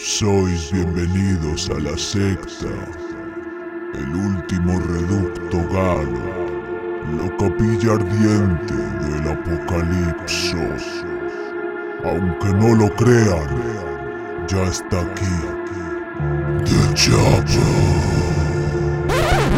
[0.00, 2.68] Sois bienvenidos a la secta,
[3.94, 6.22] el último reducto galo,
[7.16, 11.04] la capilla ardiente del apocalipsis.
[12.04, 13.48] Aunque no lo crean,
[14.46, 15.36] ya está aquí.
[16.64, 17.98] The Chopper.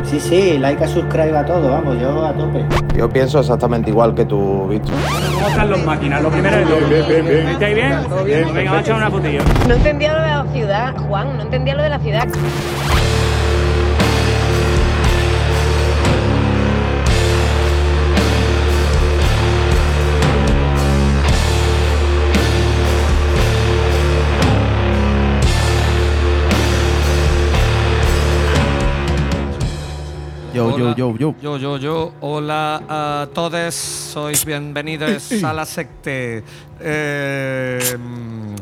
[0.07, 2.64] Sí, sí, like a subscribe a todo, vamos, yo a tope.
[2.96, 4.95] Yo pienso exactamente igual que tú, Víctor.
[5.41, 6.22] ¿Cómo están los máquinas?
[6.22, 7.50] Lo primero de todo.
[7.50, 7.98] ¿Estáis bien?
[8.11, 9.41] Pues venga, vamos a echar una putilla.
[9.66, 12.28] No entendía lo de la ciudad, Juan, no entendía lo de la ciudad.
[30.60, 30.95] Yo, yo, Hola.
[30.95, 31.34] yo, yo.
[31.41, 32.12] Yo, yo, yo.
[32.20, 33.74] Hola a todos.
[33.74, 36.45] Sois bienvenidos a la secte.
[36.78, 38.56] Eh, mm,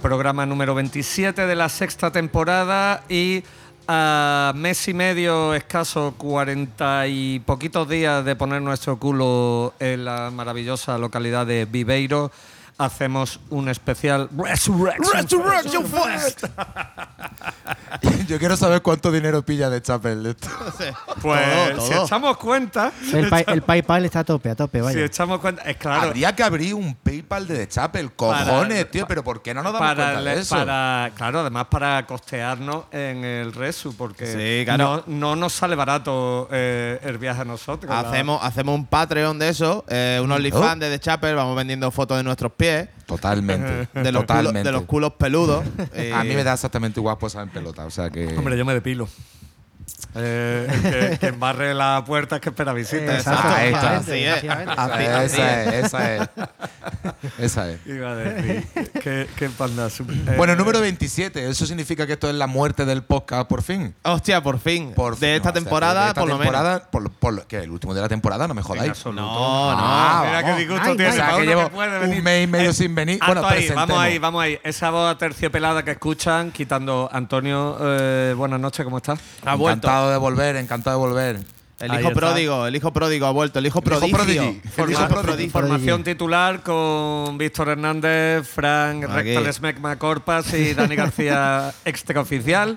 [0.00, 3.42] programa número 27 de la sexta temporada y
[3.88, 10.30] a mes y medio, escaso 40 y poquitos días de poner nuestro culo en la
[10.32, 12.30] maravillosa localidad de Viveiro,
[12.84, 16.44] hacemos un especial Resurrection, Fest.
[18.28, 20.48] Yo quiero saber cuánto dinero pilla de Chapel esto.
[21.20, 24.84] Pues Todo, si echamos cuenta, El, pa- el PayPal está a tope, a tope, si
[24.84, 25.04] vaya.
[25.04, 26.02] echamos cuenta, es claro.
[26.08, 28.10] Habría que abrir un PayPal de The Chapel.
[28.10, 30.54] Para- Cojones, tío, pero ¿por qué no nos damos para, cuenta de eso?
[30.56, 35.02] para- claro, además para costearnos en el Resu, porque Sí, claro.
[35.06, 37.90] no, no nos sale barato eh, el viaje a nosotros.
[37.90, 41.90] la- Hacemos, hacemos un Patreon de eso, eh, un OnlyFans de The Chapel, vamos vendiendo
[41.90, 42.69] fotos de nuestros pies,
[43.06, 43.88] Totalmente.
[44.00, 45.64] de los, culos, de los culos peludos.
[45.96, 47.84] y- A mí me da exactamente igual posar en pelota.
[47.86, 48.26] O sea que.
[48.36, 49.08] Hombre, yo me depilo.
[50.16, 53.14] Eh, el que, que embarre la puerta es que espera visita.
[53.16, 53.96] Exacto, Ah, ahí está.
[53.98, 54.28] Así es.
[54.36, 54.74] efectivamente.
[54.76, 55.02] Así-
[55.34, 56.28] esa, es, esa es.
[57.38, 57.86] Esa es.
[57.86, 58.66] Iba a decir.
[59.02, 59.86] ¿Qué, qué panda?
[59.88, 61.48] Eh, Bueno, número 27.
[61.48, 63.94] Eso significa que esto es la muerte del podcast, por fin.
[64.02, 64.92] Hostia, por fin.
[64.94, 65.28] Por de fin.
[65.36, 66.52] esta No, o sea, temporada, de esta por lo menos.
[66.52, 67.58] temporada, Por, por lo- ¿qué?
[67.60, 68.48] ¿El último de la temporada?
[68.48, 69.04] No me jodáis.
[69.06, 69.28] No, no.
[69.78, 71.08] Ah, Mira qué disgusto tiene.
[71.10, 73.20] O sea, que llevo un mes y medio Eh, sin venir.
[73.24, 74.58] Bueno, ahí, vamos ahí, vamos ahí.
[74.64, 77.76] Esa voz terciopelada que escuchan, quitando Antonio.
[77.80, 79.18] eh, buenas noches, ¿cómo estás?
[79.80, 81.40] Encantado de volver, encantado de volver.
[81.80, 84.42] El hijo pródigo, el hijo pródigo ha vuelto, el hijo El hijo prodigio.
[84.76, 85.50] El hijo prodigio.
[85.50, 89.04] Formación titular con Víctor Hernández, Frank.
[89.04, 92.76] Rectal Smegma Corpas y Dani García extraoficial.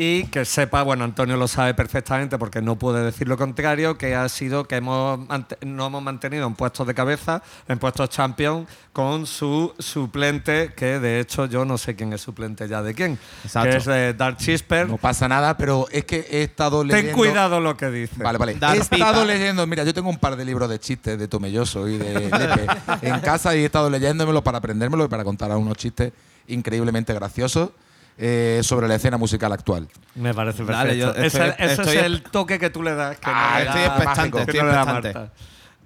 [0.00, 4.14] Y que sepa, bueno, Antonio lo sabe perfectamente porque no puede decir lo contrario, que
[4.14, 5.18] ha sido que hemos
[5.62, 11.18] no hemos mantenido en puestos de cabeza, en puestos champion, con su suplente, que de
[11.18, 13.70] hecho yo no sé quién es suplente ya de quién, Exacto.
[13.70, 14.88] que es de Dark Chisper.
[14.88, 17.16] No pasa nada, pero es que he estado Ten leyendo.
[17.16, 18.22] cuidado lo que dice.
[18.22, 18.54] Vale, vale.
[18.54, 19.24] Dar he estado pipa.
[19.24, 22.66] leyendo, mira, yo tengo un par de libros de chistes de Tomelloso y de Lepe
[23.02, 26.12] en casa y he estado leyéndomelo para aprendérmelo y para contar unos chistes
[26.46, 27.70] increíblemente graciosos
[28.18, 29.88] eh, sobre la escena musical actual.
[30.16, 30.76] Me parece perfecto.
[30.78, 33.16] Dale, yo ese estoy- ese estoy- es el toque que tú le das.
[33.18, 35.30] Que Ah, no le estoy da- expectante, que estoy no le da expectante.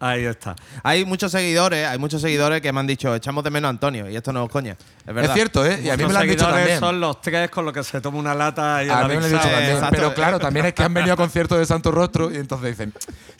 [0.04, 0.56] Ahí está.
[0.82, 4.10] Hay muchos seguidores, hay muchos seguidores que me han dicho, echamos de menos a Antonio,
[4.10, 4.72] y esto no es coña.
[4.72, 5.34] Es Es, verdad.
[5.34, 5.80] cierto, ¿eh?
[5.84, 6.80] Y a mí me lo han dicho seguidores también.
[6.80, 9.20] son los tres con los que se toma una lata y A el mí me
[9.20, 9.70] lo han dicho también.
[9.70, 9.94] exacto.
[9.96, 12.92] Pero claro, también es que han venido a conciertos de Santo Rostro y entonces dicen.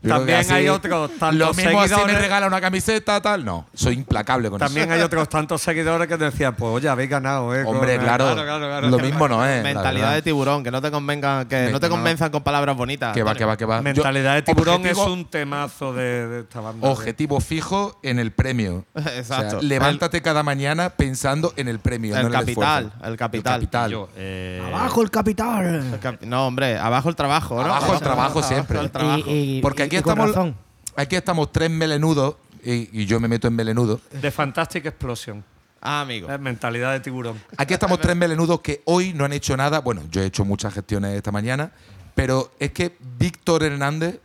[0.06, 3.44] También así- hay otros tantos Lo mismo así me seguidores- regala una camiseta, tal.
[3.44, 4.94] No, soy implacable con También eso.
[4.94, 7.64] hay otros tantos seguidores que decían, pues oye, habéis ganado, ¿eh?
[7.66, 8.88] Hombre, claro, claro, claro.
[8.88, 9.62] Lo mismo no es.
[9.64, 13.12] Mentalidad de tiburón, que no te convenga, que no te convenzan con palabras bonitas.
[13.14, 13.82] Que va, que va, que va.
[13.82, 16.88] Mentalidad de tiburón objetivo- es un temazo de, de esta banda.
[16.88, 18.84] Objetivo fijo en el premio.
[18.94, 19.56] Exacto.
[19.58, 23.54] O sea, levántate cada mañana pensando en el premio, El no capital, el capital.
[23.54, 23.90] capital.
[23.90, 25.92] Yo, eh, ¡Abajo el capital!
[25.94, 27.62] El cap- No, hombre, abajo el trabajo, ¿no?
[27.62, 28.78] Abajo el trabajo siempre.
[28.80, 29.22] el trabajo.
[29.30, 30.54] Y- y- Porque aquí estamos, razón.
[30.96, 33.98] aquí estamos tres melenudos y, y yo me meto en melenudo.
[34.20, 35.42] The Fantastic Explosion.
[35.80, 36.30] Ah, amigo.
[36.30, 37.40] Eh, mentalidad de tiburón.
[37.56, 39.80] Aquí estamos tres melenudos que hoy no han hecho nada.
[39.80, 41.72] Bueno, yo he hecho muchas gestiones esta mañana,
[42.14, 44.20] pero es que Víctor Hernández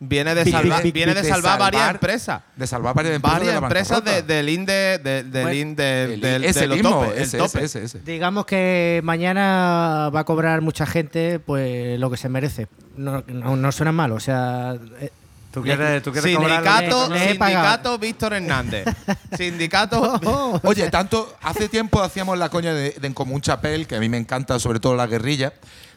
[0.00, 2.42] Viene de salvar, viene de De salvar varias empresas.
[2.56, 5.32] de salvar varias empresas, Varias de empresas de- del INDE, de- del
[6.52, 7.64] de lo mismo, tope, el ese, tope.
[7.64, 8.00] ese, ese, ese.
[8.00, 12.66] Digamos que mañana va a cobrar mucha gente pues lo que se merece.
[12.96, 14.74] No, no, no suena mal, o sea...
[15.00, 15.10] eh,
[15.52, 18.86] ¿Tú quieres, tú quieres Sindicato, Le- le sindicato Víctor Hernández.
[19.38, 20.20] sindicato.
[20.64, 24.08] Oye, tanto hace tiempo hacíamos la coña de, de En Común Chapel, que a mí
[24.08, 25.52] me encanta, sobre todo la guerrilla.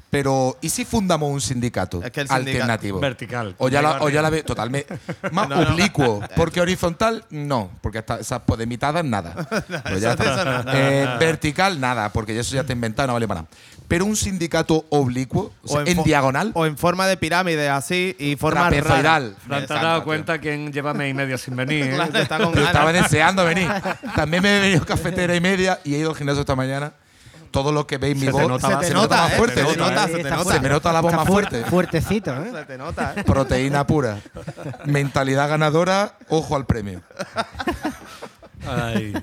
[0.09, 2.99] Pero, ¿y si fundamos un sindicato Es que el sindicato- alternativo?
[3.01, 3.55] Vertical.
[3.57, 4.97] O ya, la, o ya la ve totalmente.
[5.33, 5.73] Más No, no.
[5.73, 6.21] oblicuo.
[6.35, 7.69] Porque horizontal, no.
[7.81, 9.35] Porque hasta esas podemitadas, nada.
[9.83, 10.23] Pues ya está.
[10.23, 10.71] eso nada.
[10.73, 12.09] Eh, vertical, nada.
[12.13, 13.49] Porque eso ya te inventado, no vale para nada.
[13.89, 18.35] Pero un sindicato oblicuo, o sea, en, diagonal, O en forma de pirámide, así, y
[18.35, 19.35] forma trapezoidal.
[19.45, 20.05] Fran, te has dado tío.
[20.05, 21.83] cuenta quién lleva mes y medio sin venir.
[21.91, 21.91] ¿eh?
[21.95, 23.69] Claro, está con Yo estaba deseando venir.
[24.15, 26.93] También me he venido cafetera y media y he ido al gimnasio esta mañana.
[27.57, 29.31] Todo lo que veis mi Se te voz nota se, más- te se nota más
[29.31, 29.65] eh, fuerte.
[29.65, 30.53] se nota, se te Está nota.
[30.53, 31.63] Se me nota la voz más fu- fuerte.
[31.65, 32.51] Fuertecito, ¿eh?
[32.53, 33.23] Se te nota, ¿eh?
[33.23, 34.19] Proteína pura.
[34.85, 37.01] Mentalidad ganadora, ojo al premio.
[38.67, 39.13] Ay.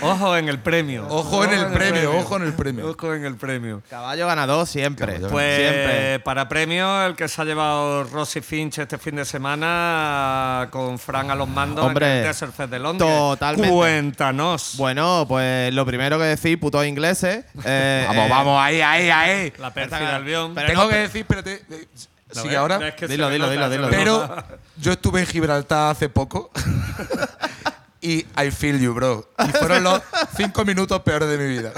[0.00, 1.06] Ojo en el premio.
[1.08, 2.88] Ojo en el premio, ojo en el premio.
[2.90, 3.82] Ojo en el premio.
[3.90, 5.14] Caballo ganador siempre.
[5.14, 6.20] Caballo Pues Siempre.
[6.20, 11.30] para premio, el que se ha llevado Rosy Finch este fin de semana con Fran
[11.30, 13.10] a los mandos Hombre, en el Desert Fest de Londres.
[13.10, 13.70] totalmente.
[13.74, 14.74] Cuéntanos.
[14.76, 17.44] Bueno, pues lo primero que decir, putos ingleses.
[17.64, 19.52] eh, Vamos, eh, vamos, ahí, ahí, ahí.
[19.58, 20.54] La pérfida Albión.
[20.54, 21.86] Pero Tengo no, que decir, espérate, eh,
[22.28, 22.58] ¿Lo sigue ves?
[22.58, 22.78] ahora.
[22.78, 23.68] ¿Ves que se Dilo, dilo, nota?
[23.68, 23.88] dilo, dilo.
[23.90, 24.44] me Pero
[24.76, 26.50] yo estuve en Gibraltar hace poco
[28.04, 29.26] y I feel you, bro.
[29.38, 30.02] Y fueron los
[30.36, 31.72] cinco minutos peores de mi vida.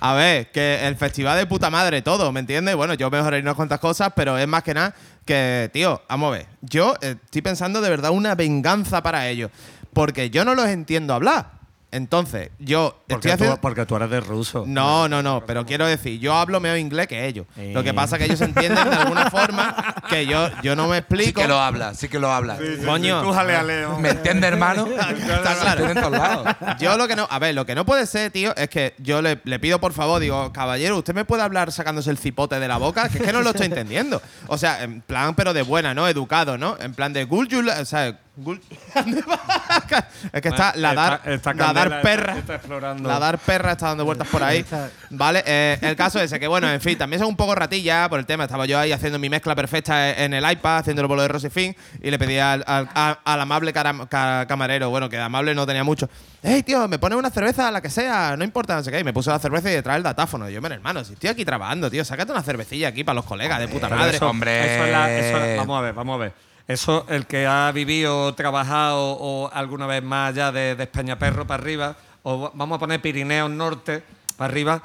[0.00, 2.74] A ver, que el festival de puta madre todo, ¿me entiendes?
[2.76, 4.94] Bueno, yo mejoré unas cuantas cosas, pero es más que nada
[5.26, 6.46] que, tío, vamos a ver.
[6.62, 9.50] Yo eh, estoy pensando de verdad una venganza para ellos.
[9.92, 11.55] Porque yo no los entiendo hablar.
[11.96, 13.54] Entonces, yo estoy Porque, haciendo.
[13.56, 14.64] tú, porque tú eres de ruso.
[14.66, 17.46] No, no, no, pero quiero decir, yo hablo mejor inglés que ellos.
[17.56, 20.96] Lo que pasa es que ellos entienden de alguna forma que yo, yo no me
[20.96, 21.40] Sí explico.
[21.40, 22.58] que lo habla, sí que lo habla.
[22.84, 23.22] Coño.
[23.22, 23.98] Tú jalealeo.
[23.98, 24.86] ¿Me entiendes, hermano?
[24.90, 25.80] Está claro.
[25.84, 26.46] entiende en todos lados.
[26.78, 29.22] Yo lo que no, a ver, lo que no puede ser, tío, es que yo
[29.22, 32.68] le, le pido por favor, digo, caballero, ¿usted me puede hablar sacándose el cipote de
[32.68, 33.08] la boca?
[33.08, 34.20] Que es que no lo estoy entendiendo.
[34.48, 36.06] O sea, en plan, pero de buena, ¿no?
[36.08, 36.76] Educado, ¿no?
[36.78, 38.60] En plan de Guljul, o sea, Gul-
[40.32, 42.32] es que está ladar, Esta- esta ladar candela perra.
[42.32, 43.08] está- está explorando.
[43.08, 44.64] Ladar perra está dando vueltas por ahí.
[45.10, 48.18] Vale, eh, el caso ese, que bueno, en fin, también son un poco ratilla por
[48.18, 48.44] el tema.
[48.44, 51.48] Estaba yo ahí haciendo mi mezcla perfecta en el iPad, haciéndolo por lo de Rosy
[51.50, 55.84] Fin, y le pedí al, al- amable ca- camarero, bueno, que de amable no tenía
[55.84, 56.08] mucho.
[56.42, 59.00] Hey, tío, me pones una cerveza, la que sea, no importa, no sé qué.
[59.00, 60.48] Y me puso la cerveza y detrás el datáfono.
[60.48, 63.24] Y yo, mira, hermano, si estoy aquí trabajando, tío, sácate una cervecilla aquí para los
[63.24, 64.16] colegas de puta madre.
[64.16, 64.74] eso- Hombre.
[64.76, 66.45] Eso es la- eso es- vamos a ver, vamos a ver.
[66.68, 71.62] Eso, el que ha vivido, trabajado o alguna vez más allá de, de Españaperro para
[71.62, 74.02] arriba, o vamos a poner Pirineos Norte
[74.36, 74.82] para arriba,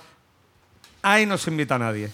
[1.01, 2.11] ahí no se invita a nadie.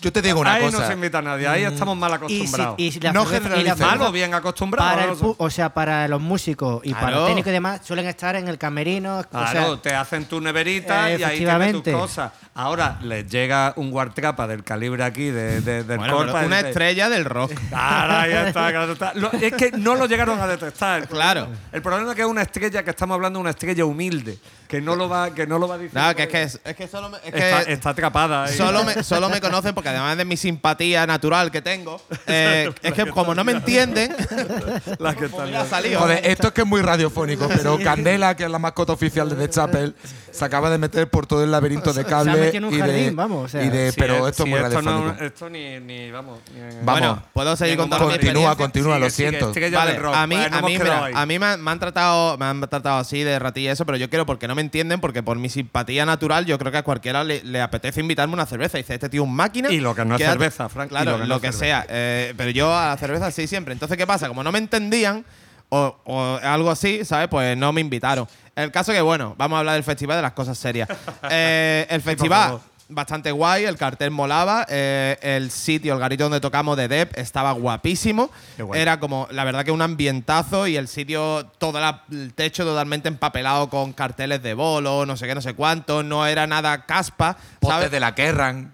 [0.00, 0.86] Yo te digo una ahí no cosa.
[0.86, 2.74] se invita a nadie, ahí estamos mal acostumbrados.
[2.78, 3.76] y si No y la generalices.
[3.78, 5.22] cerveza- Mal o bien acostumbrados.
[5.22, 8.48] no o sea, para los músicos y para los técnicos y demás, suelen estar en
[8.48, 9.18] el camerino.
[9.20, 12.32] o Claro, sea, te hacen tu neverita Eh, y ahí tienes tus cosas.
[12.54, 16.68] Ahora les llega un guartrapa del calibre aquí de, de- del Bueno, Corpa, una de-
[16.68, 17.52] estrella del rock.
[17.68, 19.14] Claro, ahí está, claro está.
[19.14, 21.02] Lo- es que no lo llegaron a detectar.
[21.02, 21.42] El Claro.
[21.46, 24.38] problema- El problema es que es una estrella que estamos hablando de una estrella humilde,
[24.68, 25.94] que no lo va, que no lo va a decir.
[25.94, 28.44] Nada, que es que, es, es que solo me, es que está, está atrapada.
[28.44, 28.56] ahí.
[28.56, 32.92] Solo me, solo me conocen porque además de mi simpatía natural que tengo, eh, es
[32.92, 34.14] que como no me entienden,
[34.98, 36.00] La que está pues mira, ha salido.
[36.00, 39.36] Joder, esto es que es muy radiofónico, pero Candela, que es la mascota oficial de
[39.36, 39.94] The Chapel,
[40.30, 42.48] se acaba de meter por todo el laberinto de cable.
[42.48, 43.62] y de, jardín, vamos, o sea.
[43.64, 45.24] y de- Sí, pero eh, esto sí, es muy esto no- radiofónico.
[45.24, 46.40] esto ni, ni, vamos.
[46.54, 46.84] ni- Vamos.
[46.84, 49.52] Bueno, puedo seguir contando Continúa, continúa, lo siento.
[49.72, 52.44] Vale, a mí, Vale, nos a mí, mira, a me, han- me han tratado, me
[52.46, 55.22] han tratado así de ratilla y eso, pero yo quiero porque no me entienden, porque
[55.22, 58.78] por mi simpatía natural, yo creo que a cualquiera le, le apetece invitarme una cerveza.
[58.78, 59.67] Dice, este tío es un máquina.
[59.70, 61.84] Y lo que no es quédate- cerveza, Frank, Claro, lo lo que es sea.
[61.88, 63.72] eh, pero yo a la cerveza sí siempre.
[63.72, 64.28] Entonces, ¿qué pasa?
[64.28, 65.24] Como no me entendían,
[65.70, 67.28] o, o algo así, ¿sabes?
[67.28, 68.26] Pues no me invitaron.
[68.56, 70.88] El caso que, bueno, vamos a hablar del festival de las cosas serias.
[71.30, 76.74] Eh, el festival, bastante guay, el cartel molaba, eh, el sitio, el garito donde tocamos
[76.78, 78.30] de Dep estaba guapísimo.
[78.74, 83.08] Era como, la verdad que un ambientazo y el sitio, todo la- el techo totalmente
[83.08, 87.36] empapelado con carteles de bolo, no sé qué, no sé cuánto, no era nada caspa.
[87.60, 87.90] Potes ¿sabes?
[87.90, 88.72] de la Kerrang,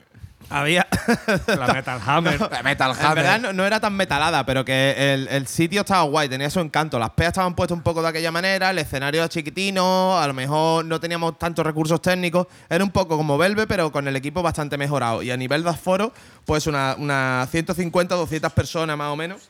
[0.51, 0.87] Había.
[1.47, 2.41] La Metal Hammer.
[2.41, 3.25] la Metal En Hammer.
[3.25, 6.61] verdad no, no era tan metalada, pero que el, el sitio estaba guay, tenía su
[6.61, 6.99] encanto.
[6.99, 10.35] Las peas estaban puestas un poco de aquella manera, el escenario era chiquitino, a lo
[10.35, 12.47] mejor no teníamos tantos recursos técnicos.
[12.69, 15.23] Era un poco como Velve, pero con el equipo bastante mejorado.
[15.23, 16.13] Y a nivel de aforo,
[16.45, 19.49] pues una, una 150 200 personas más o menos.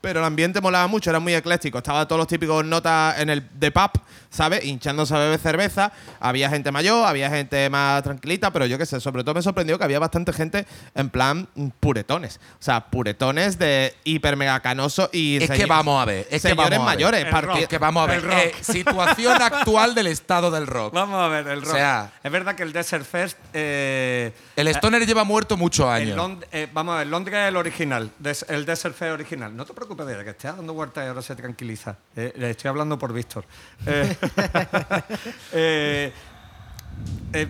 [0.00, 1.78] Pero el ambiente molaba mucho, era muy ecléctico.
[1.78, 3.92] Estaba todos los típicos notas en el de pub,
[4.32, 4.64] ¿sabes?
[4.64, 5.92] Hinchándose a beber cerveza.
[6.18, 9.78] Había gente mayor, había gente más tranquilita, pero yo qué sé, sobre todo me sorprendió
[9.78, 12.40] que había bastante gente en plan mm, puretones.
[12.58, 15.42] O sea, puretones de hiper mega canoso y.
[15.42, 17.44] Es que vamos a ver, es que señores vamos a ver.
[17.44, 17.56] rock.
[17.58, 18.24] Es que vamos a ver.
[18.32, 20.94] Eh, situación actual del estado del rock.
[20.94, 21.74] Vamos a ver, el rock.
[21.74, 23.36] sea- es verdad que el Desert Fest.
[23.52, 26.16] eh, El Stoner lleva muerto muchos años.
[26.16, 29.54] Lond- eh, vamos a ver, Londres es el original, des- el Desert Fest original.
[29.54, 31.96] No te preocupes de que esté dando vueltas y ahora se tranquiliza.
[32.16, 33.44] Eh, le estoy hablando por Víctor.
[33.86, 34.16] Eh,
[35.52, 36.12] eh,
[37.32, 37.48] eh,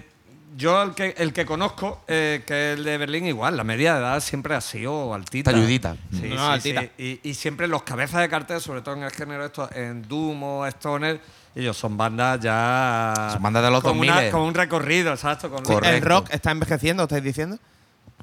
[0.57, 3.95] yo el que, el que conozco, eh, que es el de Berlín, igual, la media
[3.95, 5.50] de edad siempre ha sido altita.
[5.50, 5.97] Talludita.
[6.12, 6.83] Sí, No, sí, altita.
[6.97, 7.21] sí.
[7.25, 10.43] Y, y siempre los cabezas de cartel, sobre todo en el género esto, en Doom
[10.43, 11.21] o Stoner,
[11.55, 13.31] ellos son bandas ya...
[13.33, 14.31] Son bandas de los con, una- 2000.
[14.31, 15.50] con un recorrido, exacto.
[15.50, 15.97] Con Correcto.
[15.97, 17.59] ¿El rock está envejeciendo, estáis diciendo?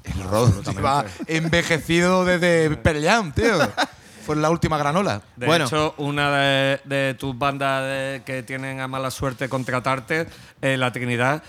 [0.04, 3.58] El rock lleva envejecido desde Pearl Jam, tío.
[4.30, 5.22] Fue la última granola.
[5.34, 5.64] De Bueno.
[5.66, 10.28] hecho, una de, de tus bandas de- que tienen a mala suerte contratarte,
[10.62, 11.42] eh, La Trinidad,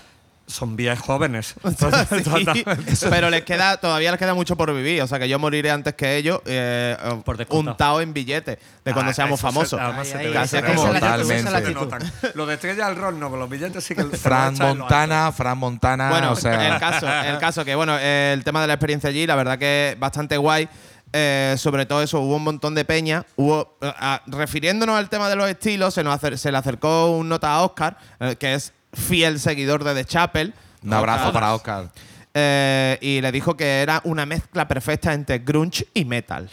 [0.48, 1.54] Son viejos jóvenes.
[2.94, 5.00] Sí, pero les queda, todavía les queda mucho por vivir.
[5.00, 9.12] O sea que yo moriré antes que ellos, eh, Por untado en billetes de cuando
[9.12, 9.78] Ah, seamos famosos.
[10.02, 12.32] se Casi se es te como- Totalmente.
[12.34, 14.02] Lo de estrella al rock no, con los billetes sí que.
[14.04, 18.60] Fran Montana, Fran Montana, Bueno, o sea, el caso, el caso que bueno, el tema
[18.60, 20.68] de la experiencia allí, la verdad que bastante guay.
[21.12, 23.24] Eh, sobre todo eso, hubo un montón de peña.
[23.36, 23.92] Hubo, eh,
[24.26, 27.62] refiriéndonos al tema de los estilos, se, nos acer- se le acercó un nota a
[27.62, 30.54] Oscar, eh, que es fiel seguidor de The Chapel.
[30.82, 31.90] un abrazo para Oscar.
[32.34, 36.48] Eh, y le dijo que era una mezcla perfecta entre grunge y metal.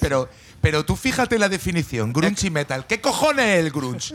[0.00, 0.28] Pero,
[0.64, 2.86] pero tú fíjate la definición, grunge y metal.
[2.86, 4.14] ¿Qué cojones es el grunge?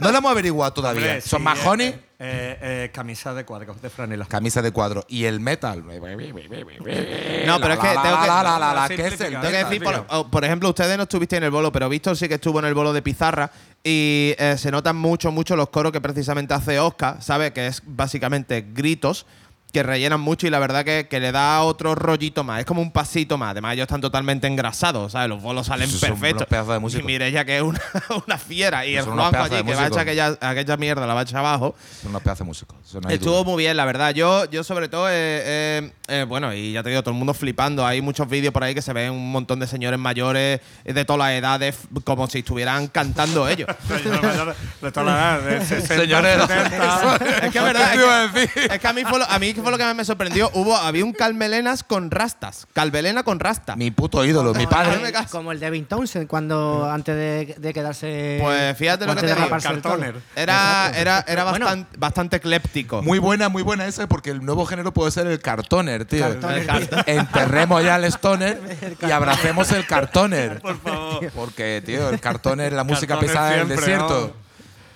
[0.00, 1.02] No lo hemos averiguado todavía.
[1.04, 1.90] Hombre, ¿Son sí, majones?
[1.92, 4.24] eh, eh, eh, camisa de cuadros, de franela.
[4.24, 5.04] Camisa de cuadro.
[5.08, 5.84] ¿Y el metal?
[5.84, 9.20] No, pero es que La, tengo la, que- la, la, la, la, Sí, ¿qué es
[9.20, 12.16] el metal, decir, por, oh, por ejemplo, ustedes no estuvisteis en el bolo, pero Víctor
[12.16, 13.50] sí que estuvo en el bolo de Pizarra
[13.84, 17.52] y eh, se notan mucho, mucho los coros que precisamente hace Oscar, ¿sabe?
[17.52, 19.26] Que es básicamente gritos
[19.72, 22.60] que rellenan mucho y la verdad que, que le da otro rollito más.
[22.60, 23.50] Es como un pasito más.
[23.50, 25.28] Además, ellos están totalmente engrasados, ¿sabes?
[25.28, 26.42] Los bolos salen son perfectos.
[26.42, 27.04] unos pedazos de músicos.
[27.04, 27.80] Y Mireia, que es una,
[28.26, 28.84] una fiera.
[28.86, 31.38] Y el Juanjo allí, que va a echar aquella, aquella mierda, la va a echar
[31.38, 31.74] abajo.
[32.02, 32.76] Son unos pedazos de músicos.
[33.08, 33.44] Estuvo duda.
[33.44, 34.14] muy bien, la verdad.
[34.14, 37.34] Yo, yo sobre todo, eh, eh, eh, bueno, y ya te digo, todo el mundo
[37.34, 37.86] flipando.
[37.86, 41.04] Hay muchos vídeos por ahí que se ven un montón de señores mayores eh, de
[41.04, 43.68] todas las edades, como si estuvieran cantando ellos.
[44.80, 47.16] De toda la edad, de 60, Señores, 70.
[47.42, 48.72] es que es verdad, ¿Qué es te iba a que, decir?
[48.72, 50.50] es que a mí fue lo, a mí fue lo que más me sorprendió.
[50.54, 52.66] Hubo, había un calmelenas con rastas.
[52.72, 53.76] Calvelena con rasta.
[53.76, 55.12] Mi puto ídolo, mi padre.
[55.30, 58.38] Como el Devin Townsend cuando antes de, de quedarse.
[58.42, 60.14] Pues fíjate lo que de te digo, raparse el cartoner.
[60.36, 61.66] Era, era, era Bueno.
[61.66, 63.02] bastante, bastante ecléptico.
[63.02, 66.20] Muy buena, muy buena esa, porque el nuevo género puede ser el cartoner, tío.
[66.40, 67.04] Cartoner.
[67.06, 70.60] Enterremos ya el stoner y abracemos el cartoner.
[70.60, 71.30] Por favor.
[71.34, 74.32] Porque, tío, el cartoner, la música Cartoner pesada del desierto.
[74.34, 74.49] ¿no?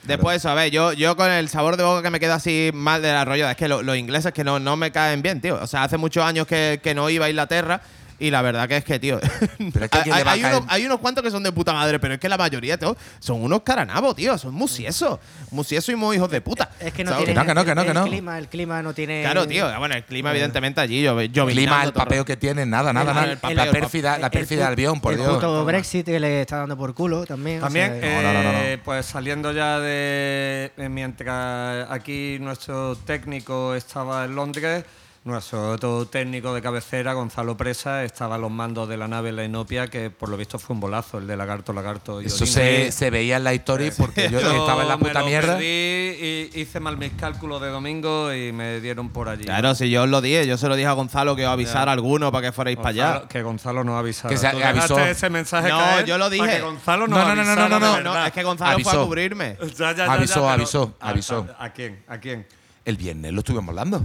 [0.06, 2.70] Después eso, a ver, yo, yo con el sabor de boca que me queda así
[2.75, 5.58] mal del arroyo, es que lo- los ingleses que no, no me caen bien, tío.
[5.62, 7.80] O sea, hace muchos años que, que no iba a Inglaterra
[8.18, 9.18] y la verdad que es que, tío.
[9.73, 11.99] Pero es que ¿a quién hay, unos, hay unos cuantos que son de puta madre,
[11.99, 14.37] pero es que la mayoría, tío, son unos caranabos, tío.
[14.38, 15.18] Son musiesos.
[15.50, 16.71] Musiesos y muy hijos de puta.
[16.80, 17.26] Es que no ¿sabes?
[17.26, 17.40] tiene.
[17.40, 18.04] Que no, que no, que no, el, que no.
[18.04, 19.23] clima, el clima no tiene.
[19.23, 19.66] Claro, tío.
[19.78, 23.16] Bueno, el clima, evidentemente, allí, yo, El clima, el papeo que tiene, nada, nada, El-
[23.16, 23.33] nada.
[23.33, 25.35] el papeo, la el pérfida, la El pérfida pu- Albión, por el Dios.
[25.35, 27.59] puto Brexit que le está dando por culo también.
[27.59, 28.83] o También, sea, eh, No, no, no, no.
[28.85, 30.73] pues saliendo ya de.
[30.76, 34.85] eh, Mientras aquí nuestro técnico estaba en Londres,
[35.24, 39.42] nuestro otro técnico de cabecera, Gonzalo Presa, estaba a los mandos de la nave La
[39.42, 42.92] Inopia, que por lo visto fue un bolazo, el de Lagarto, Lagarto y Eso se,
[42.92, 45.54] se veía en la historia porque yo Yo estaba en la me puta lo mierda.
[45.54, 49.44] perdí y hice mal mis cálculos de domingo y me dieron por allí.
[49.44, 51.90] Claro, si yo os lo dije, yo se lo dije a Gonzalo que os avisara
[51.92, 53.22] a alguno para que fuerais para allá.
[53.26, 54.28] Que Gonzalo no avisara.
[54.28, 54.98] Que se Tú avisó.
[54.98, 56.56] ese mensaje No, caer yo lo para dije.
[56.58, 59.06] que Gonzalo no, No, no, no, no, no, no, es que Gonzalo fue a Avisó.
[59.06, 59.56] cubrirme.
[59.78, 61.46] Ya, ya, ya, Avisó, avisó, ¿a- avisó.
[61.58, 62.04] ¿A, a quién?
[62.08, 62.46] ¿A quién?
[62.84, 64.04] El viernes lo estuvimos hablando.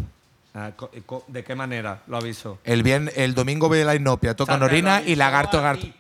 [0.54, 2.60] Ah, co- ¿De qué manera lo avisó?
[2.64, 5.86] El, viernes, el domingo ve la inopia, toca Norina y lagarto, a lagarto.
[5.86, 5.94] mí.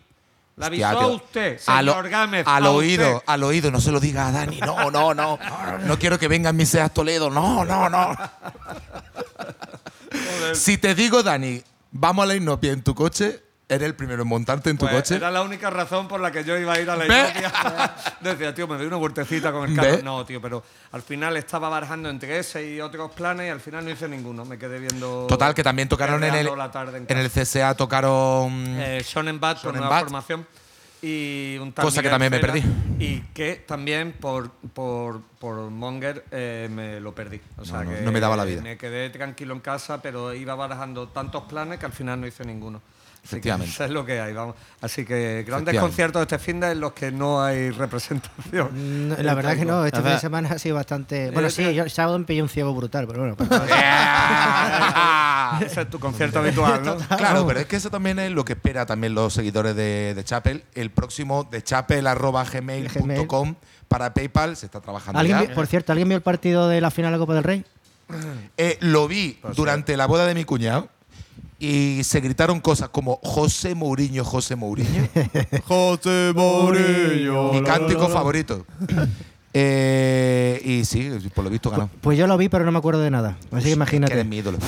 [0.57, 2.45] Lo Hostia, avisó a usted, A lo- Gámez.
[2.47, 3.23] Al a oído, usted.
[3.27, 4.59] al oído, no se lo diga a Dani.
[4.59, 5.39] No, no, no.
[5.85, 7.29] No quiero que venga mi Seas Toledo.
[7.29, 8.13] No, no, no.
[10.53, 14.27] Si te digo, Dani, vamos a la inopia en tu coche, eres el primero en
[14.27, 15.15] montarte en tu Pues coche.
[15.15, 17.05] Era la única razón por la que yo iba a ir a la.
[17.05, 17.93] Inopia.
[18.21, 19.97] Decía, tío, me doy una vueltecita con el carro.
[19.97, 20.03] Ve.
[20.03, 23.85] No, tío, pero al final estaba barajando entre ese y otros planes y al final
[23.85, 24.43] no hice ninguno.
[24.43, 25.27] Me quedé viendo.
[25.27, 27.29] Total, que también tocaron en el, en en el.
[27.29, 28.51] CSA, tocaron.
[28.79, 30.03] Eh, Shonen Bat con nueva Bat.
[30.03, 30.47] formación.
[31.01, 32.61] Y un tal Cosa que también me perdí.
[32.99, 37.39] Y que también por, por, por Monger eh, me lo perdí.
[37.57, 38.61] O sea No, no, que no me daba la vida.
[38.61, 42.43] Me quedé tranquilo en casa, pero iba barajando tantos planes que al final no hice
[42.43, 42.81] ninguno.
[43.21, 43.73] Así que Efectivamente.
[43.73, 44.55] Eso es lo que hay, vamos.
[44.81, 49.09] Así que grandes conciertos este fin de en los que no hay representación.
[49.09, 50.07] No, la verdad que no, este Ajá.
[50.07, 51.29] fin de semana ha sido bastante.
[51.31, 53.35] Bueno, sí, yo el sábado me pillé un ciego brutal, pero bueno.
[53.35, 53.49] pues,
[55.61, 56.95] Ese es tu concierto habitual, ¿no?
[57.17, 60.23] Claro, pero es que eso también es lo que espera también los seguidores de, de
[60.23, 60.63] Chapel.
[60.73, 63.55] El próximo de chapel.gmail.com
[63.87, 65.47] para PayPal se está trabajando ¿Alguien ya.
[65.47, 67.65] vi- por cierto, ¿alguien vio el partido de la final de la Copa del Rey?
[68.57, 70.89] Eh, lo vi durante la boda de mi cuñado
[71.59, 75.07] y se gritaron cosas como José Mourinho, José Mourinho.
[75.67, 77.51] José Mourinho.
[77.53, 78.65] mi cántico favorito.
[79.53, 81.89] Eh, y sí, por lo visto ganó.
[82.01, 83.31] Pues yo lo vi, pero no me acuerdo de nada.
[83.31, 84.23] Así que Que eres imagínate.
[84.23, 84.57] mi ídolo.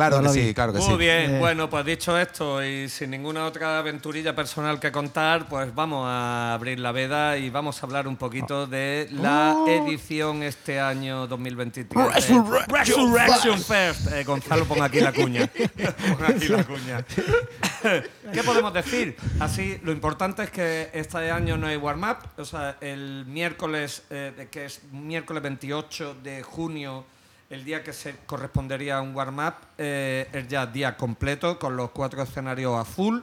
[0.00, 0.96] Claro No que sí, claro que Muy sí.
[0.96, 1.38] bien, Eh.
[1.38, 6.54] bueno, pues dicho esto y sin ninguna otra aventurilla personal que contar, pues vamos a
[6.54, 12.28] abrir la veda y vamos a hablar un poquito de la edición este año 2023.
[12.28, 14.10] de Resurrection Fest.
[14.12, 15.46] Eh, Gonzalo, ponga aquí la cuña.
[16.16, 17.04] Ponga aquí la cuña.
[18.32, 19.16] ¿Qué podemos decir?
[19.38, 22.18] Así, lo importante es que este año no hay warm-up.
[22.38, 27.04] O sea, el miércoles, eh, que es miércoles 28 de junio,
[27.50, 31.90] el día que se correspondería a un warm-up, eh, es ya día completo, con los
[31.90, 33.18] cuatro escenarios a full.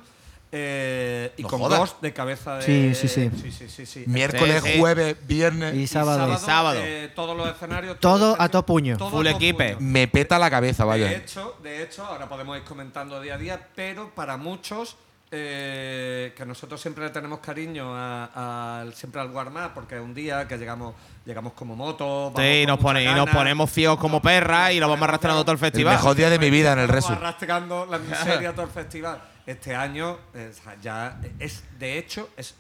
[0.52, 1.80] eh, y No con jodas.
[1.80, 2.64] dos de cabeza de.
[2.64, 3.30] Sí, sí, sí.
[3.42, 4.04] sí, sí, sí, sí.
[4.08, 4.80] Miércoles, Sí, sí.
[4.80, 5.76] jueves, viernes.
[5.76, 6.38] Y Y sábado.
[6.38, 6.80] sábado.
[6.82, 8.00] eh, todos los escenarios.
[8.00, 8.98] Todo a todo puño.
[8.98, 9.78] todo Full puño.
[9.82, 11.12] Me peta la cabeza, De vaya.
[11.12, 14.96] hecho, de hecho, ahora podemos ir comentando día a día, pero para muchos
[15.32, 20.14] eh, que nosotros siempre le tenemos cariño a, al- siempre al warm-up, porque es un
[20.14, 23.70] día que llegamos, llegamos como moto, vamos Sí, con nos, mucha pone, y nos ponemos
[23.70, 25.96] fios como perras y lo vamos arrastrando todo el El festival.
[25.96, 27.12] mejor día de mi vida en el Resu.
[27.14, 29.22] arrastrando la miseria todo el festival.
[29.46, 32.56] Este año eh, o sea, ya es, de hecho, es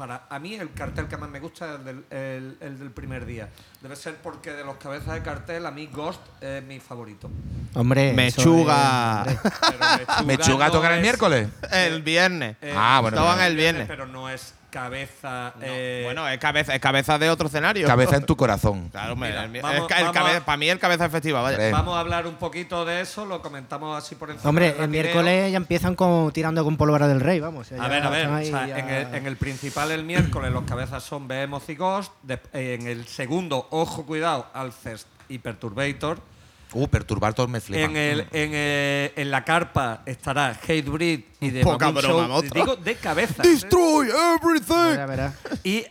[0.00, 2.90] para a mí el cartel que más me gusta es el del, el- el del
[2.90, 3.50] primer día.
[3.82, 7.30] Debe ser porque de los cabezas de cartel a mí Ghost es mi favorito.
[7.74, 9.24] Hombre, Mechuga.
[9.28, 11.48] es- ¿Mechuga no toca el es- miércoles?
[11.70, 12.56] El viernes.
[12.62, 13.86] eh, Ah, bueno, Estaban el viernes.
[13.86, 15.52] Pero no es cabeza.
[15.56, 17.86] No, eh, bueno, es cabeza, es cabeza de otro escenario.
[17.86, 18.88] Cabeza en tu corazón.
[18.90, 21.56] Claro, Mira, el- vamos- el para mí el cabeza vaya.
[21.56, 21.70] Hombre.
[21.70, 24.48] Vamos a hablar un poquito de eso, lo comentamos así por encima.
[24.48, 27.70] Hombre, el miércoles ya empiezan con, tirando con pólvora del rey, vamos.
[27.72, 30.04] A ver, a ver, están o ahí sea, ya- en, el, en el principal el
[30.04, 35.38] miércoles los cabezas son Behemoth y Ghost, de- en el segundo, ojo, cuidado, Alcest y
[35.38, 36.18] Perturbator.
[36.72, 37.90] Uh, perturbar todos me flipan.
[37.90, 42.76] En, el, en, eh, en la carpa estará Hatebreed y de Poca broma, Show, digo
[42.76, 43.42] de cabeza.
[43.42, 43.48] ¿eh?
[43.48, 44.90] Destroy everything.
[44.90, 45.34] Verá, verá.
[45.64, 45.84] Y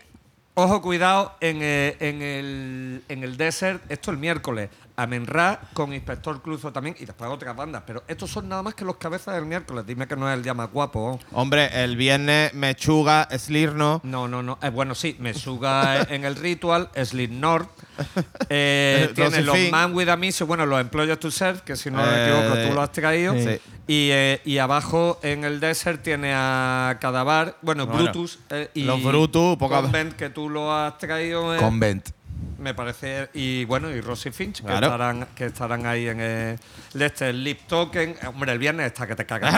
[0.54, 4.70] ojo, cuidado, en, eh, en, el, en el Desert, esto el miércoles,
[5.02, 7.84] Amenra con Inspector Cluzo también y después otras bandas.
[7.86, 9.86] Pero estos son nada más que los cabezas del miércoles.
[9.86, 11.20] Dime que no es el día más guapo.
[11.32, 14.02] Hombre, el viernes Mechuga, Slirno.
[14.04, 14.58] No, no, no.
[14.62, 17.70] Eh, bueno, sí, Mesuga en el Ritual, Slipknot.
[18.50, 19.58] Eh, tiene los.
[19.72, 22.68] Man With a Mission, bueno, los Employers to Serve, que si no me Eh, equivoco
[22.68, 23.34] tú lo has traído.
[23.34, 23.60] sí.
[23.88, 28.40] Y, eh, y abajo en el Desert tiene a Cadavar, bueno, Bueno, Brutus.
[28.52, 31.56] eh, y los Brutus, poca- Convent, que tú lo has traído.
[31.56, 32.10] eh, Convent.
[32.58, 33.30] Me parece.
[33.34, 34.80] Y bueno, y Rosy Finch, Claro.
[34.80, 36.60] que, estarán, que estarán ahí en el.
[36.94, 38.12] de este, el Lip Token.
[38.22, 39.54] Eh, Hombre, el viernes está que te cagas.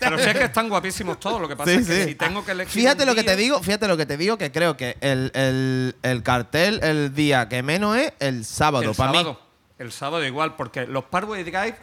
[0.00, 1.40] Pero si es que están guapísimos todos.
[1.40, 2.08] Lo que pasa Sí, es que sí.
[2.10, 2.72] si tengo que elegir.
[2.82, 5.96] Fíjate lo que te digo, fíjate lo que te digo, que creo que el, el-
[6.02, 9.32] el cartel, el día que menos es el sábado, El para sábado.
[9.34, 9.38] mí.
[9.78, 11.74] El sábado igual, porque los Parkway Drive.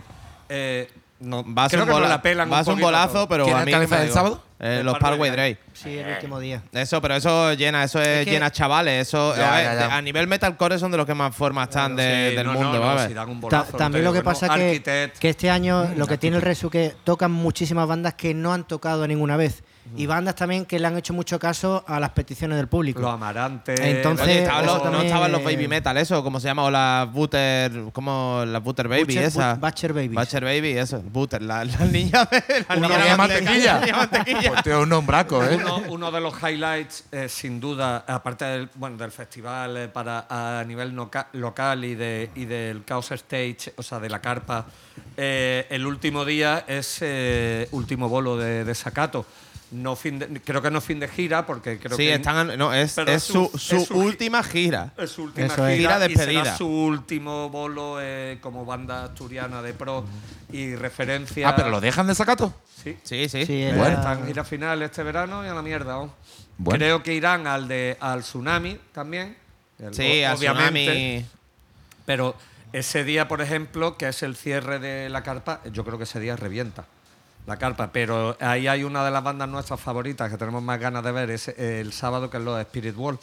[0.47, 3.27] Eh, no, Va a ser un, bola- la pelan va un todo.
[3.27, 4.43] pero ¿Quién a mí el sábado?
[4.61, 5.57] Eh, los Parkway Drive.
[5.73, 6.61] Sí, el último día.
[6.73, 9.07] Eso, pero eso llena, eso es, Es que- llena chavales.
[9.07, 9.95] Eso, Ya, a, ya, ya.
[9.95, 12.73] a nivel metalcore son de los que más formas están de- Sí, del no, mundo,
[12.73, 13.07] no, ¿vale?
[13.07, 15.17] si dan un Ta- bolazo, también lo que pasa Architect.
[15.17, 18.65] que este año lo que tiene el Resu que tocan muchísimas bandas que no han
[18.67, 19.63] tocado ninguna vez.
[19.97, 22.99] Y bandas también que le han hecho mucho caso a las peticiones del público.
[23.01, 23.79] Los amarantes.
[23.79, 26.63] Entonces, Oye, estaban los- no estaban los Baby Metal, eso, ¿cómo se llama?
[26.65, 28.43] O las Butter, ¿cómo?
[28.45, 29.55] Las Butter Baby, Butcher- esa.
[29.55, 30.13] Bu- Butcher Babies.
[30.13, 31.01] Butcher Baby, eso.
[31.01, 33.85] Butter, la, la niña de la Una niña de mantequilla.
[33.85, 34.49] La mantequilla.
[34.51, 35.55] Pues tío, un nombraco, ¿eh?
[35.55, 40.27] Uno, uno de los highlights, eh, sin duda, aparte del, bueno, del festival eh, para,
[40.29, 44.67] a nivel noca- local y, de, y del Chaos Stage, o sea, de la carpa,
[45.17, 49.25] eh, el último día es eh, último bolo de, de Sacato.
[49.71, 52.15] No fin de- creo que no fin de gira, porque creo Sí, que.
[52.15, 54.93] están, no, es, es su, es su es su gi- última gira.
[54.97, 55.77] Es su última Eso es.
[55.77, 60.05] gira, Gira y será su último bolo eh, como banda asturiana de pro
[60.51, 61.49] y referencia.
[61.49, 62.51] Ah, pero lo dejan de sacato.
[62.83, 62.97] Sí.
[63.03, 63.43] Sí, sí.
[63.47, 63.97] Eh, Bueno.
[63.97, 65.93] Están en gira final este verano y a la mierda.
[65.93, 66.13] ¿no?
[66.57, 66.77] Bueno.
[66.79, 69.37] Creo que irán al de al tsunami también.
[69.77, 70.85] El- Sí, obviamente.
[70.85, 71.25] Tsunami.
[72.05, 72.35] Pero
[72.73, 76.19] ese día, por ejemplo, que es el cierre de la carpa, yo creo que ese
[76.19, 76.85] día revienta
[77.45, 77.91] la carpa.
[77.91, 81.29] Pero ahí hay una de las bandas nuestras favoritas que tenemos más ganas de ver,
[81.31, 83.19] es el sábado, que es los de Spirit World.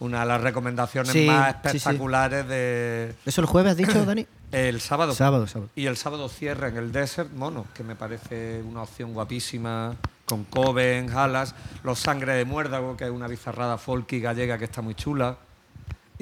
[0.00, 1.76] Una de las recomendaciones Sí, más sí, sí.
[1.76, 4.26] espectaculares de ¿Eso el jueves has dicho, Dani?
[4.50, 5.12] el sábado.
[5.14, 5.70] sábado, sábado.
[5.76, 9.94] Y el sábado cierra en el Desert Mono, que me parece una opción guapísima,
[10.24, 14.80] con Coven, Halas, Los Sangre de Muérdago, que es una bizarrada folky gallega que está
[14.80, 15.36] muy chula.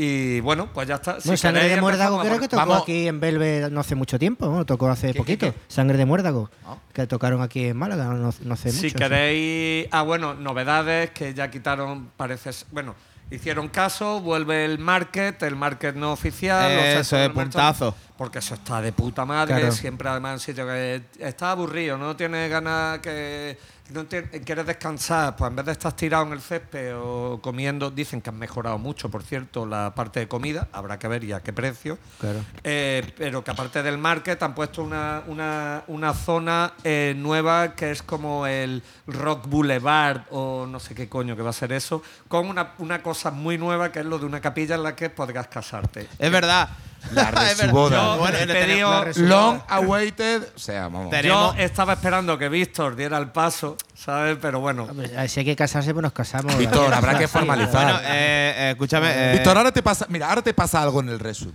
[0.00, 1.20] Y bueno, pues ya está.
[1.20, 2.82] Si Bueno, Sangre queréis, de Muérdago creo que tocó Vamos.
[2.82, 4.64] aquí en Belve no hace mucho tiempo, ¿no?
[4.64, 5.46] Tocó hace qué, poquito.
[5.52, 5.58] qué?
[5.66, 6.50] Sangre de Muérdago,
[6.92, 8.96] que tocaron aquí en Málaga no, no hace Si mucho.
[8.98, 9.88] queréis.
[9.90, 12.50] Ah, bueno, novedades que ya quitaron, parece.
[12.70, 12.94] Bueno,
[13.32, 16.70] hicieron caso, vuelve el market, el market no oficial.
[16.70, 17.92] Eso es puntazo.
[18.18, 19.72] Porque eso está de puta madre, Claro.
[19.72, 23.56] siempre además en sitio que está aburrido, no tiene ganas que
[23.90, 27.90] no te- quieres descansar, pues en vez de estar tirado en el césped o comiendo,
[27.92, 31.40] dicen que han mejorado mucho, por cierto, la parte de comida, habrá que ver ya
[31.44, 31.96] qué precio.
[32.20, 32.40] Claro.
[32.64, 37.92] Eh, pero que aparte del market han puesto una, una, una zona eh, nueva que
[37.92, 42.02] es como el Rock Boulevard o no sé qué coño que va a ser eso,
[42.26, 45.08] con una, una cosa muy nueva que es lo de una capilla en la que
[45.08, 46.08] podrás casarte.
[46.18, 46.68] Es verdad.
[47.12, 47.96] La resuboda.
[48.14, 49.28] Yo Bueno, tenemos- pedido- la resuboda.
[49.30, 50.42] Long awaited.
[50.54, 51.14] O sea, vamos.
[51.22, 54.36] Yo estaba esperando que Víctor diera el paso, ¿sabes?
[54.40, 54.88] Pero bueno.
[55.28, 56.56] Si hay que casarse, pues nos casamos.
[56.58, 57.84] Víctor, habrá que formalizar.
[57.84, 59.08] Bueno, eh, eh, escúchame.
[59.14, 61.52] eh, Víctor, ahora te pasa, mira, ahora te pasa algo en el resu.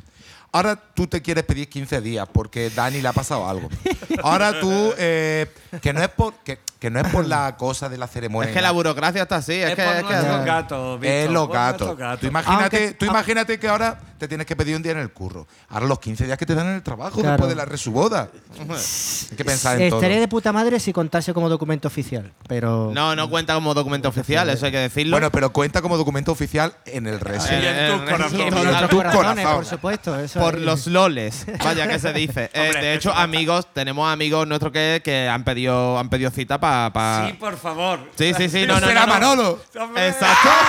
[0.56, 3.70] Ahora tú te quieres pedir 15 días porque Dani le ha pasado algo.
[4.24, 5.48] Ahora tú, eh,
[5.82, 8.50] que no es por que, que no es por la cosa de la ceremonia.
[8.50, 9.54] es que la burocracia está así.
[9.54, 11.98] Es, Es, que, por es que- nuestros gatos, es los gatos.
[11.98, 12.20] gatos.
[12.20, 15.12] Tú imagínate, Aunque- tú imagínate que ahora te tienes que pedir un día en el
[15.12, 15.48] curro.
[15.70, 17.32] Ahora los 15 días que te dan en el trabajo Claro.
[17.32, 18.30] después de la resuboda.
[18.60, 20.00] Hay que pensar en todo.
[20.00, 22.92] Estaría de puta madre si contase como documento oficial, pero.
[22.94, 25.16] No, no cuenta como documento oficial, eso hay que decirlo.
[25.16, 28.32] Bueno, pero cuenta como documento oficial en el en Eh, tus eh, corazones.
[28.32, 28.64] Sí, en total.
[28.66, 29.56] nuestros Tu corazones, corazón.
[29.56, 30.20] por supuesto.
[30.20, 32.34] eso por los loles, vaya que se dice.
[32.54, 36.60] Eh, Hombre, de hecho, amigos, tenemos amigos nuestros que, que han pedido han pedido cita
[36.60, 37.28] para.
[37.28, 38.00] Sí, por favor.
[38.16, 39.14] Sí, sí, sí, no, no, Será no, no.
[39.14, 39.60] Manolo.
[39.96, 40.50] Exacto.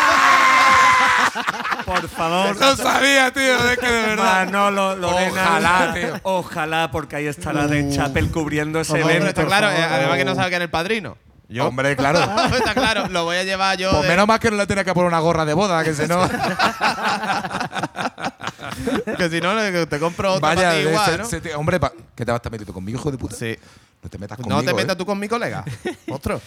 [1.85, 2.59] Por favor.
[2.59, 4.47] No sabía, tío, es que de verdad.
[4.47, 5.31] Manolo, Lorena.
[5.31, 6.21] Ojalá, tío.
[6.23, 9.27] Ojalá, porque ahí estará de Chapel cubriendo ese evento.
[9.27, 11.19] está claro, eh, además que no sabe quién es el padrino.
[11.55, 11.69] Yo.
[11.69, 12.19] Hombre, claro.
[12.57, 13.91] está claro, lo voy a llevar yo.
[13.91, 15.95] Pues de- menos mal que no le tenía que poner una gorra de boda, que
[15.95, 16.29] si no.
[19.17, 21.59] que si no, le- te compro otra Vaya, para ti de igual, ¿no?
[21.61, 23.37] hombre, pa- ¿qué te vas a estar metiendo conmigo, hijo de puta?
[23.37, 23.57] Sí.
[24.03, 24.57] No te metas conmigo.
[24.57, 24.75] No te ¿eh?
[24.75, 25.65] metas tú con mi colega.
[26.11, 26.41] Otro.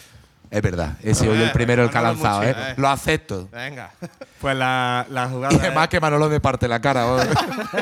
[0.49, 2.55] Es verdad, he sido yo el Eh, primero el que ha lanzado, ¿eh?
[2.57, 2.73] Eh.
[2.77, 3.49] Lo acepto.
[3.51, 3.91] Venga.
[4.39, 5.53] Pues la, la jugada.
[5.53, 7.05] Y además que Manolo me parte la cara.
[7.23, 7.27] ¿eh?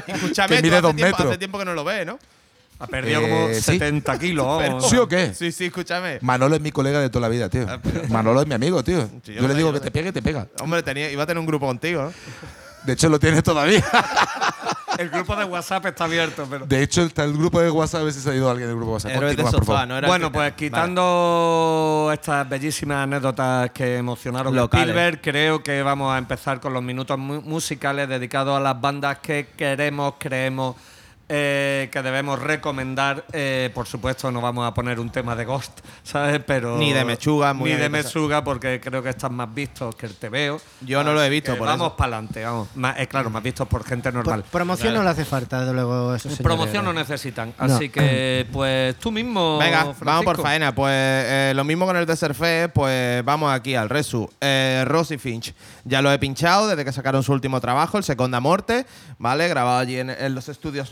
[0.07, 1.29] Escúchame, Que tú mide hace dos tiempo, metros.
[1.29, 2.17] Hace tiempo que no lo ves, ¿no?
[2.79, 3.61] Ha perdido Eh, como sí.
[3.61, 4.45] 70 kilos.
[4.45, 4.89] vamos.
[4.89, 5.33] ¿Sí o qué?
[5.33, 6.19] Sí, sí, escúchame.
[6.21, 7.65] Manolo es mi colega de toda la vida, tío.
[7.69, 9.07] Ah, Manolo es mi amigo, tío.
[9.23, 10.47] Sí, yo le sé, digo yo que te pegue, te pega.
[10.59, 12.11] Hombre, tenía, iba a tener un grupo contigo.
[12.83, 13.83] De hecho, lo tienes todavía.
[14.97, 16.65] El grupo de WhatsApp está abierto, pero.
[16.65, 18.77] De hecho, está el grupo de WhatsApp, a ver si se ha ido alguien del
[18.77, 19.11] grupo de WhatsApp.
[19.11, 19.88] Héroes de Continúa, por sofá, favor.
[19.89, 24.88] no era Bueno, pues quitando estas bellísimas anécdotas que emocionaron a Locales.
[24.88, 29.19] Spielberg, creo que vamos a empezar con los minutos mu- musicales dedicados a las bandas
[29.19, 30.75] que queremos, creemos
[31.29, 33.25] eh, que debemos recomendar.
[33.33, 36.39] Eh, por supuesto, no vamos a poner un tema de Ghost, ¿sabes?
[36.45, 37.89] Pero Ni de Mechuga, muy Ni de.
[37.89, 40.59] Mechuga, porque creo que están más vistos que el TVO.
[40.81, 42.67] Yo no lo he visto, por vamos para adelante, vamos.
[42.75, 44.41] Más, eh, claro, más vistos por gente normal.
[44.41, 46.13] Por- promoción no le hace falta, desde luego.
[46.15, 46.43] Eso señores.
[46.43, 47.53] Promoción no necesitan.
[47.57, 47.75] No.
[47.75, 49.57] Así que, pues tú mismo.
[49.57, 50.73] Venga, vamos por faena.
[50.75, 54.29] Pues eh, lo mismo con el Desert Fest, pues vamos aquí al Resu.
[54.41, 58.39] Eh, Rosy Finch, ya lo he pinchado desde que sacaron su último trabajo, el Seconda
[58.39, 58.85] Morte,
[59.17, 59.47] ¿vale?
[59.47, 60.91] Grabado allí en, en los estudios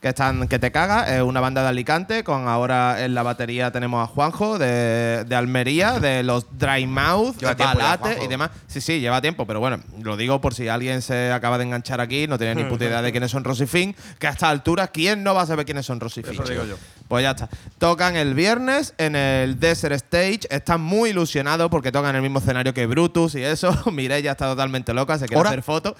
[0.00, 1.16] Que están que te caga.
[1.16, 5.34] Es una banda de Alicante, con ahora en la batería tenemos a Juanjo de, de
[5.34, 8.24] Almería, de los Dry Mouth, Lleva tiempo ya, Balate Juanjo.
[8.24, 8.50] y demás.
[8.66, 12.00] Sí, sí, lleva tiempo, pero bueno, lo digo por si alguien se acaba de enganchar
[12.00, 14.88] aquí, no tiene ni puta idea de quiénes son Rosy Finch, que a esta altura,
[14.88, 16.00] ¿quién no va a saber quiénes son
[16.48, 16.76] digo yo.
[17.08, 17.48] Pues ya está.
[17.78, 20.40] Tocan el viernes en el Desert Stage.
[20.50, 23.72] Están muy ilusionados porque tocan en el mismo escenario que Brutus y eso.
[23.92, 25.50] Mireia está totalmente loca, se quiere ¿Hora?
[25.50, 25.94] hacer fotos.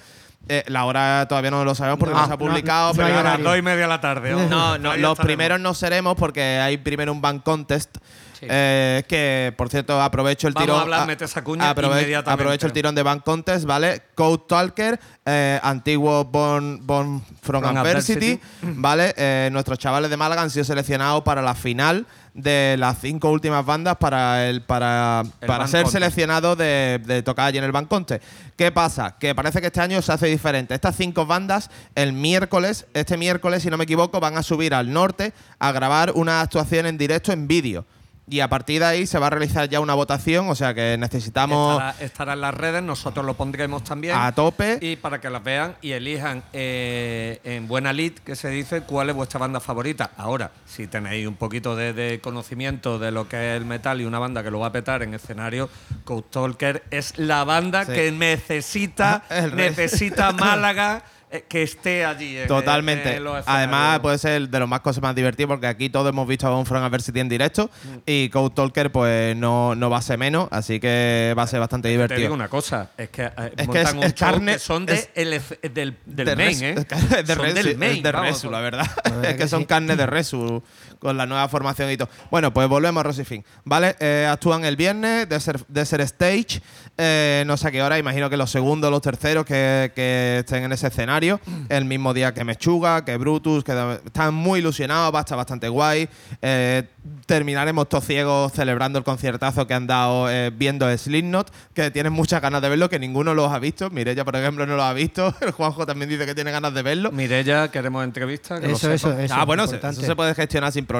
[0.49, 2.89] Eh, la hora todavía no lo sabemos porque no, No, se ha publicado.
[2.89, 4.31] no pero A ahora- las dos y media de la tarde.
[4.49, 5.19] no, no, los estaremos.
[5.19, 7.97] primeros no seremos porque hay primero un Band Contest.
[8.43, 8.47] Sí.
[8.49, 10.79] eh, que por cierto aprovecho el Vamos tirón.
[10.79, 12.41] a hablar, mete esa cuña aprove- inmediatamente.
[12.43, 14.01] Aprovecho el tirón de Band Contest, ¿vale?
[14.15, 18.41] Code Talker, eh, antiguo Born, Born from, From Adversity, Adversity.
[18.81, 19.13] ¿vale?
[19.17, 23.63] Eh, nuestros chavales de Málaga han sido seleccionados para la final de las cinco últimas
[23.63, 25.93] bandas para el para, El para ser Contest.
[25.93, 28.23] seleccionados de, de tocar allí en el Band Contest.
[28.57, 29.15] ¿Qué pasa?
[29.19, 30.73] Que parece que este año se hace diferente.
[30.73, 34.91] Estas cinco bandas, el miércoles, este miércoles, si no me equivoco, van a subir al
[34.91, 37.85] norte a grabar una actuación en directo en vídeo.
[38.25, 40.95] Y a partir de ahí se va a realizar ya una votación, o sea que
[40.97, 44.15] necesitamos Estará, estará en las redes, nosotros lo pondremos también.
[44.17, 44.77] a tope.
[44.79, 49.09] Y para que las vean y elijan eh, en buena lead, que se dice, cuál
[49.09, 50.11] es vuestra banda favorita.
[50.15, 54.05] Ahora, si tenéis un poquito de, de conocimiento de lo que es el metal y
[54.05, 55.69] una banda que lo va a petar en escenario,
[56.05, 57.91] Code Talker es la banda Sí.
[57.91, 61.03] que necesita, necesita Málaga
[61.41, 62.37] que esté allí.
[62.37, 63.15] en- Totalmente.
[63.17, 66.27] en los Además, puede ser de los más cosas más divertidos porque aquí todos hemos
[66.27, 67.97] visto a Von From Adversity en directo Mm.
[68.05, 71.59] y Code Talker pues no, no va a ser menos, así que va a ser
[71.59, 72.33] bastante Te digo divertido.
[72.33, 74.93] una cosa, es que, eh, que montan es- un es show carne- que son de
[74.93, 77.23] es- el ef- del, del De main, resu- ¿eh?
[77.23, 78.87] de Son del main, de resu, la verdad.
[79.03, 80.63] verdad es que que son carne de resu
[81.03, 82.09] con la nueva formación y todo.
[82.31, 83.43] Bueno, pues volvemos a Rosy Fin.
[83.65, 83.95] ¿Vale?
[83.99, 86.61] Eh, actúan el viernes, Desert, Desert Stage.
[86.97, 90.63] eh, no sé a qué hora, imagino que los segundos, los terceros que, que estén
[90.63, 91.39] en ese escenario.
[91.69, 95.67] el mismo día que Mechuga, que Brutus, que están muy ilusionados, va a estar bastante
[95.69, 96.07] guay.
[96.41, 96.83] Eh,
[97.25, 102.41] terminaremos todos ciegos celebrando el conciertazo que han dado eh, viendo Slipknot, que tienen muchas
[102.41, 103.89] ganas de verlo, que ninguno los ha visto.
[103.89, 105.33] Mireya, por ejemplo, no lo ha visto.
[105.41, 107.11] El Juanjo también dice que tiene ganas de verlo.
[107.11, 108.59] Mirella, queremos entrevista.
[108.59, 109.33] que lo Eso, eso, eso.
[109.37, 109.99] ah, bueno, se- importante.
[109.99, 110.92] eso se puede gestionar sin problema.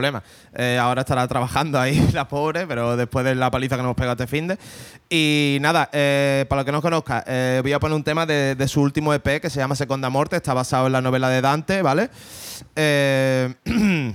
[0.56, 4.13] Eh, ahora estará trabajando ahí la pobre, pero después de la paliza que nos pegado
[4.13, 4.58] este fin de.
[5.10, 8.25] Y nada, eh, para los que no os conozca, eh, voy a poner un tema
[8.25, 11.41] de, su último EP que se llama Seconda Morte, está basado en la novela de
[11.41, 12.10] Dante, ¿vale?
[12.75, 13.53] Eh,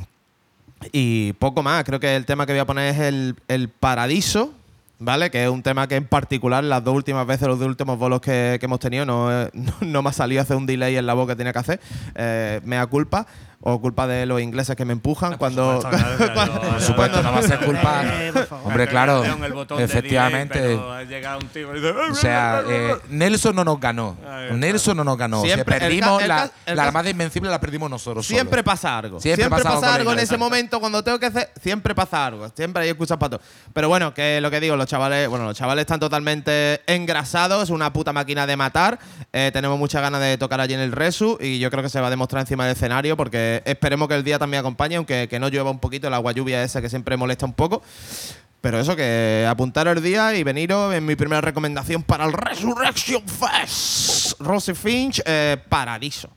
[0.92, 4.54] y poco más, creo que el tema que voy a poner es el, el Paradiso.
[5.00, 5.30] ¿Vale?
[5.30, 8.20] Que es un tema que en particular las dos últimas veces, los dos últimos bolos
[8.20, 11.36] que, hemos tenido, no, no, me ha salido hacer un delay en la voz que
[11.36, 11.80] tenía que hacer.
[12.16, 13.26] Eh, me culpa.
[13.60, 15.82] O culpa de los ingleses que me empujan cuando.
[15.82, 16.34] supuesto, claro, claro.
[16.34, 18.04] cuando- Por supuesto, no va a ser culpa.
[18.28, 18.32] Eh.
[18.64, 20.60] Hombre, claro, Con el botón de efectivamente.
[20.60, 24.16] delay, pero ha llegado un tío y dice, O sea, eh, Nelson no nos ganó.
[24.20, 24.54] Está.
[24.54, 25.42] Nelson no nos ganó.
[25.42, 28.26] Siempre- O sea, perdimos el ca- el la, el la Armada Invencible la perdimos nosotros.
[28.26, 29.20] Siempre pasa algo.
[29.20, 31.50] Siempre Siempre, pasa algo pasa con algo en ese momento cuando tengo que hacer.
[31.60, 32.48] Siempre pasa algo.
[32.54, 33.40] Siempre hay excusas para todo.
[33.72, 37.70] Pero bueno, que lo que digo, los chavales, bueno, los chavales están totalmente engrasados, es
[37.70, 38.98] una puta máquina de matar.
[39.32, 42.00] Eh, tenemos muchas ganas de tocar allí en el Resu y yo creo que se
[42.00, 45.38] va a demostrar encima del escenario porque esperemos que el día también acompañe, aunque que
[45.38, 47.82] no llueva un poquito, el agua lluvia esa que siempre molesta un poco.
[48.60, 53.22] Pero eso, que apuntaros el día y veniros en mi primera recomendación para el Resurrection
[53.26, 54.40] Fest.
[54.40, 56.30] Rosy Finch, eh, Paradiso.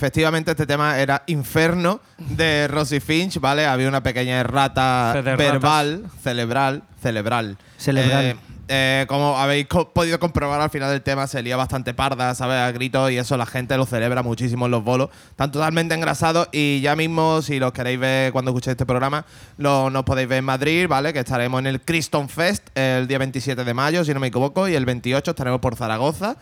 [0.00, 3.66] Efectivamente este tema era Inferno de Rosy Finch, ¿vale?
[3.66, 7.58] Había una pequeña errata verbal, cerebral, cerebral.
[7.76, 8.24] Cerebral.
[8.24, 8.36] Eh,
[8.70, 12.56] eh, como habéis co- podido comprobar al final del tema, se lía bastante parda, ¿sabes?
[12.56, 15.10] A gritos y eso la gente lo celebra muchísimo en los bolos.
[15.30, 19.26] Están totalmente engrasados y ya mismo, si los queréis ver cuando escuchéis este programa,
[19.58, 21.12] lo, nos podéis ver en Madrid, ¿vale?
[21.12, 24.68] Que estaremos en el Criston Fest el día 27 de mayo, si no me equivoco,
[24.68, 26.36] y el 28 estaremos por Zaragoza.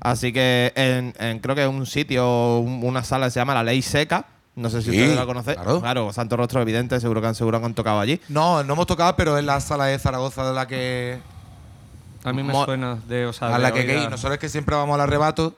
[0.00, 3.54] Así que en, en- creo que es un sitio, un- una sala que se llama
[3.54, 4.24] La Ley Seca.
[4.54, 5.56] No sé si Sí, ustedes la conocen.
[5.80, 6.12] claro.
[6.12, 8.20] Santo Rostro Evidente, seguro que han, seguro que han tocado allí.
[8.28, 11.20] No, no hemos tocado, pero es la sala de Zaragoza de la que.
[12.24, 13.26] A mí me Mo- suena de.
[13.26, 14.10] O sea, a de la que ir.
[14.10, 15.54] Nosotros es que siempre vamos al arrebato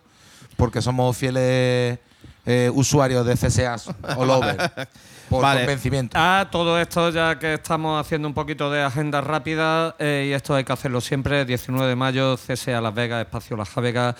[0.57, 1.99] porque somos fieles
[2.47, 4.88] eh, usuarios de CSAs all over.
[5.28, 5.61] Por Vale.
[5.61, 6.16] convencimiento.
[6.20, 10.55] Ah, todo esto ya que estamos haciendo un poquito de agenda rápida eh, y esto
[10.55, 11.45] hay que hacerlo siempre.
[11.47, 14.14] 19 de mayo, CSA Las Vegas, Espacio Las Vegas.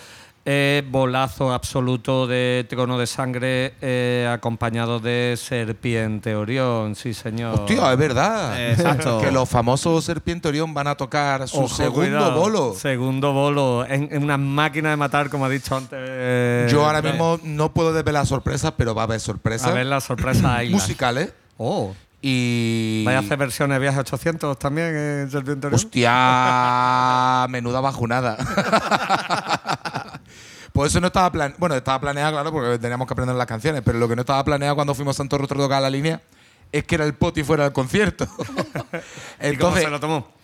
[0.47, 7.61] Eh, bolazo absoluto de Trono de Sangre eh, acompañado de Serpiente Orión, sí señor.
[7.61, 8.69] Hostia, es verdad.
[8.71, 9.19] Exacto.
[9.21, 12.39] Que los famosos Serpiente Orión van a tocar su Ojo, segundo cuidado.
[12.39, 12.73] bolo.
[12.75, 13.85] Segundo bolo.
[13.87, 15.97] En, en una máquina de matar, como ha dicho antes.
[15.99, 19.73] eh, Yo ahora eh, mismo no puedo desvelar sorpresas, pero va a haber sorpresas A
[19.73, 20.69] ver la sorpresa ahí.
[20.69, 21.33] musicales.
[21.57, 21.95] Oh.
[22.21, 23.03] Y.
[23.05, 25.75] Vaya a hacer versiones de Viaje 800 también en Serpiente Orión.
[25.79, 28.37] Hostia, menuda bajunada.
[30.75, 31.57] Pues eso no estaba planeado.
[31.57, 34.43] Bueno, estaba planeado, claro, porque teníamos que aprender las canciones, pero lo que no estaba
[34.43, 36.21] planeado cuando fuimos a Santo Rostro a tocar la línea
[36.69, 38.25] es que era el poti fuera del concierto.
[38.37, 38.99] ¿Y cómo
[39.39, 40.35] Entonces, se lo tomó?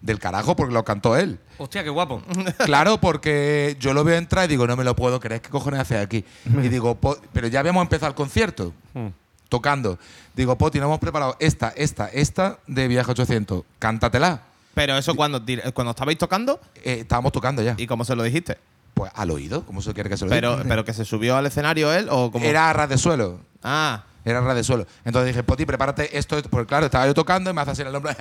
[0.00, 1.38] del carajo, porque lo cantó él.
[1.58, 2.22] Hostia, qué guapo.
[2.64, 5.80] Claro, porque yo lo veo entrar y digo, no me lo puedo creer, ¿qué cojones
[5.80, 6.24] hace aquí?
[6.46, 9.08] Y digo, "Po- pero ya habíamos empezado el concierto, Hmm.
[9.48, 9.98] tocando.
[10.34, 13.64] Digo, Poti, no hemos preparado esta, esta, esta de Viaje 800.
[13.78, 14.42] Cántatela.
[14.74, 15.40] Pero eso cuando,
[15.72, 17.74] cuando estabais tocando Eh, estábamos tocando ya.
[17.78, 18.58] y cómo se lo dijiste.
[18.94, 20.68] Pues al oído, ¿cómo se quiere que se lo Pero, diga?
[20.68, 22.44] pero que se subió al escenario él o como.
[22.46, 23.40] Era a ras de suelo.
[23.62, 24.04] Ah.
[24.24, 24.86] Era a ras de suelo.
[25.04, 26.48] Entonces dije, Poti, prepárate esto, esto.
[26.48, 28.12] Porque claro, estaba yo tocando y me hace así en el hombro.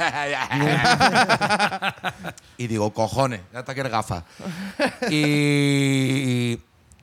[2.58, 4.24] y digo, cojones, ya está que eres gafa.
[5.10, 6.60] y,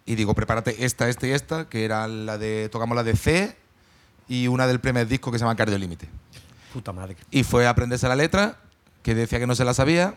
[0.07, 2.69] y digo, prepárate esta, esta y esta, que era la de.
[2.71, 3.57] Tocamos la de C
[4.29, 6.09] y una del primer disco que se llama Cardio Límite.
[6.73, 7.17] Puta madre.
[7.31, 8.57] Y fue a aprenderse la letra,
[9.03, 10.15] que decía que no se la sabía.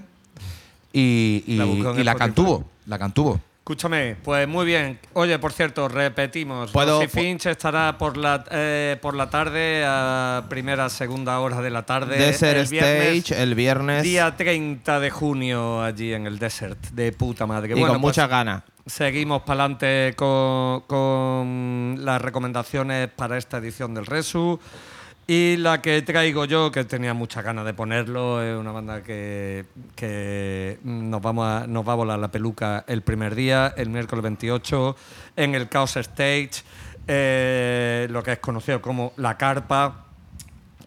[0.92, 2.70] Y, y- La y cantuvo.
[2.88, 3.40] La cantuvo.
[3.60, 5.00] Escúchame, pues muy bien.
[5.14, 6.72] Oye, por cierto, repetimos.
[6.72, 11.70] Puedo- Rosy Finch estará por la, eh, por la tarde, a primera, segunda hora de
[11.70, 12.18] la tarde.
[12.18, 14.04] Desert el viernes, Stage el viernes.
[14.04, 17.70] Día 30 de junio allí en el Desert, de puta madre.
[17.70, 18.64] y Bueno, con pues muchas ganas.
[18.86, 24.60] Seguimos para adelante con, con las recomendaciones para esta edición del Resu.
[25.26, 29.64] Y la que traigo yo, que tenía muchas ganas de ponerlo, es una banda que,
[29.96, 34.22] que nos, vamos a- nos va a volar la peluca el primer día, el miércoles
[34.22, 34.96] 28,
[35.38, 36.52] en el Chaos Stage,
[37.08, 40.00] eh, lo que es conocido como La Carpa,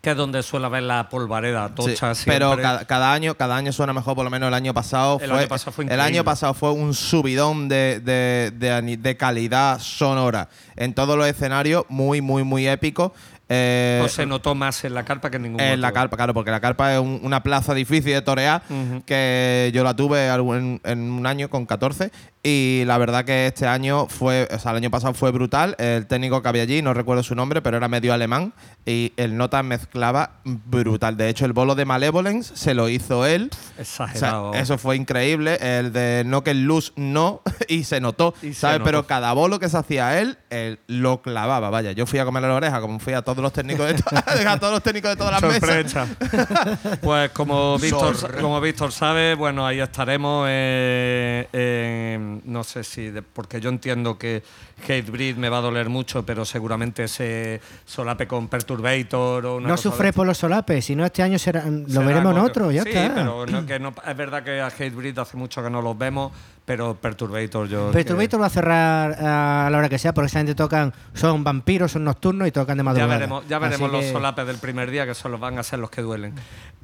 [0.03, 2.63] que es donde suele haber la polvareda Sí, tocha pero siempre.
[2.63, 5.39] cada, cada año cada año suena mejor, por lo menos el año pasado El fue,
[5.41, 10.49] año pasado fue el año pasado fue un subidón de, de, de de calidad sonora
[10.77, 13.15] en todos los escenarios, muy, muy, muy épico.
[13.49, 15.95] Eh, No se notó más en la carpa que en ningún en la otro.
[16.01, 19.03] carpa, claro, porque la carpa es un- una plaza difícil de torear, Ujú.
[19.07, 22.11] que yo la tuve en, en un año con 14
[22.43, 25.75] y la verdad que este año fue, o sea, el año pasado fue brutal.
[25.79, 28.53] El técnico que había allí, no recuerdo su nombre, pero era medio alemán
[28.85, 31.17] y el nota mezclaba brutal.
[31.17, 33.51] De hecho, el bolo de Malevolence se lo hizo él.
[33.53, 34.55] O sea, Exagerado.
[34.55, 35.59] eso fue increíble.
[35.61, 38.79] El de No que Luz no, y se notó, Y se ¿sabes?
[38.79, 38.85] notó.
[38.87, 41.71] Pero cada bolo que se hacía él, él lo clavaba.
[41.71, 44.05] Vaya, yo fui a comerle la oreja, como fui a todos los técnicos de, to-
[44.49, 45.91] a todos los técnicos de todas las mesas.
[45.93, 46.99] Sorpresa.
[47.03, 50.47] pues como Víctor, como Víctor sabe, bueno, ahí estaremos.
[50.51, 54.43] eh, en- no sé si, de- porque yo entiendo que
[54.83, 59.75] Hatebreed me va a doler mucho, pero seguramente se solape con Perturbator o una No
[59.77, 60.17] cosa de sufre esta.
[60.17, 62.91] por los solapes, si no este año será, lo Será veremos en otro, ya sí,
[62.91, 63.15] está.
[63.15, 66.31] pero no, que no- es verdad que a Hatebreed hace mucho que no los vemos,
[66.67, 67.91] pero Perturbator yo.
[67.91, 71.93] Perturbator va a cerrar a la hora que sea, porque esa gente tocan, son vampiros,
[71.93, 73.15] son nocturnos y tocan de Ya madrugada.
[73.15, 75.91] veremos, ya veremos los que- solapes del primer día, que solo van a ser los
[75.91, 76.35] que duelen.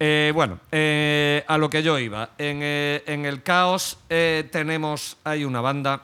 [0.01, 2.31] Eh, bueno, eh, a lo que yo iba.
[2.39, 6.03] En, eh, en el caos eh, tenemos, hay una banda.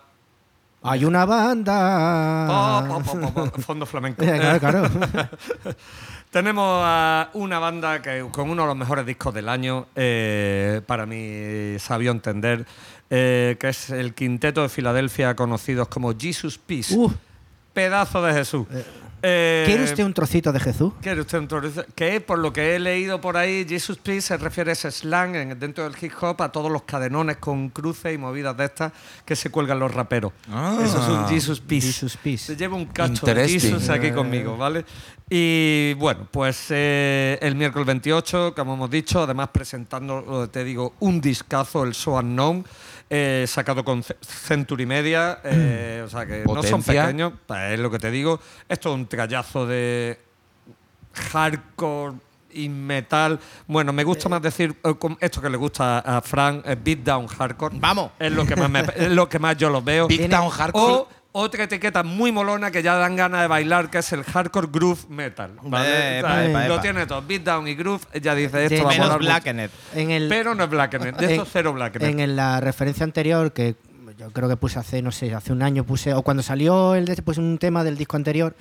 [0.83, 2.85] Hay una banda.
[2.87, 4.22] Po, po, po, po, po, fondo flamenco.
[4.24, 4.89] claro, claro.
[6.31, 11.07] Tenemos a una banda que con uno de los mejores discos del año, eh, para
[11.07, 12.66] mí sabio entender,
[13.09, 16.95] eh, que es el quinteto de Filadelfia, conocidos como Jesus Peace.
[16.95, 17.11] Uh,
[17.72, 18.66] Pedazo de Jesús.
[18.70, 18.85] Eh,
[19.21, 20.93] ¿Quiere usted un trocito de Jesús?
[21.03, 21.85] ¿Quiere usted un trocito?
[21.95, 25.35] Que por lo que he leído por ahí, Jesus Peace se refiere a ese slang
[25.35, 28.93] en- dentro del hip hop a todos los cadenones con cruces y movidas de estas
[29.25, 30.33] que se cuelgan los raperos.
[30.51, 30.79] Ah.
[30.83, 31.87] Eso es un Jesus Peace.
[31.89, 32.45] Jesus Peace.
[32.47, 33.49] Se lleva un cacho de.
[33.49, 34.85] Jesus aquí conmigo, ¿vale?
[35.31, 40.95] Y bueno, pues eh, el miércoles 28, como hemos dicho, además presentando, eh, te digo,
[41.01, 42.64] un discazo, el So Unknown,
[43.11, 47.33] eh, sacado con Ce- Century Media, eh, o sea que no son pequeños,
[47.71, 48.41] es lo que te digo.
[48.69, 50.21] Esto es un trayazo de
[51.15, 52.17] hardcore
[52.51, 53.39] y metal.
[53.67, 57.77] Bueno, me gusta más decir eh, esto que le gusta a Frank, eh, beatdown hardcore.
[57.79, 58.11] Vamos.
[58.19, 60.07] Es lo que más, me- es lo que más yo los veo.
[60.09, 60.93] Big Town Hardcore.
[60.93, 64.68] O otra etiqueta muy molona que ya dan ganas de bailar, que es el hardcore
[64.72, 65.53] groove metal.
[65.62, 66.18] ¿vale?
[66.20, 68.91] Epa, O sea, epa, Lo tiene todo, beatdown y groove, ya dice esto De va
[68.91, 69.18] Menos.
[69.18, 69.70] Blackened.
[69.95, 72.18] En el, Pero no es Blackened, de esto cero Blackened.
[72.20, 73.76] En la referencia anterior, que
[74.18, 77.05] yo creo que puse hace, no sé, hace un año puse, o cuando salió el
[77.05, 78.57] de- pues un tema del disco anterior,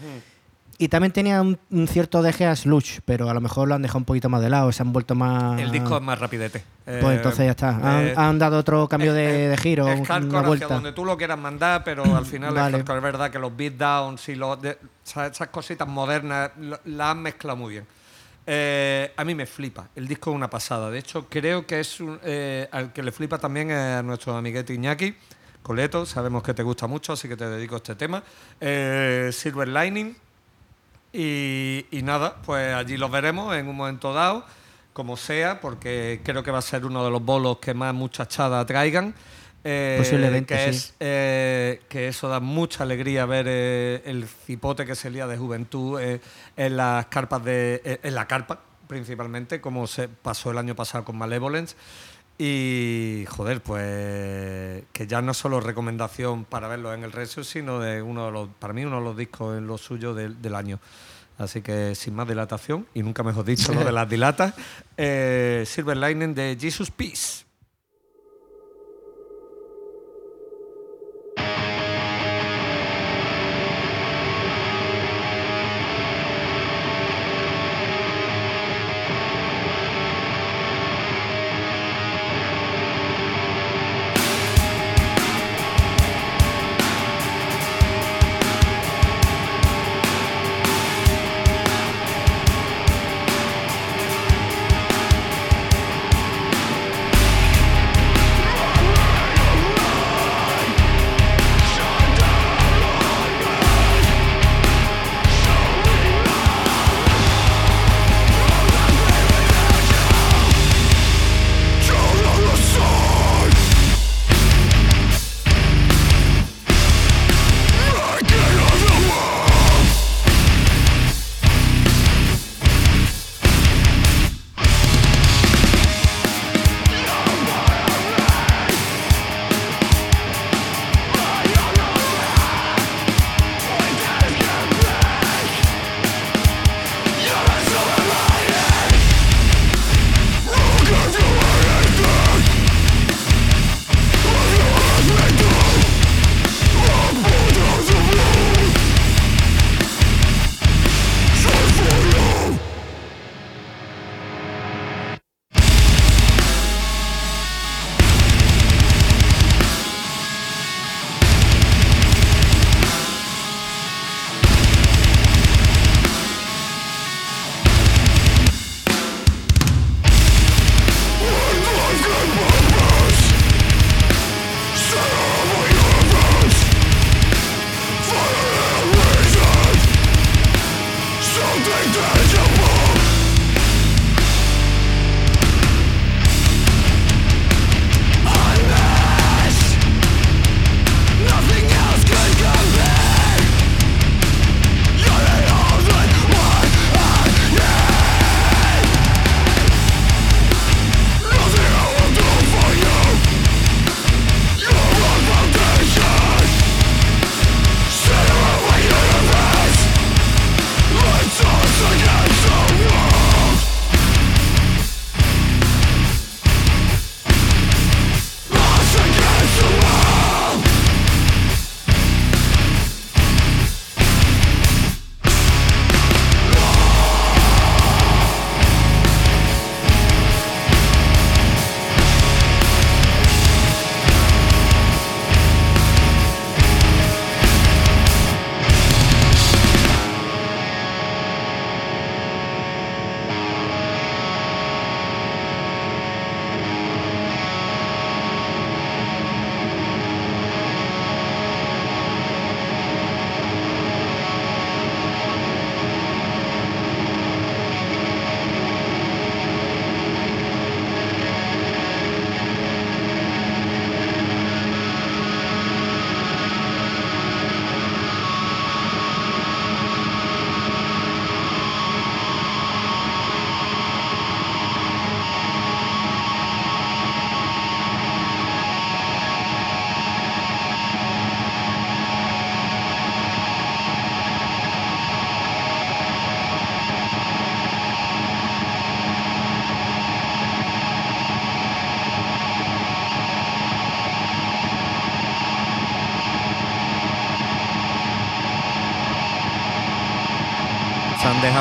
[0.79, 3.81] y también tenía un, un cierto deje a Slush, pero a lo mejor lo han
[3.81, 5.59] dejado un poquito más de lado, se han vuelto más...
[5.59, 6.63] El disco es más rapidete.
[6.85, 9.87] Pues Eh, entonces ya está, han, eh, han dado otro cambio de, es- de giro,
[9.87, 10.67] es una hardcore hacia vuelta.
[10.67, 12.77] donde tú lo quieras mandar, pero al final Vale.
[12.77, 16.51] es verdad que los beatdowns y los de- esas cositas modernas
[16.85, 17.85] las han mezclado muy bien.
[18.45, 19.89] Eh, a mí me flipa.
[19.95, 20.89] El disco es una pasada.
[20.91, 22.19] De hecho, creo que es un,
[22.71, 25.15] al que le flipa también a nuestro amiguete Iñaki.
[25.61, 28.23] Coleto, sabemos que te gusta mucho, así que te dedico a este tema.
[29.31, 30.15] Silver Lining.
[31.19, 34.45] Y, y nada, pues allí los veremos en un momento dado,
[34.93, 38.63] como sea, porque creo que va a ser uno de los bolos que más muchachada
[38.67, 39.15] traigan.
[39.63, 40.69] Eh, Posiblemente, que sí.
[40.69, 45.37] es eh, que eso da mucha alegría ver eh, el cipote que se lía de
[45.37, 51.03] juventud en las carpas de en la carpa principalmente como se pasó el año pasado
[51.03, 51.75] con Malevolence
[52.37, 58.01] y joder pues que ya no solo recomendación para verlo en el resto sino de
[58.01, 60.79] uno de los para mí uno de los discos en lo suyo del, del año.
[61.37, 64.53] Así que sin más dilatación y nunca mejor dicho lo de las dilatas
[64.97, 67.46] eh, Silver Lining de Jesus Peace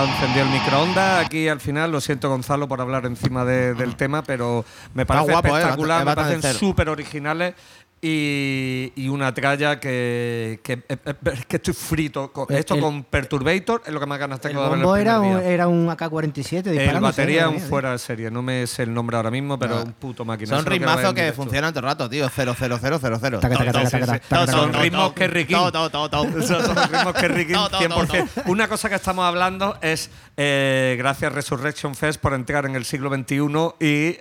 [0.06, 1.90] encendido el microondas aquí al final.
[1.92, 6.04] Lo siento, Gonzalo, por hablar encima de- del tema, pero me parece guapo, eh, espectacular,
[6.04, 7.54] me parecen súper originales.
[8.08, 12.32] Y, y una tralla que, que, eh, eh, es que estoy frito.
[12.48, 14.94] El- esto el- con Perturbator es lo que más ganas El tengo de ver bombo
[14.94, 15.48] el era un, día.
[15.50, 19.32] era un AK-47 El batería un fuera de serie, no me sé el nombre ahora
[19.32, 20.56] mismo, pero un puto máquina.
[20.56, 21.42] Son ritmazos en que directo.
[21.42, 22.28] funcionan todo el rato, tío.
[22.32, 23.38] 0, 0, 0, 0, 0.
[23.40, 24.82] Taca, taca, taca, taca, taca, Son taca.
[24.84, 25.24] ritmos que.
[25.24, 27.28] Esos son ritmos que
[27.72, 28.28] 100%.
[28.46, 33.10] Una cosa que estamos hablando es, eh, gracias Resurrection Fest por entrar en el siglo
[33.10, 34.12] XXI y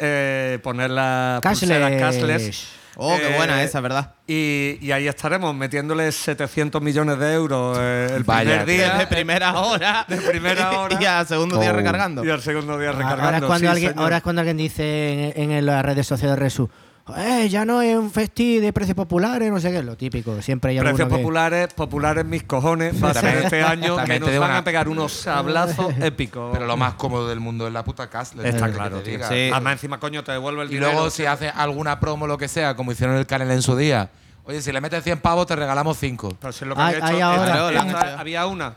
[0.63, 2.67] poner las pulseras Cashless.
[2.97, 4.13] Oh, qué Eh, buena esa, ¿verdad?
[4.27, 8.93] Y, y ahí estaremos metiéndole 700 millones de euros eh, el Vaya, primer día.
[8.95, 10.05] De primera hora.
[10.09, 10.97] De primera hora.
[10.99, 11.75] y al segundo día Oh.
[11.75, 12.23] recargando.
[12.25, 13.23] Y al segundo día Ahora- recargando.
[13.25, 14.03] Ahora es, cuando sí, alguien, señor.
[14.03, 16.69] ahora es cuando alguien dice en, en las redes sociales de Resu,
[17.17, 20.41] eh, ya no es un festi de precios populares, no sé qué, lo típico.
[20.41, 23.01] Siempre hay Precios que- populares, populares mis cojones.
[23.03, 26.49] Va a ser este año que nos van una- a pegar unos sablazos épicos.
[26.53, 28.45] Pero lo más cómodo del mundo es la puta cashless.
[28.45, 29.19] Está claro, tío.
[29.27, 29.49] Sí.
[29.51, 30.93] Además, encima, coño, te devuelve el Y dinero.
[30.93, 34.09] luego, si hace alguna promo lo que sea, como hicieron el canal en su día,
[34.45, 36.37] oye, si le metes 100 pavos, te regalamos 5.
[36.41, 37.51] Pero si es lo que Hay- han hecho, hay ahora-
[37.83, 38.73] Claro, había una.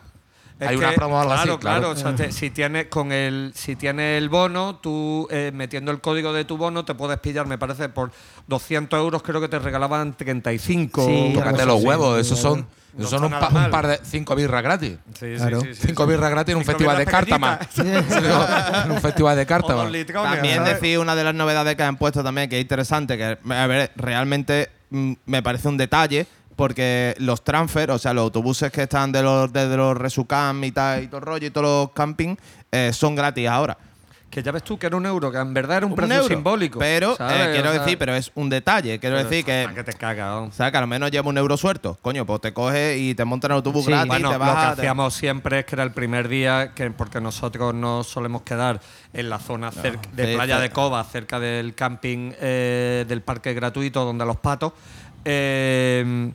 [0.61, 1.80] Es Hay una que, promo o algo así, claro, claro.
[1.80, 5.92] Claro, o sea, te- si tienes con el si tienes el bono, tú eh, metiendo
[5.92, 8.11] el código de tu bono te puedes pillar, me parece, por
[8.48, 11.06] 200 euros creo que te regalaban 35.
[11.06, 14.00] Sí, Tócate los así, huevos, sí, esos son, No esos son un, pa- par de
[14.02, 14.96] 5 birras gratis.
[15.18, 15.61] Sí, Claro.
[15.61, 16.11] sí, sí, sí, 5 sí.
[16.11, 17.78] birras gratis en un Cinco festival de pequeñitas.
[18.84, 19.46] en un festival de
[19.92, 23.38] litrones, También decir una de las novedades que han puesto también, que es interesante, que
[23.48, 26.26] a ver, realmente mm, me parece un detalle,
[26.59, 30.72] porque los transfer, o sea, los autobuses que están de los, de los Resucam y
[30.72, 32.34] tal, y todo el rollo, y todos los camping,
[32.72, 33.78] eh, son gratis ahora.
[34.28, 36.16] Que ya ves tú que era un euro, que en verdad era un, Un precio
[36.16, 36.28] euro.
[36.28, 36.78] simbólico.
[36.80, 38.98] Pero, eh, quiero O sea, decir, pero es un detalle.
[38.98, 39.62] Quiero decir que.
[39.62, 40.26] está que te cagas.
[40.34, 40.42] ¿no?
[40.48, 41.96] O sea, que al menos lleva un euro suelto.
[42.02, 43.90] Coño, pues te coges y te montan en autobús Sí.
[43.92, 46.90] gratis, Bueno, te lo que te- hacíamos siempre es que era el primer día, que
[46.90, 48.80] porque nosotros nos solemos quedar
[49.14, 50.62] en la zona cerca de sí, Playa sí.
[50.62, 54.72] de Cova, cerca del camping eh, del parque gratuito donde los patos.
[55.24, 56.32] eh,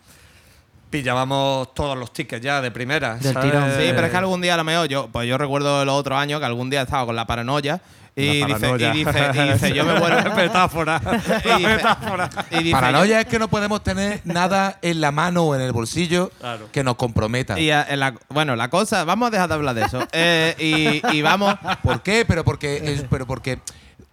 [0.93, 3.15] pillábamos todos los tickets ya de primera.
[3.15, 3.51] Del ¿sabes?
[3.51, 3.69] tirón.
[3.71, 6.19] Sí, pero es que algún día a lo mejor yo, pues yo recuerdo los otros
[6.19, 7.81] años que algún día estaba con la paranoia
[8.15, 8.93] y, dice, paranoia.
[8.93, 10.35] y dice, y dice, yo me vuelvo.
[10.35, 11.01] metáfora.
[11.43, 12.29] y la dice- metáfora.
[12.51, 15.71] y dice, Paranoia es que no podemos tener nada en la mano o en el
[15.71, 16.69] bolsillo Claro.
[16.71, 17.59] que nos comprometa.
[17.59, 20.07] Y a- en la- bueno, la cosa, vamos a dejar de hablar de eso.
[20.11, 21.55] Eh, y, y vamos.
[21.81, 22.23] ¿Por qué?
[22.27, 23.57] Pero porque, es- pero porque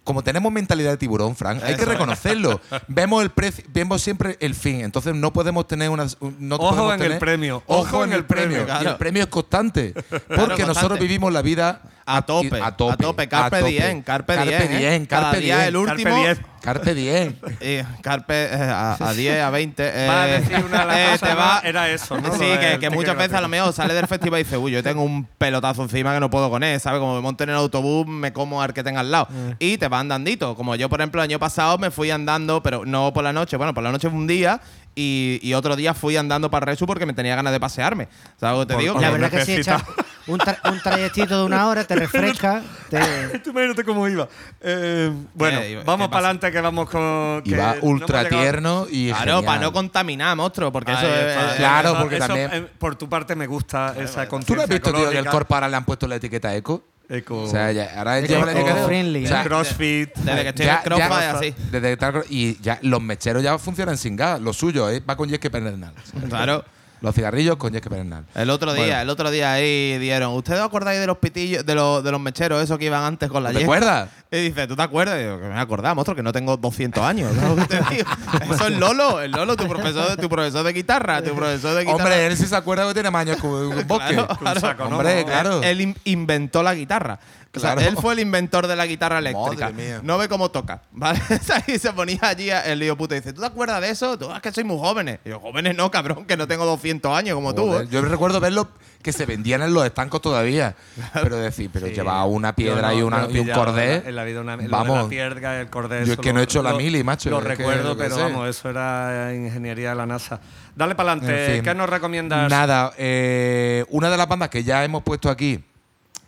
[0.03, 2.59] como tenemos mentalidad de tiburón, Frank, hay que reconocerlo.
[2.87, 4.81] vemos el precio, vemos siempre el fin.
[4.81, 6.07] Entonces no podemos tener una.
[6.39, 8.61] No Ojo en el premio, Ojo, en el premio.
[8.61, 8.89] Y claro.
[8.91, 9.93] el premio es constante.
[10.35, 11.81] Porque nosotros vivimos la vida
[12.17, 12.93] A tope, a tope.
[12.93, 13.71] a tope, carpe a tope.
[13.71, 14.77] diem, carpe carpe diem, ¿eh?
[14.79, 15.59] diem, Cada carpe diem.
[15.61, 16.15] el último.
[16.61, 17.33] Carpe diem.
[17.33, 17.57] Carpe.
[17.59, 19.83] Eh, carpe eh, a, a 10, a 20.
[19.83, 22.31] eh, Va a decir una de eh, te va- era eso, ¿no?
[22.33, 24.83] Sí, que, que muchas veces a lo mejor sale del festival y dice, uy, yo
[24.83, 26.99] tengo un pelotazo encima que no puedo con él, ¿sabes?
[26.99, 29.27] Como me monto en el autobús, me como al que tenga al lado.
[29.57, 30.55] Y te vas andandito.
[30.55, 33.57] Como yo, por ejemplo, el año pasado me fui andando, pero no por la noche.
[33.57, 34.61] Bueno, por la noche fue un día
[34.95, 38.07] y, y otro día fui andando para Resu porque me tenía ganas de pasearme.
[38.39, 38.99] ¿Sabes lo que te Por- digo?
[38.99, 39.83] La verdad que echas
[40.27, 42.61] un, tra- un trayectito de una hora, te refresca.
[42.89, 44.27] te- Tú imagínate cómo iba.
[44.61, 45.83] Eh, bueno, ¿Qué iba?
[45.83, 47.41] vamos ¿Qué para adelante que vamos con.
[47.45, 49.07] Y que va no hemos ultra llegado- tierno y.
[49.07, 49.45] Claro, genial.
[49.45, 51.09] para no contaminar, monstruo, porque eso es.
[51.37, 54.61] eh, Claro, Eso- porque eso, también- eh, por tu parte me gusta esa ¿Tú no
[54.61, 55.31] has visto, tío, que el ecológica.
[55.31, 56.83] corpo ahora le han puesto la etiqueta eco?
[57.11, 57.43] Eco.
[57.43, 58.85] O sea, ya, ahora Eco- lleva la etiqueta eco.
[58.85, 59.43] O sea, ¿eh?
[59.43, 60.15] CrossFit.
[60.15, 61.55] Desde que estoy en el CrossFit, así.
[61.71, 64.39] Desde que está- y ya los mecheros ya funcionan sin gas.
[64.39, 65.01] Lo suyo ¿eh?
[65.07, 65.93] va con yesque pernal.
[66.29, 66.63] Claro.
[67.01, 68.25] Los cigarrillos con yesque pernal.
[68.35, 69.01] El otro día, Bueno.
[69.01, 70.33] el otro día ahí dieron.
[70.33, 73.27] ¿Ustedes os acordáis de los pitillos, de los, de los mecheros, esos que iban antes
[73.27, 73.65] con la ¿Te yesca?
[73.65, 74.09] acuerdas?
[74.33, 75.19] Y dice, ¿tú te acuerdas?
[75.19, 77.33] Y digo, que me acordaba, monstruo, que no tengo 200 años.
[77.35, 78.09] ¿sabes lo que te digo?
[78.53, 82.03] Eso es Lolo, el Lolo, tu profesor, tu profesor de guitarra, tu profesor de guitarra.
[82.05, 84.13] Hombre, él sí se acuerda que tiene más años que un bosque.
[84.13, 84.59] Claro, claro.
[84.61, 84.95] saco, ¿no?
[84.99, 85.61] Hombre, Él- claro.
[85.61, 87.19] Él in- inventó la guitarra.
[87.53, 87.89] O sea, Claro.
[87.89, 89.69] él fue el inventor de la guitarra eléctrica.
[89.71, 89.99] Madre mía.
[90.03, 91.19] No ve cómo toca, ¿vale?
[91.67, 94.17] y se ponía allí el lío puto y dice, ¿tú te acuerdas de eso?
[94.17, 95.19] Tú, "Ah, es que soy muy jóvenes.
[95.25, 97.75] Y yo, jóvenes no, cabrón, que no tengo 200 años como tú.
[97.75, 97.87] ¿eh?".
[97.91, 98.69] Yo recuerdo verlo
[99.01, 100.75] que se vendían en los estancos todavía.
[101.13, 104.03] Pero decir, pero llevaba una piedra y, una, y un cordel.
[104.05, 105.03] En la vida una, vamos.
[105.03, 106.05] la piedra, el cordel.
[106.05, 108.15] Yo es que lo- no he hecho la lo- mili, macho, Lo recuerdo, que pero
[108.17, 110.39] vamos, eso era ingeniería de la NASA.
[110.75, 111.47] Dale para adelante.
[111.47, 111.63] En fin.
[111.65, 112.49] ¿Qué nos recomiendas?
[112.49, 115.61] Nada, eh, una de las bandas que ya hemos puesto aquí,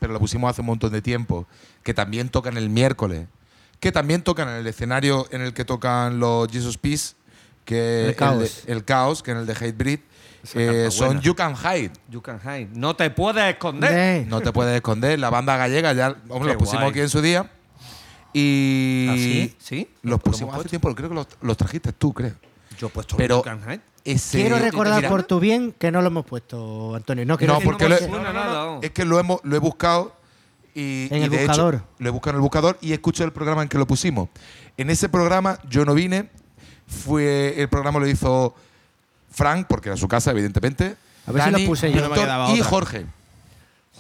[0.04, 1.48] pero la pusimos hace un montón de tiempo,
[1.82, 3.26] que también tocan el miércoles,
[3.80, 7.16] que también tocan en el escenario en el que tocan los Jesus Peace,
[7.64, 8.66] que El Caos.
[8.66, 10.00] de- el Caos, que en el de Hatebreed,
[10.56, 11.22] eh, son.
[11.22, 11.92] You Can Hide.
[12.10, 12.68] You can hide.
[12.74, 13.92] No te puedes esconder.
[13.94, 16.90] de- No te puedes esconder, la banda gallega ya hombre, los pusimos guay.
[16.92, 17.50] aquí en su día.
[18.34, 19.56] Y ¿Ah, sí?
[19.60, 19.90] ¿Sí?
[20.02, 22.34] los ¿Lo pusimos hace tiempo, creo que los, los trajiste tú, creo.
[22.78, 23.82] Yo he puesto Pero- You can hide.
[24.06, 24.40] Ese.
[24.42, 27.26] Quiero recordar Mira, por tu bien que no lo hemos puesto, Antonio.
[27.26, 28.80] No, quiero No, decir porque que- lo- suena nada.
[28.82, 30.16] Es que lo, hemos, lo he buscado
[30.76, 31.76] y, En y el de buscador.
[31.76, 34.30] hecho lo he buscado en el buscador y escuché el programa en que lo pusimos.
[34.78, 36.30] En ese programa yo no vine,
[36.88, 38.56] fue el programa lo hizo
[39.32, 40.96] Frank, porque era su casa, evidentemente.
[41.26, 42.02] A ver si lo puse yo.
[42.02, 42.66] Víctor No y otra.
[42.70, 43.06] Jorge.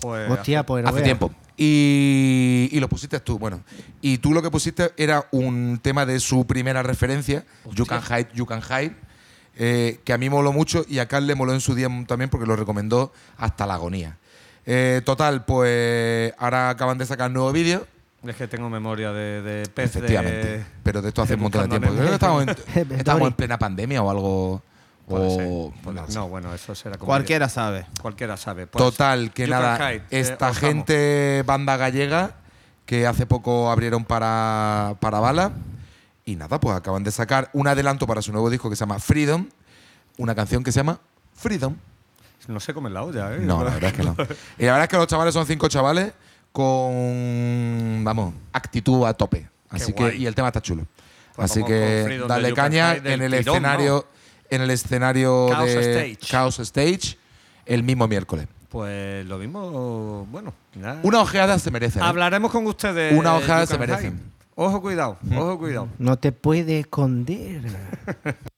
[0.02, 1.32] Joder, Hostia, pues no hace tiempo.
[1.56, 3.62] Y, y lo pusiste tú, bueno.
[4.02, 8.28] Y tú lo que pusiste era un tema de su primera referencia, You Can Hide,
[8.34, 8.96] You Can Hide,
[9.58, 12.30] eh, que a mí moló mucho y a Carl le moló en su día también
[12.30, 14.18] porque lo recomendó hasta la agonía.
[14.66, 17.86] Eh, total, pues ahora acaban de sacar nuevo vídeo.
[18.26, 20.66] Es que tengo memoria de, de pez de- Efectivamente.
[20.84, 21.90] Pero de esto hace de un montón de tiempo.
[21.94, 22.48] Creo que estamos en,
[22.88, 22.96] Dory.
[23.00, 24.62] estamos en plena pandemia o algo.
[25.08, 25.48] Puede ser.
[25.50, 27.86] O, no no, bueno, eso será como Cualquiera sabe.
[28.02, 28.68] Cualquiera sabe.
[28.68, 32.36] Pues, Total, que nada, Hide, eh, esta gente, banda gallega,
[32.86, 35.52] que hace poco abrieron para, para Bala,
[36.26, 39.00] y nada, pues acaban de sacar un adelanto para su nuevo disco que se llama
[39.00, 39.48] Freedom,
[40.18, 41.00] una canción que se llama
[41.34, 41.76] Freedom.
[42.48, 43.40] No sé comer la olla, ¿eh?
[43.40, 44.16] No, la verdad es que no.
[44.58, 46.14] Y la verdad es que los chavales son cinco chavales
[46.52, 49.50] con, vamos, actitud a tope.
[49.70, 50.22] Así que, guay.
[50.22, 50.86] y el tema está chulo.
[51.36, 54.08] Pues Así que dale caña en el escenario,
[54.50, 56.18] en el escenario Chaos de Stage.
[56.18, 57.18] Chaos Stage
[57.66, 58.48] el mismo miércoles.
[58.70, 60.54] Pues lo mismo, bueno.
[60.76, 61.00] nada.
[61.04, 62.00] Una ojeada se merece.
[62.00, 62.04] ¿eh?
[62.04, 63.18] Hablaremos con ustedes.
[63.18, 63.76] Una ojeada se.
[63.76, 64.14] Hide.
[64.56, 65.88] Ojo, cuidado, ojo, cuidado.
[65.98, 67.62] No te puede esconder.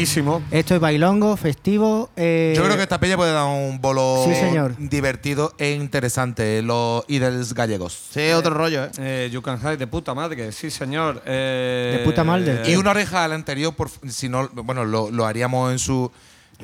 [0.00, 0.42] Guapísimo.
[0.50, 2.10] Esto es bailongo, festivo.
[2.16, 4.74] eh, Yo creo que esta peña puede dar un bolo Sí, señor.
[4.78, 6.62] divertido e interesante.
[6.62, 7.92] Los Idels gallegos.
[8.10, 8.90] Sí, otro rollo, ¿eh?
[8.98, 11.22] Eh, you can hide de puta madre, sí señor.
[11.26, 12.62] Eh, De puta madre.
[12.70, 16.10] Y una oreja al anterior, por, si no, bueno, lo, lo haríamos en su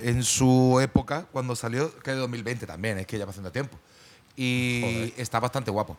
[0.03, 3.51] en su época, cuando salió, que es de 2020 también, es que ya va haciendo
[3.53, 3.79] tiempo.
[4.37, 5.97] Y está bastante guapo.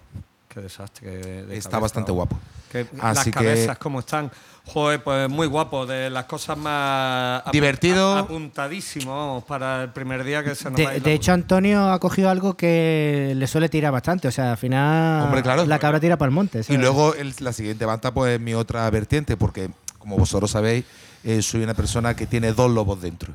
[0.58, 1.10] Qué desastre.
[1.12, 2.16] de Está cabeza, bastante ¿no?
[2.16, 2.40] guapo.
[2.72, 4.32] Que Así las que- cabezas, como están.
[4.66, 5.86] Joder, pues muy guapo.
[5.86, 7.44] De las cosas más.
[7.52, 8.18] Divertido.
[8.18, 11.32] apuntadísimo, vamos, para el primer día que se nos De, va a ir de hecho,
[11.32, 14.28] Antonio ha cogido algo que le suele tirar bastante.
[14.28, 15.66] O sea, al final Hombre, claro.
[15.66, 16.62] la cabra tira para el monte.
[16.68, 20.86] Y luego el- la siguiente banda, pues es mi otra vertiente, porque como vosotros sabéis,
[21.30, 23.34] eh, soy una persona que tiene dos lobos dentro.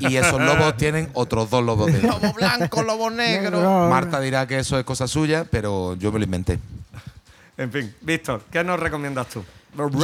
[0.00, 2.10] y esos lobos tienen otros dos lobos dentro.
[2.20, 3.88] Lobo blanco, lobo negro.
[3.88, 6.58] Marta dirá que eso es cosa suya, pero yo me lo inventé.
[7.56, 9.42] En fin, Víctor, ¿qué nos recomiendas tú?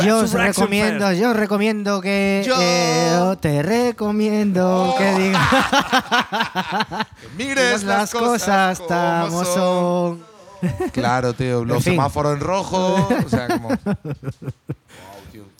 [0.04, 5.42] Yo os recomiendo, yo os recomiendo que Yo- eh, yo te recomiendo que digas
[7.38, 10.22] Mires las cosas como son.
[10.92, 11.64] Claro, tío.
[11.64, 11.92] Los En fin.
[11.94, 13.08] semáforos en rojo.
[13.24, 13.70] O sea, como.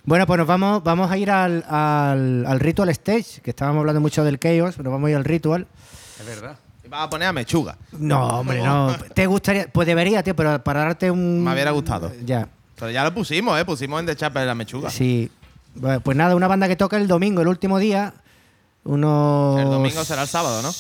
[0.05, 4.01] Bueno, pues nos vamos, vamos a ir al, al, al Ritual Stage, que estábamos hablando
[4.01, 5.67] mucho del Chaos, pero vamos a ir al Ritual.
[6.19, 6.57] Es verdad.
[6.85, 7.77] Y vas a poner a Mechuga.
[7.93, 8.97] No, hombre, no.
[9.15, 9.69] ¿Te gustaría?
[9.69, 11.45] Pues debería, tío, pero para darte un.
[11.45, 12.11] Me hubiera gustado.
[12.25, 13.65] Ya, Pero ya lo pusimos, ¿eh?
[13.65, 14.91] Pusimos en The Chapel la Mechuga.
[14.91, 15.31] sí.
[16.05, 18.13] Pues nada, una banda que toca el domingo, el último día.
[18.85, 19.59] Unos.
[19.59, 20.71] El domingo será el sábado, ¿no?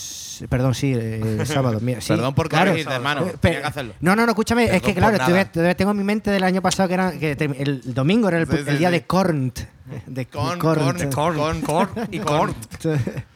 [0.48, 1.78] Perdón, sí, eh, el sábado.
[1.80, 2.70] mira, sí, Perdón por claro.
[2.70, 3.26] corregirte, hermano.
[3.26, 3.94] Eh, Tenía que hacerlo.
[4.00, 6.62] No, no, no, escúchame, es que claro, todavía- todavía tengo en mi mente del año
[6.62, 9.58] pasado que era que el domingo era el, Sí, sí, el día de Cornt.
[10.06, 12.54] De Corn, corn, Corn, corn y corn.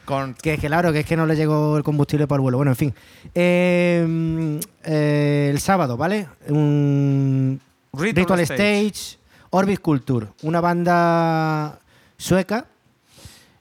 [0.06, 0.34] Corn.
[0.40, 2.56] Que es que claro, que es que no le llegó el combustible para el vuelo.
[2.58, 2.94] Bueno, en fin.
[3.34, 6.28] Eh, eh, el sábado, ¿vale?
[6.48, 7.60] Un
[7.92, 8.86] Ritual Ritual, Stage.
[8.88, 9.18] Stage.
[9.50, 11.78] Orbit Culture, una banda
[12.16, 12.66] sueca.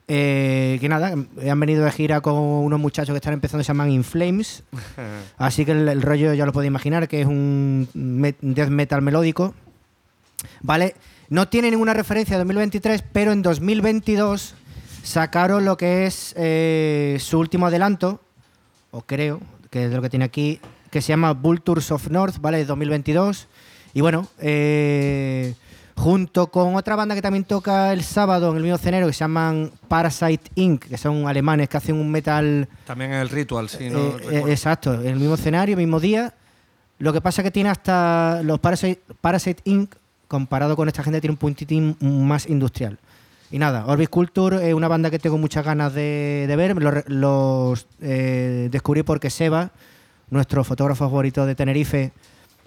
[0.08, 3.92] Eh, que nada, han venido de gira con unos muchachos que están empezando, se llaman
[3.92, 4.64] In Flames.
[5.38, 9.02] Así que el, el rollo ya lo podéis imaginar, que es un me- death metal
[9.02, 9.54] melódico.
[10.62, 10.96] ¿Vale?
[11.30, 14.54] No tiene ninguna referencia a 2023, pero en 2022
[15.04, 18.22] sacaron lo que es eh, su último adelanto,
[18.92, 19.42] o creo,
[19.72, 20.60] que es lo que tiene aquí,
[20.92, 22.58] que se llama Vultures of North, ¿vale?
[22.60, 23.48] De 2022.
[23.96, 25.56] Y bueno, eh,
[25.96, 29.20] junto con otra banda que también toca el sábado en el mismo escenario, que se
[29.20, 34.00] llaman Parasite Inc., que son alemanes que hacen un metal También el ritual, sí, no
[34.00, 34.48] eh, eh, recuerdo.
[34.50, 36.34] exacto, en el mismo escenario, mismo día.
[36.98, 39.96] Lo que pasa es que tiene hasta los Parasite, Parasite Inc.,
[40.28, 43.00] comparado con esta gente, tiene un puntitín más industrial.
[43.52, 46.76] Y nada, Orbit Culture es una banda que tengo muchas ganas de, de ver.
[47.08, 49.72] Los, eh, descubrí porque Seba,
[50.30, 52.12] nuestro fotógrafo favorito de Tenerife,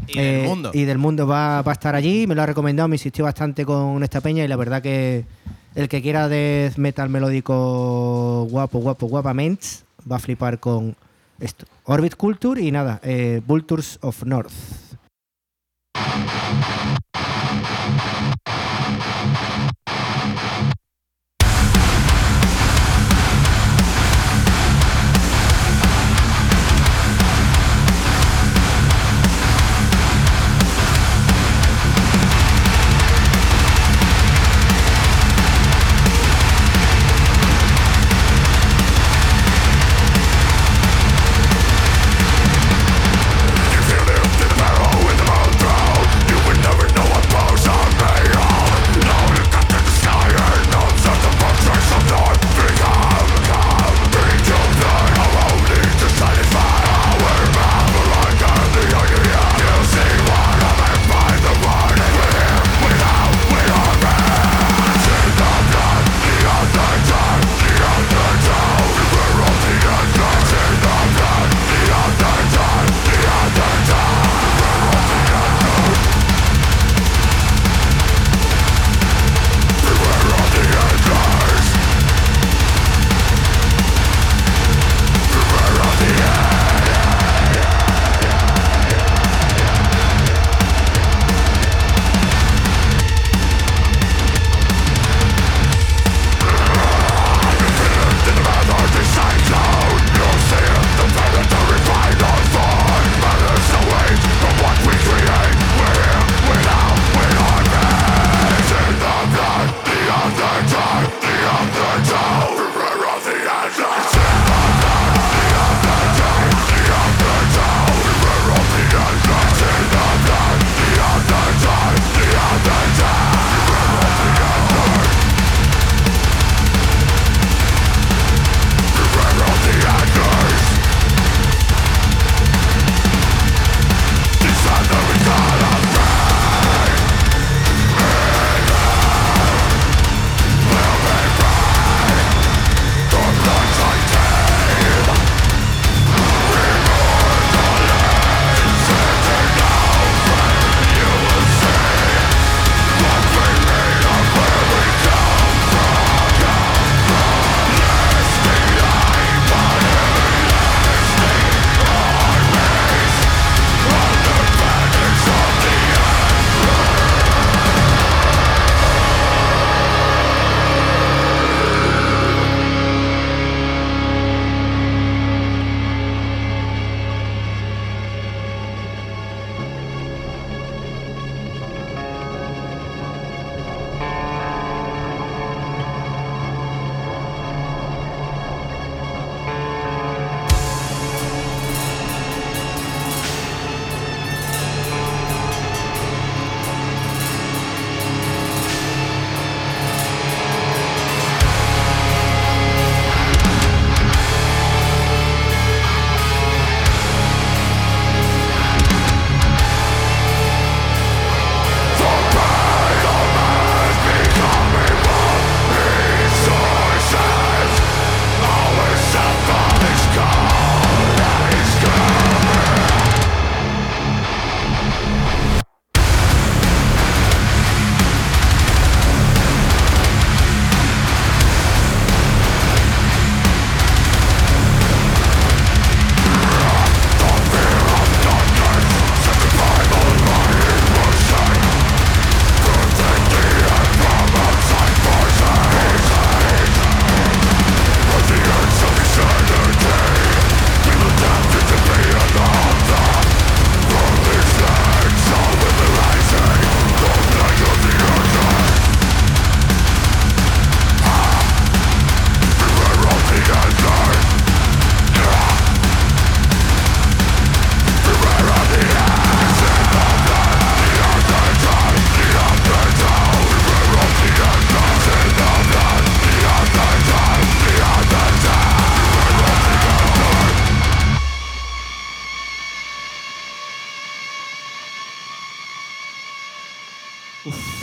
[0.06, 0.70] Y del eh, mundo.
[0.72, 2.26] y del mundo va, va a estar allí.
[2.26, 5.24] Me lo ha recomendado, me insistió bastante con esta peña y la verdad que
[5.74, 9.66] el que quiera de metal melódico guapo, guapo, guapamente,
[10.10, 10.96] va a flipar con
[11.40, 11.66] esto.
[11.84, 14.52] Orbit Culture y nada, eh, Vultures of North.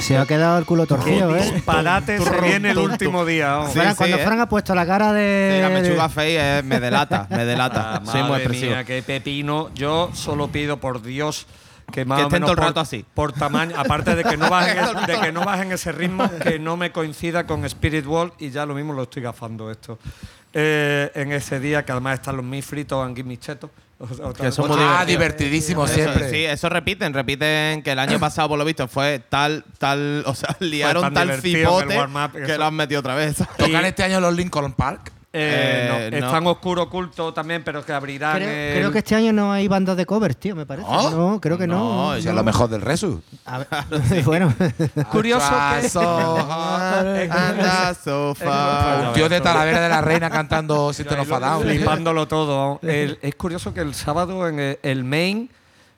[0.05, 1.63] Se ha quedado el culo torcido, ¿eh?
[1.65, 3.53] Parate se viene el último día.
[3.53, 3.73] vamos.
[3.73, 4.23] Sí, Fran, sí, cuando ¿eh?
[4.23, 5.53] Fran ha puesto la cara de.
[5.55, 7.95] Sí, la mechuga fea eh, me delata, me delata.
[7.95, 8.71] Ah, Soy muy expresivo.
[8.71, 9.71] mía, qué pepino.
[9.73, 11.47] Yo solo pido por Dios
[11.91, 13.05] que más Que o estén menos todo el por, rato así.
[13.13, 14.77] por tamaño, aparte de que no bajen
[15.07, 18.65] de que no bajen ese ritmo, que no me coincida con Spirit World y ya
[18.65, 19.97] lo mismo lo estoy gafando esto.
[20.53, 23.69] Eh, en ese día que además están los mis fritos me chetos.
[23.97, 26.29] O- Que Ah, divertidísimo Eso, siempre.
[26.29, 30.35] sí, eso repiten, repiten que el año pasado, por lo visto, fue tal, tal, o
[30.35, 31.87] sea, liaron tal cipote
[32.33, 32.57] que eso.
[32.57, 33.37] lo han metido otra vez.
[33.57, 35.13] Tocan este año los Lincoln Park.
[35.37, 36.27] Eh, no, Eh, no.
[36.27, 38.37] Están oscuro oculto también, pero que abrirán.
[38.37, 40.87] Creo, el- creo que este año no hay bandas de covers, tío, me parece.
[40.89, 41.09] ¿No?
[41.11, 42.13] No, creo que no.
[42.15, 43.21] No, sea, lo mejor del Resu.
[44.25, 44.53] Bueno.
[45.11, 46.37] Curioso que- so.
[49.07, 51.63] Un tío de Talavera de la Reina cantando of a Down.
[51.63, 52.79] Flipándolo todo.
[52.81, 55.49] El- es curioso que el sábado en el, el main,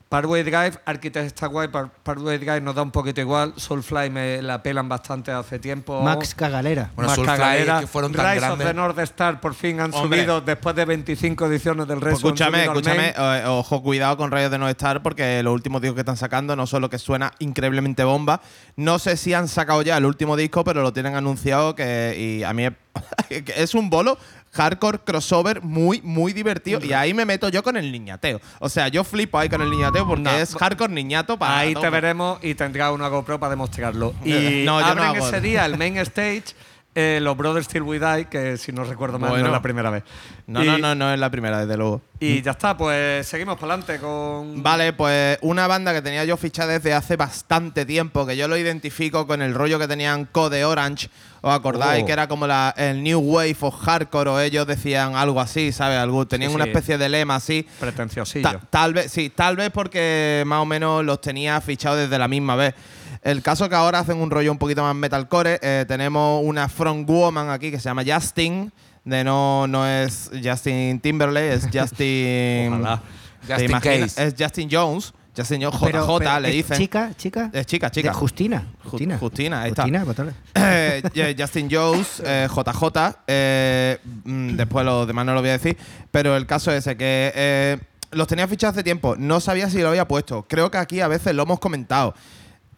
[0.08, 4.40] Parkway Drive, Architect está guay, Par- Parkway Drive nos da un poquito igual, Soulfly me
[4.40, 6.00] la pelan bastante hace tiempo.
[6.00, 6.90] Max Cagalera.
[6.96, 7.80] Bueno, Más Soulfly, cagadera.
[7.80, 10.20] que fueron tan Rise of the North Star por fin han Hombre.
[10.20, 12.28] subido después de 25 ediciones del Pues resto.
[12.28, 15.96] han escúchame, escúchame, eh, ojo, cuidado con Rayos de No Star porque los últimos discos
[15.96, 18.40] que están sacando no solo que suena increíblemente bomba,
[18.76, 22.44] no sé si han sacado ya el último disco, pero lo tienen anunciado que y
[22.44, 22.72] a mí es,
[23.56, 24.16] es un bolo
[24.58, 28.40] hardcore crossover muy muy divertido y ahí me meto yo con el niñateo.
[28.58, 30.30] O sea, yo flipo ahí con el niñateo porque No.
[30.36, 34.14] es hardcore niñato para Ahí te veremos y tendrá una GoPro para demostrarlo.
[34.24, 36.44] Y No, yo no abren ese día el main stage
[36.94, 39.88] eh, los Brothers Still We Die, que si no recuerdo mal no es la primera
[39.90, 40.02] vez.
[40.48, 42.00] No, Y- no, no, no es la primera, desde luego.
[42.18, 44.64] Y ya está, pues seguimos para adelante con.
[44.64, 48.56] Vale, pues una banda que tenía yo fichada desde hace bastante tiempo, que yo lo
[48.56, 51.08] identifico con el rollo que tenían Code Orange.
[51.40, 52.02] ¿Os acordáis?
[52.02, 52.06] Oh.
[52.06, 55.98] Que era como la, el New Wave of Hardcore, o ellos decían algo así, ¿sabes?
[55.98, 57.66] Algo, tenían Sí, una especie de lema así.
[57.78, 58.42] Pretenciosillo.
[58.50, 62.26] Ta- tal vez, sí, tal vez porque más o menos los tenía fichados desde la
[62.28, 62.74] misma vez.
[63.22, 65.58] El caso que ahora hacen un rollo un poquito más metalcore.
[65.62, 68.72] eh, tenemos una frontwoman aquí que se llama Justin.
[69.04, 72.72] De no, no es Justin Timberlake, es Justin.
[72.74, 73.00] Ojalá.
[73.46, 73.80] ¿Te Justin?
[73.80, 74.24] Case.
[74.26, 75.14] Es Justin Jones.
[75.44, 76.76] Jones, Pero- JJ pero, le ¿es dicen.
[76.78, 77.50] Chica, chica.
[77.52, 78.08] Es chica, chica.
[78.10, 78.62] De Justina.
[78.84, 79.18] Ju- Justina.
[79.18, 79.82] Justina, ahí está.
[79.82, 80.32] Justina.
[80.54, 85.76] Eh, Justin Jones, eh, JJ, eh, mm, después los demás no lo voy a decir,
[86.10, 87.78] pero el caso es ese, que eh,
[88.12, 91.08] los tenía fichados hace tiempo, no sabía si lo había puesto, creo que aquí a
[91.08, 92.14] veces lo hemos comentado.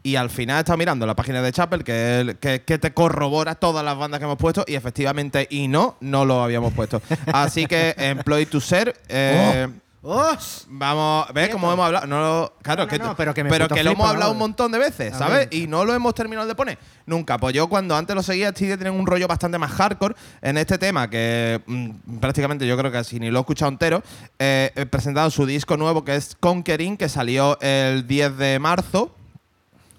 [0.02, 3.54] Y al final he estado mirando la página de Chapel que, que, que te corrobora
[3.54, 7.02] todas las bandas que hemos puesto y efectivamente, y no, no lo habíamos puesto.
[7.34, 9.68] Así que Employ to Ser, eh,
[10.02, 10.32] ¡Oh!
[10.68, 12.06] Vamos, ¿ves cómo hemos hablado?
[12.06, 14.00] No, lo- claro, No, no, que, no, pero que me pero puto que lo flipa,
[14.02, 14.42] hemos hablado vamos.
[14.42, 15.50] un montón de veces, A ¿sabes?
[15.50, 15.54] ver.
[15.54, 16.78] Y no lo hemos terminado de poner.
[17.04, 17.36] Nunca.
[17.36, 20.78] Pues yo cuando antes lo seguía, Steve tienen un rollo bastante más hardcore en este
[20.78, 24.02] tema, que mm, prácticamente yo creo que si ni lo he escuchado entero,
[24.38, 29.14] eh, he presentado su disco nuevo que es Conquering, que salió el 10 de marzo.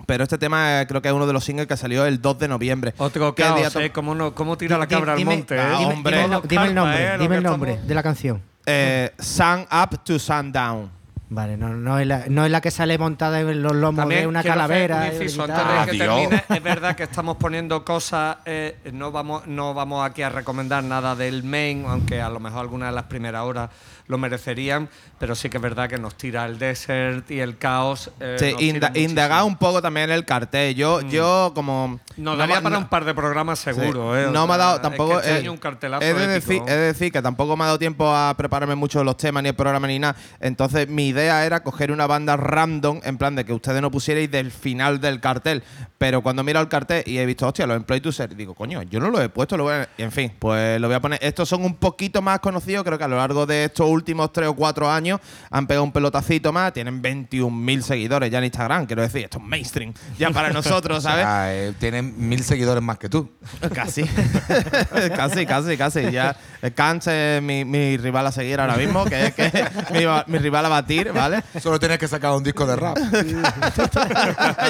[0.07, 2.39] Pero este tema eh, creo que es uno de los singles que salió el 2
[2.39, 2.95] de noviembre.
[2.97, 3.91] Otro ¿Qué día caos, to- ¿eh?
[3.91, 5.59] ¿Cómo, no, ¿Cómo tira la Di- cabra al dime- monte?
[5.59, 5.77] Ah, eh?
[5.77, 6.11] Dime, hombre.
[6.17, 7.93] dime el no- dime el Calma, nombre, eh, lo dime que el nombre estamos- de
[7.95, 8.50] la canción.
[8.65, 10.91] Eh, Sun Up to Sundown.
[11.33, 14.27] Vale, no, no, es la, no es la que sale montada en los lomos de
[14.27, 14.97] una quiero hacer calavera.
[15.15, 15.85] un inciso, y antes tal.
[15.85, 16.29] de que Adiós.
[16.29, 20.83] termine, es verdad que estamos poniendo cosas, eh, no, vamos, no vamos aquí a recomendar
[20.83, 23.69] nada del main, aunque a lo mejor algunas de las primeras horas
[24.11, 24.89] lo merecerían,
[25.19, 28.11] pero sí que es verdad que nos tira el desert y el caos.
[28.19, 30.75] eh, Sí, inda- indagar un poco también el cartel.
[30.75, 31.99] Yo, yo como.
[32.17, 34.21] Nos no daría me- para no- un par de programas seguro, Sí.
[34.21, 34.29] ¿eh?
[34.31, 35.19] No me ha dado es tampoco.
[35.21, 37.67] que este eh, un cartelazo he, de decir, he de decir que tampoco me ha
[37.67, 40.15] dado tiempo a prepararme mucho los temas, ni el programa, ni nada.
[40.39, 44.29] Entonces, mi idea era coger una banda random, en plan de que ustedes no pusierais
[44.29, 45.63] del final del cartel.
[45.97, 48.81] Pero cuando miro el cartel y he visto, hostia, los Employ to Ser, digo, coño,
[48.83, 50.99] yo no lo he puesto, lo voy a- y en fin, pues lo voy a
[50.99, 51.19] poner.
[51.21, 54.47] Estos son un poquito más conocidos, creo que a lo largo de estos últimos 3
[54.47, 59.01] o 4 años han pegado un pelotacito más, tienen 21.000 seguidores ya en Instagram, quiero
[59.01, 61.25] decir, esto es mainstream, ya para nosotros, ¿sabes?
[61.27, 63.29] Eh, tienen mil seguidores más que tú.
[63.73, 64.03] Casi.
[65.15, 66.11] casi, casi, casi.
[66.11, 66.35] Ya
[66.75, 69.51] Kant es mi, mi rival a seguir ahora mismo, que es que
[69.91, 71.43] mi, mi rival a batir, ¿vale?
[71.59, 72.97] Solo tienes que sacar un disco de rap.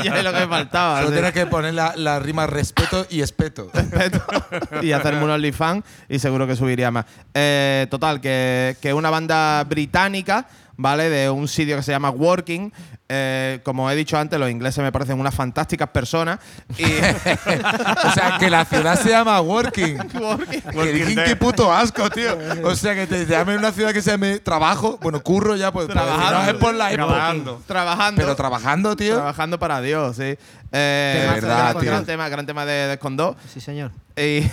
[0.04, 1.02] ya es lo que me faltaba.
[1.02, 3.70] Solo tienes que poner la, la rima respeto y espeto.
[4.82, 7.06] y hacerme un OnlyFans y seguro que subiría más.
[7.34, 9.21] Eh, total, que, que una banda
[9.68, 10.48] británica,
[10.78, 11.10] ¿vale?
[11.10, 12.72] De un sitio que se llama Working.
[13.14, 16.40] Eh, como he dicho antes, los ingleses me parecen unas fantásticas personas.
[16.78, 16.86] Y
[18.06, 19.98] O sea, que la ciudad se llama Working.
[20.14, 20.62] Working.
[20.74, 22.38] Working, qué puto asco, tío.
[22.64, 24.98] O sea, que te llamen una ciudad que se llame trabajo.
[25.02, 25.90] Bueno, curro ya, pues.
[25.90, 26.44] Trabajando.
[26.44, 27.08] No es por la época.
[27.08, 27.62] Trabajando.
[27.68, 28.22] Trabajando.
[28.22, 29.16] Pero trabajando, tío.
[29.16, 30.38] Trabajando para Dios, sí.
[30.72, 31.92] Eh, Temazo de verdad, gran, tío.
[31.92, 33.36] gran tema, gran tema de, de Escondó.
[33.54, 33.92] Sí, señor.
[34.16, 34.44] Y,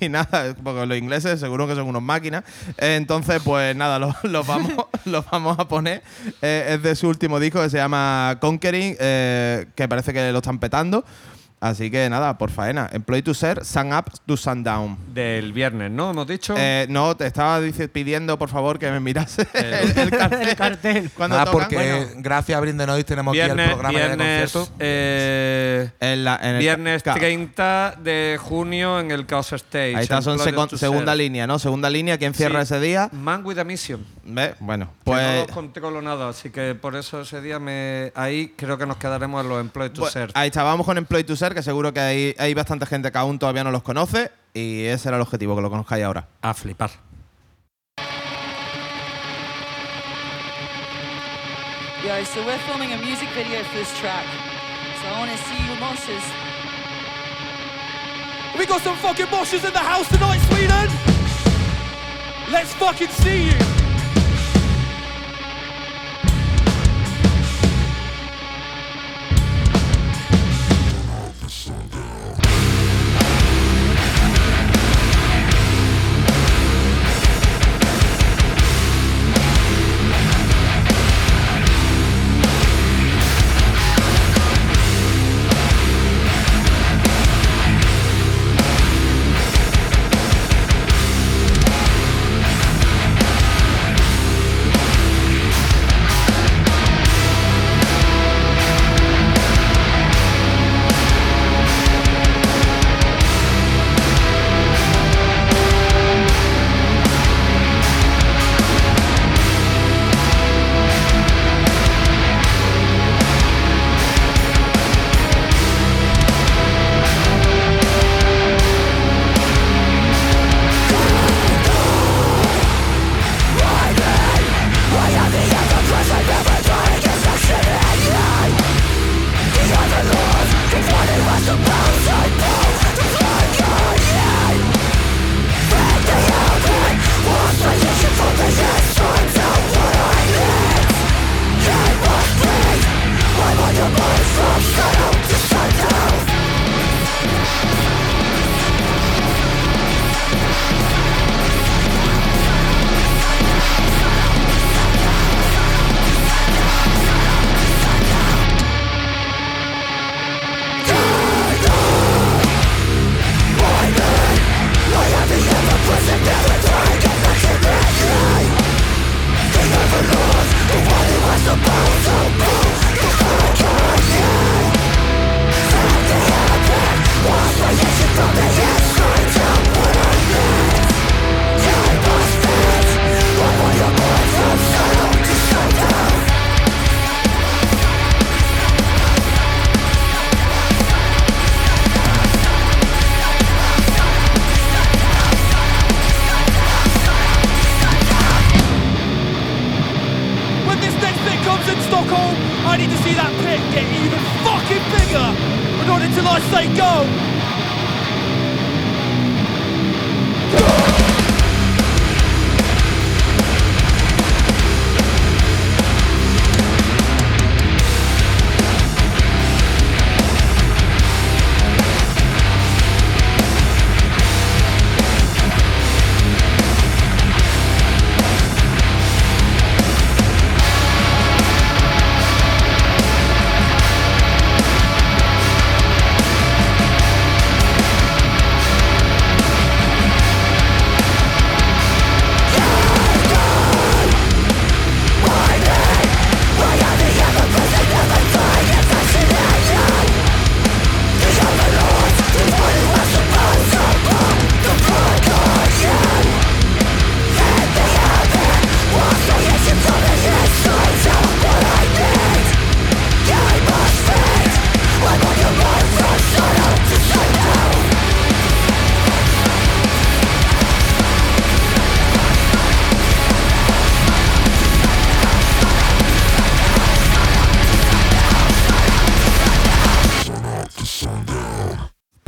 [0.04, 2.44] y nada, porque los ingleses seguro que son unos máquinas.
[2.78, 4.14] Eh, Entonces, pues nada, los
[4.46, 4.72] vamos,
[5.04, 6.02] los vamos a poner.
[6.42, 10.38] Eh, es de su último disco que se llama Conquering, eh, que parece que lo
[10.38, 11.04] están petando.
[11.62, 12.88] Así que nada, por faena.
[12.90, 14.96] Employ to ser, sun up to sundown.
[15.12, 16.10] Del viernes, ¿no?
[16.10, 16.54] Hemos dicho.
[16.56, 20.40] Eh, no, te estaba dice- pidiendo, por favor, que me mirase el, el cartel.
[20.48, 21.10] El cartel.
[21.14, 21.52] Cuando tocan.
[21.52, 24.74] porque Bueno, gracias a Brindenois tenemos aquí viernes, el programa de viernes, concierto.
[24.78, 29.96] eh, en la- en el- viernes ca- 30 de junio en el Chaos Stage.
[29.96, 30.38] Ahí está, son
[30.78, 31.58] segunda línea, ¿no?
[31.58, 32.74] Segunda línea, ¿quién cierra Sí.
[32.74, 33.10] ese día?
[33.12, 34.02] Man with a Mission.
[34.34, 34.54] ¿Ve?
[34.60, 35.34] Bueno, Pues, pues.
[35.34, 38.96] no los controlo nada, así que por eso ese día me ahí creo que nos
[38.96, 40.32] quedaremos en los Employed to pues, Serve.
[40.34, 43.18] ahí está, vamos con Employ to Ser, que seguro que hay, hay bastante gente que
[43.18, 44.30] aún todavía no los conoce.
[44.52, 46.26] Y ese era el objetivo, que lo conozcáis ahora.
[46.42, 46.90] A flipar.
[52.04, 54.24] Yo, so we're filming a music video for this track.
[55.00, 56.24] So I want to see you mosses.
[58.58, 60.88] We got some fucking moshers in the house tonight, Sweden!
[62.50, 63.79] Let's fucking see you!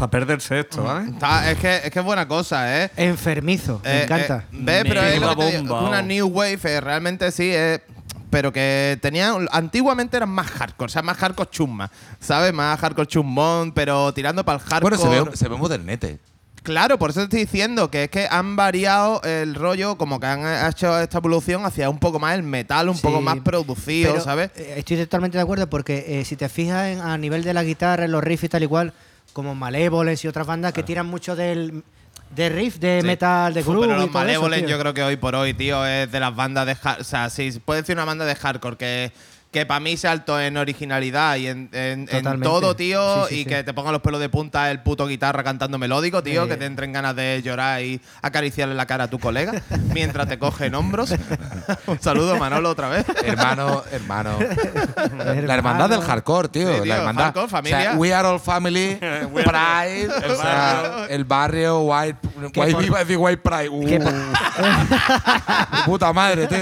[0.02, 1.10] Para perderse esto, ¿vale?
[1.10, 2.90] Está- es, que, es que es buena cosa, ¿eh?
[2.96, 4.38] Enfermizo, me Eh, encanta.
[4.38, 4.84] eh, ¿Ves?
[4.88, 6.02] Pero es Menuda lo que te digo, bomba, que una.
[6.02, 7.80] New Wave eh, realmente sí es.
[8.28, 9.46] Pero que tenían.
[9.52, 11.88] Antiguamente eran más hardcore, o sea, más hardcore chumma.
[12.18, 12.52] ¿Sabes?
[12.52, 14.96] Más hardcore chummón, pero tirando para el hardcore.
[14.96, 16.18] Bueno, se ve, se ve modernete.
[16.64, 20.26] Claro, por eso te estoy diciendo que es que han variado el rollo, como que
[20.26, 24.20] han hecho esta evolución hacia un poco más el metal, un Sí, poco más producido,
[24.20, 24.50] ¿sabes?
[24.56, 27.62] eh, Estoy totalmente de acuerdo porque eh, si te fijas en- a nivel de la
[27.62, 28.92] guitarra, en los riffs y tal igual,
[29.32, 31.82] como Malevolence y otras bandas que tiran mucho del
[32.34, 33.06] de riff, de Sí.
[33.06, 34.10] metal, de groove Pero los
[34.60, 34.68] tío.
[34.70, 37.28] yo creo que hoy por hoy, tío, es de las bandas de hard- O sea,
[37.28, 39.12] sí, puede decir una banda de hardcore que,
[39.52, 42.44] que para mí se alto en originalidad y en, en- en Totalmente.
[42.48, 43.48] todo, tío, Sí, sí, y sí.
[43.50, 46.48] que te ponga los pelos de punta el puto guitarra cantando melódico, tío, Eh.
[46.48, 49.52] que te entren ganas de llorar y acariciarle la cara a tu colega
[49.92, 51.14] mientras te coge en hombros.
[51.86, 53.04] Un saludo, Manolo, otra vez.
[53.24, 54.38] Hermano, hermano.
[55.44, 56.68] La hermandad del hardcore, tío.
[56.68, 57.24] Sí, tío, la hermandad.
[57.24, 57.92] hardcore, O sea, familia.
[57.96, 58.96] we are all family.
[58.98, 60.08] Pride.
[60.30, 62.18] o sea, el barrio White.
[62.56, 63.68] White decir White Pride.
[63.68, 63.98] Uh,
[65.84, 66.58] puta madre, tío.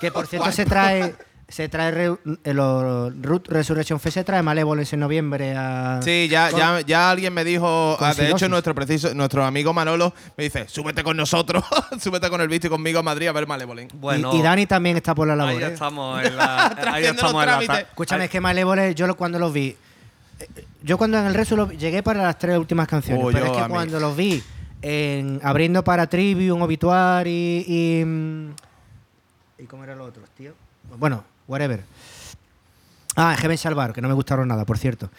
[0.00, 1.14] Que por cierto se trae
[1.48, 6.28] se trae re- el o- Root Resurrection Fest se trae Malevolence en noviembre a Sí,
[6.30, 10.12] ya, con- ya, ya alguien me dijo, ah, de hecho nuestro preciso, nuestro amigo Manolo
[10.36, 11.64] me dice, súbete con nosotros,
[12.00, 13.92] súbete con el visto y conmigo a Madrid a ver Malevolent.
[13.94, 15.54] Bueno, y, y Dani también está por la labor.
[15.54, 15.72] ahí ¿eh?
[15.72, 16.66] estamos en la.
[16.92, 19.74] ahí estamos en la Escúchame, es que Malevolence yo cuando los vi
[20.40, 20.46] eh,
[20.82, 23.52] yo cuando en el resto lo- llegué para las tres últimas canciones, Oh, pero es
[23.52, 23.68] que mí.
[23.70, 24.42] cuando los vi
[24.82, 28.50] en, abriendo para Trivium, Obituary y, mm,
[29.60, 30.52] y cómo eran los otros, tío.
[30.96, 31.82] Bueno, whatever.
[33.16, 35.10] Ah, Heaven Salvar, que no me gustaron nada, por cierto.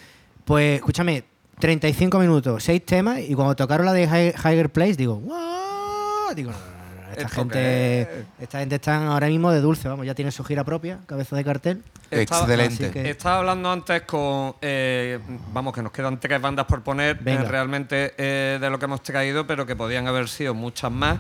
[0.46, 1.26] Pues, escúchame,
[1.60, 6.34] 35 minutos, 6 temas, y cuando tocaron la de Hi- Higher Place, digo, "What?".
[6.36, 6.66] Digo, no, no,
[6.96, 10.14] no, no, esta ¿Esto gente, qué esta gente están ahora mismo de dulce, vamos, ya
[10.16, 11.84] tiene su gira propia, cabeza de cartel.
[12.10, 12.92] Estaba- Excelente.
[12.92, 14.56] que- Estaba hablando antes con.
[14.62, 15.20] eh,
[15.52, 19.04] vamos, que nos quedan tres bandas por poner eh, realmente eh, de lo que hemos
[19.04, 21.20] traído, pero que podían haber sido muchas más.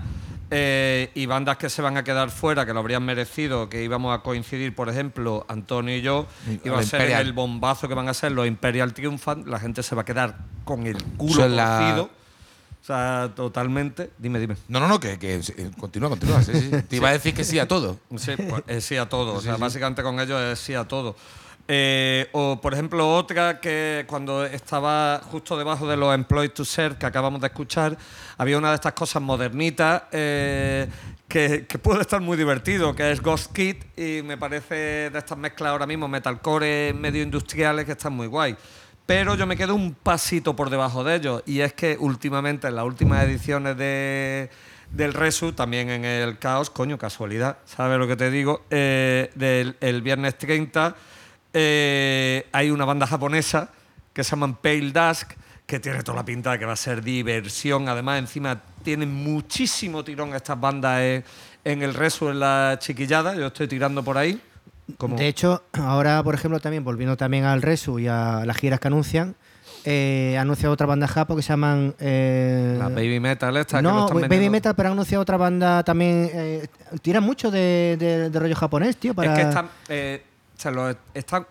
[0.51, 4.17] Eh, y bandas que se van a quedar fuera, que lo habrían merecido, que íbamos
[4.17, 6.25] a coincidir, por ejemplo, Antonio y yo,
[6.63, 7.21] iba a ser Imperial.
[7.27, 9.47] el bombazo que van a ser los Imperial Triumphant.
[9.47, 12.09] La gente se va a quedar con el culo la- torcido.
[12.81, 14.09] O sea, totalmente.
[14.17, 14.55] Dime, dime.
[14.69, 16.41] No, no, no, que, que eh, continúa, continúa.
[16.41, 16.69] sí, sí.
[16.87, 17.99] Te iba a decir que sí a todo.
[18.17, 19.33] Sí, pues, eh, sí a todo.
[19.35, 21.15] O sea, básicamente con ellos es sí a todo.
[21.71, 26.97] Eh, o, por ejemplo, otra que cuando estaba justo debajo de los Employed to Serve
[26.97, 27.95] que acabamos de escuchar,
[28.39, 30.87] había una de estas cosas modernitas eh,
[31.27, 35.69] que, puede estar muy divertido, que es Ghost Kid, y me parece de estas mezclas
[35.69, 38.57] ahora mismo, metalcore medio industriales, que están muy guay.
[39.05, 42.77] Pero yo me quedo un pasito por debajo de ellos, y es que últimamente, en
[42.77, 44.49] las últimas ediciones de,
[44.89, 48.63] del Resu, también en el Caos, coño, casualidad, ¿sabes lo que te digo?
[48.71, 50.95] Eh, del el viernes 30
[51.53, 53.69] eh, hay una banda japonesa
[54.13, 55.33] que se llaman Pale Dusk,
[55.65, 57.87] que tiene toda la pinta de que va a ser diversión.
[57.89, 61.23] Además, encima tienen muchísimo tirón estas bandas eh,
[61.63, 63.35] en el Resu, en la chiquillada.
[63.35, 64.41] Yo estoy tirando por ahí.
[64.97, 68.79] Como- De hecho, ahora, por ejemplo, también, volviendo también al Resu y a las giras
[68.79, 69.35] que anuncian,
[69.85, 71.93] eh, anuncia otra banda japo que se llaman...
[71.99, 74.49] eh, la Baby Metal esta no, Baby.
[74.49, 76.29] Metal, pero han anunciado otra banda también...
[76.33, 76.67] Eh,
[77.03, 79.33] tiran mucho de, de- de rollo japonés, tío, para...
[79.33, 79.69] Es que están,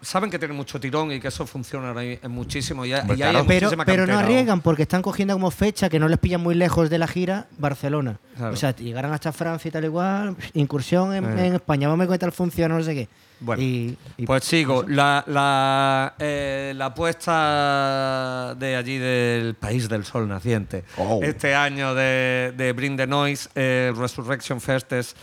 [0.03, 2.85] saben que tienen mucho tirón y que eso funciona ahí- en muchísimo.
[2.85, 3.03] Y, hay
[3.47, 6.91] pero, pero no arriesgan porque están cogiendo como fecha que no les pillan muy lejos
[6.91, 8.19] de la gira Barcelona.
[8.37, 8.53] Claro.
[8.53, 11.47] O sea, llegarán hasta Francia y tal igual, incursión en, Eh.
[11.47, 13.09] en España, vamos a ver qué tal funciona, no sé qué.
[13.41, 14.85] Bueno, Y- y- Pues sigo.
[14.89, 20.85] La, la, eh, la apuesta de allí del país del sol naciente.
[20.97, 21.21] Oh.
[21.23, 25.15] Este año de, de Bring the Noise, eh, Resurrection Fest es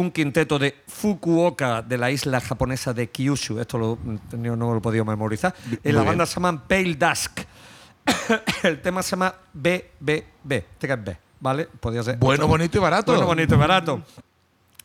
[0.00, 3.60] un quinteto de Fukuoka, de la isla japonesa de Kyushu.
[3.60, 3.98] Esto lo,
[4.32, 5.54] no lo he podido memorizar.
[5.84, 6.12] En la bien.
[6.12, 7.40] banda se llaman Pale Dusk.
[8.62, 11.68] El tema se llama BBB, 3B, ¿vale?
[11.78, 12.16] Podría ser.
[12.16, 13.12] Bueno, bonito y barato.
[13.12, 14.02] Bueno, bonito y barato.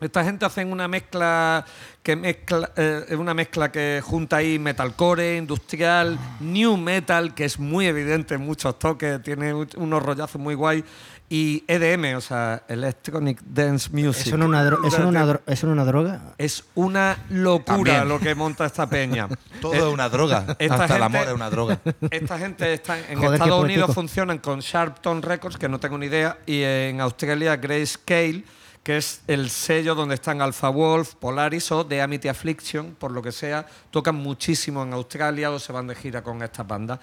[0.02, 1.66] Esta gente hacen una mezcla
[2.04, 7.58] que mezcla eh, es una mezcla que junta ahí metalcore, industrial, new metal, que es
[7.60, 10.84] muy evidente en muchos toques, tiene unos rollazos muy guay
[11.28, 14.28] y EDM, o sea, electronic dance music.
[14.28, 16.22] ¿Eso no es una, dro- eso no es una dro- eso no es una droga?
[16.38, 18.10] Es una locura También.
[18.10, 19.28] lo que monta esta peña.
[19.62, 20.56] Todo Eh, es una droga.
[20.60, 21.80] esta Hasta el amor es una droga.
[22.12, 26.06] Esta gente está en Joder, Estados Unidos funcionan con Sharpton Records, que no tengo ni
[26.06, 28.44] idea, y en Australia Grayscale,
[28.84, 33.24] que es el sello donde están Alpha Wolf, Polaris o The Amity Affliction, por lo
[33.24, 37.00] que sea, tocan muchísimo en Australia o se van de gira con estas bandas.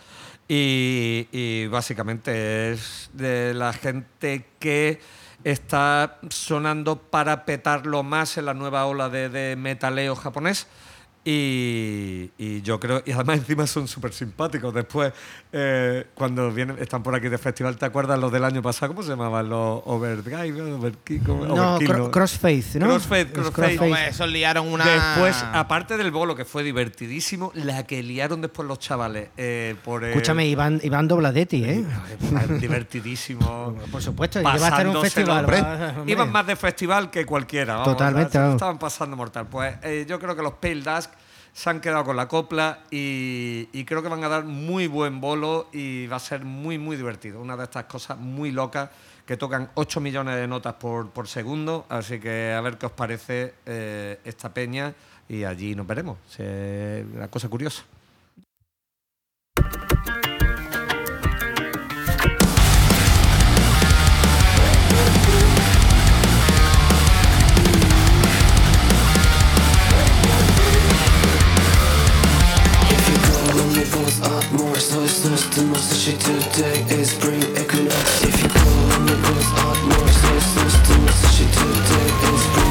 [0.54, 5.00] Y, básicamente es de la gente que
[5.44, 10.66] está sonando para petarlo más en la nueva ola de, de metaleo japonés.
[11.24, 14.74] Y, y yo creo, y además encima son súper simpáticos.
[14.74, 15.12] Después,
[15.52, 18.92] eh, cuando vienen, están por aquí de festival, ¿te acuerdas los del año pasado?
[18.92, 19.48] ¿Cómo se llamaban?
[19.48, 21.44] Los Overdrive, Overkill, ¿cómo?
[21.46, 22.86] No, Overkill, cro- Crossfaith, ¿no?
[22.88, 23.80] Crossfaith, Es Crossfaith.
[23.80, 24.84] Hombre, esos liaron una.
[24.84, 29.28] Después, aparte del bolo, que fue divertidísimo, la que liaron después los chavales.
[29.36, 31.84] eh, por el- Escúchame, Iván, Iván Dobladetti, ¿eh?
[32.60, 33.76] divertidísimo.
[33.90, 36.04] Por supuesto, va a estar en un Pasándoselo, festival.
[36.08, 37.74] Iban más de festival que cualquiera.
[37.74, 39.46] vamos, Totalmente, estaban pasando mortal.
[39.48, 41.11] Pues eh, yo creo que los Pale Dust
[41.52, 45.68] se han quedado con la copla y, creo que van a dar muy buen bolo
[45.72, 47.40] y va a ser muy, muy divertido.
[47.40, 48.90] Una de estas cosas muy locas
[49.26, 52.92] que tocan 8 millones de notas por, por segundo, así que a ver qué os
[52.92, 54.94] parece eh, esta peña
[55.28, 56.18] y allí nos veremos.
[56.28, 57.84] Se- una cosa curiosa.
[74.22, 78.48] up more So it's not the most that she today is bring equinox If you
[78.48, 82.61] pull on up more So it's the most today is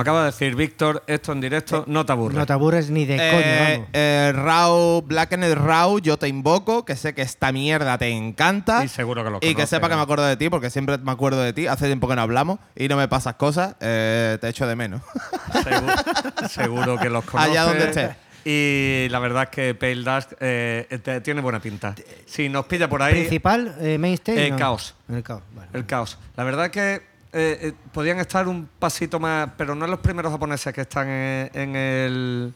[0.00, 2.34] Como acaba de decir Víctor, esto en directo no te aburre.
[2.34, 3.88] No te aburres ni de Eh, coño, vamos.
[3.92, 8.82] eh, Raw, Blackened Raw, yo te invoco, que sé que esta mierda te encanta.
[8.82, 10.96] Y seguro que lo Y que conoces, sepa que me acuerdo de ti, porque siempre
[10.96, 11.66] me acuerdo de ti.
[11.66, 13.74] Hace tiempo que no hablamos y no me pasas cosas.
[13.80, 15.02] eh, te echo de menos.
[15.62, 15.94] Seguro,
[16.48, 17.50] seguro que los conoces.
[17.50, 18.10] Allá donde estés.
[18.42, 21.94] Y la verdad es que Pale Dust eh, tiene buena pinta.
[22.24, 24.46] Si nos pilla por ahí, Principal, eh, main stage.
[24.46, 24.56] eh, no.
[24.56, 24.94] caos.
[25.10, 25.68] El caos, vale.
[25.74, 26.16] el caos.
[26.36, 30.32] La verdad es que eh, eh, podían estar un pasito más, pero no los primeros
[30.32, 32.54] japoneses que están en, en el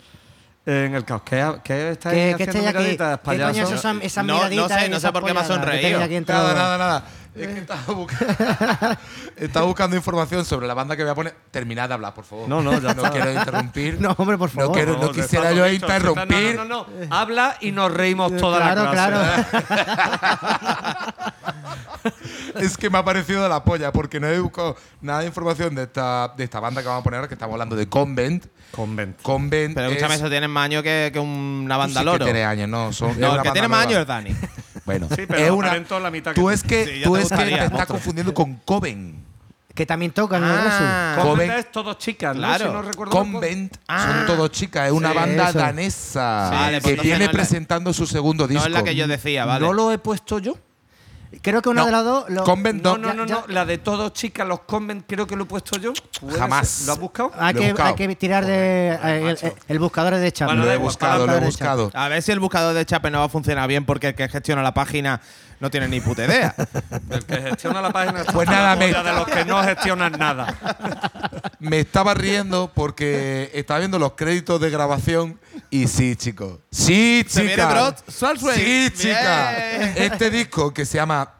[0.66, 1.20] en el caos.
[1.26, 2.78] ¿Qué, qué estáis ¿Qué, haciendo qué estáis aquí?
[2.78, 3.72] miraditas, ¿Qué coño payasos?
[3.72, 6.00] es esa, esa No- no miradita sé, no sé por qué me ha sonreído.
[6.00, 7.04] Nada, nada, nada.
[7.34, 8.98] Es que estaba, busca-
[9.36, 11.34] estaba buscando información sobre la banda que voy a poner.
[11.50, 12.48] Terminad de hablar, por favor.
[12.48, 14.00] No, no, ya No quiero interrumpir.
[14.00, 14.68] No, hombre, por favor.
[14.68, 16.54] No, quiero, no te quisiera yo dicho, interrumpir.
[16.56, 17.14] No, no, no, no.
[17.14, 19.64] Habla y nos reímos toda claro, la clase.
[19.66, 21.14] claro.
[22.60, 25.84] Es que me ha parecido la polla, porque no he buscado nada de información de
[25.84, 28.46] esta, de esta banda que vamos a poner ahora, que estamos hablando de Convent.
[28.70, 29.20] Convent.
[29.22, 29.74] Convent.
[29.74, 32.24] Pero es- escúchame, eso tiene más años que, que una banda sí que loro.
[32.24, 32.92] tienes años, no.
[32.92, 34.34] Son, No, el que tiene más años es Dani.
[34.84, 35.68] Bueno, Sí, pero es una.
[35.68, 37.86] talento la mitad que tú es que, Sí, tú te es que gustaría, te estás
[37.86, 39.24] confundiendo con Coven.
[39.74, 41.16] Que también tocan Ah.
[41.22, 42.42] Convent Convent- es todos chicas, ¿no?
[42.42, 42.66] Claro.
[42.66, 43.32] Si no recuerdo mal.
[43.32, 44.12] Convent Ah.
[44.26, 45.58] son todos chicas, es una Sí, banda eso.
[45.58, 48.60] danesa Vale, pues que entonces viene no la- presentando su segundo disco.
[48.62, 49.64] No es la que yo decía, ¿vale?
[49.64, 50.58] ¿No lo he puesto yo?
[51.42, 51.86] Creo que una No.
[51.86, 52.24] de las dos.
[52.30, 53.08] lo- Convent No, no.
[53.14, 53.44] no, no, no.
[53.48, 55.92] La de todos, chicas, los convent, creo que lo he puesto yo.
[56.20, 56.68] ¿Puede Jamás.
[56.68, 56.86] ser?
[56.86, 57.32] ¿Lo has buscado?
[57.38, 57.88] Hay que, buscado.
[57.90, 58.88] hay que tirar de.
[58.90, 60.56] eh, el, el- el buscador es de Chapman.
[60.58, 61.90] Bueno, Lo he buscado, lo he buscado.
[61.94, 64.28] A ver si el buscador de Chape no va a funcionar bien porque el que
[64.28, 65.20] gestiona la página
[65.60, 66.54] no tiene ni puta idea.
[67.10, 70.54] El que gestiona la página está Pues nada, me- de los que no gestionan nada.
[71.60, 75.38] Me estaba riendo porque estaba viendo los créditos de grabación
[75.70, 76.58] y sí, chicos.
[76.70, 77.70] Sí, Se viene chica.
[77.70, 78.56] Broad Salsway.
[78.58, 79.52] Sí, chica.
[79.78, 79.94] Bien.
[79.96, 81.32] Este disco que se llama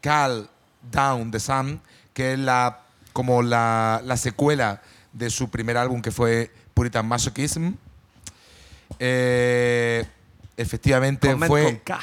[0.00, 0.48] Call
[0.90, 1.80] Down the Sun,
[2.14, 2.80] que es la
[3.12, 4.80] como la, la secuela
[5.12, 7.72] de su primer álbum que fue Puritan Masochism.
[8.98, 10.04] eh,
[10.56, 12.00] efectivamente fue con K.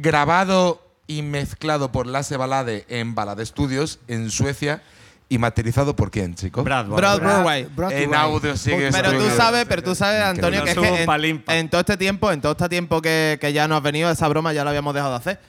[0.00, 4.82] grabado y mezclado por Lasse Balade en Balade Studios en Suecia
[5.28, 6.64] y materializado por quién, chicos?
[6.64, 7.64] Brad, Brad Brad- Broadway.
[7.64, 11.42] Brad En audio sigue Pero tú sabes, pero tú sabes, Antonio, que es Subo que
[11.58, 14.26] en, todo este tiempo, en todo este tiempo que, que ya no has venido, esa
[14.28, 15.40] broma ya la habíamos dejado de hacer.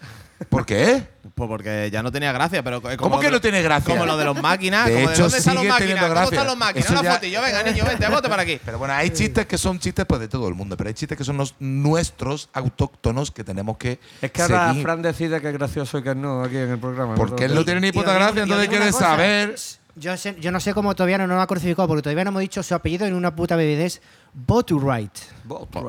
[0.49, 1.03] ¿Por qué?
[1.35, 3.93] Pues porque ya no tenía gracia, pero es ¿Cómo como que no tiene gracia?
[3.93, 6.47] Como lo de los máquinas, De como hecho, de dónde están los máquinas, ¿cómo están
[6.47, 6.85] los máquinas?
[6.85, 8.59] Eso Una ya- fotillo, venga niño, vente, bote para aquí.
[8.65, 11.17] Pero bueno, hay chistes que son chistes pues, de todo el mundo, pero hay chistes
[11.17, 14.83] que son los nuestros autóctonos que tenemos que Es que ahora seguir.
[14.83, 17.15] Fran decide que es gracioso y que no aquí en el programa.
[17.15, 18.79] Porque él no tiene ni Y puta os digo- gracia, y os entonces digo una
[18.85, 19.55] quiere cosa, saber.
[19.95, 22.41] Yo, sé- yo no sé cómo todavía no nos ha crucificado, porque todavía no hemos
[22.41, 24.01] dicho su apellido en una puta bebidez.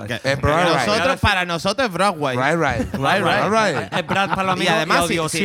[0.09, 0.86] Que- Es Broadway.
[0.86, 2.36] nosotros, para nosotros es Broadway.
[2.36, 2.94] Right, right.
[2.94, 3.44] Right, right.
[3.85, 3.93] right.
[3.93, 5.44] Es Brad para los Y amigos además, y si.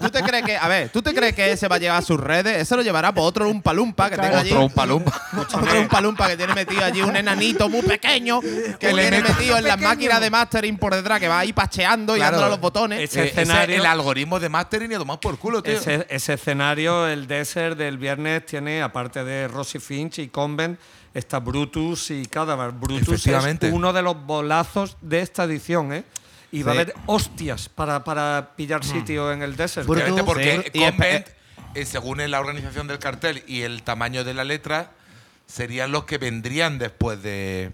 [0.00, 2.02] ¿tú te crees que, a ver, ¿tú te crees que ese va a llevar a
[2.02, 2.58] sus redes?
[2.60, 4.50] Ese lo llevará por otro un palumpa que tenga allí.
[4.50, 5.12] Otro un palumpa.
[5.38, 8.40] Otro un palumpa que tiene metido allí un enanito muy pequeño
[8.78, 12.16] que le tiene metido en las máquinas de mastering por detrás que va ahí pacheando
[12.16, 13.00] y dándole a los botones.
[13.00, 15.72] Ese Eh, ese escenario- el algoritmo de mastering y a tomar por culo, tío.
[15.74, 20.78] Ese, ese escenario, el desert del viernes, tiene, aparte de Rosy Finch y Convent,
[21.14, 22.72] está Brutus y Cadaver.
[22.72, 23.22] Brutus
[23.68, 26.04] es uno de los bolazos de esta edición, ¿eh?
[26.52, 29.86] Y va a haber hostias para, para pillar sitio en el desert.
[29.88, 31.26] Brutus- porque Sí, y Convent,
[31.74, 34.92] eh, según la organización del cartel y el tamaño de la letra,
[35.46, 37.72] serían los que vendrían después de.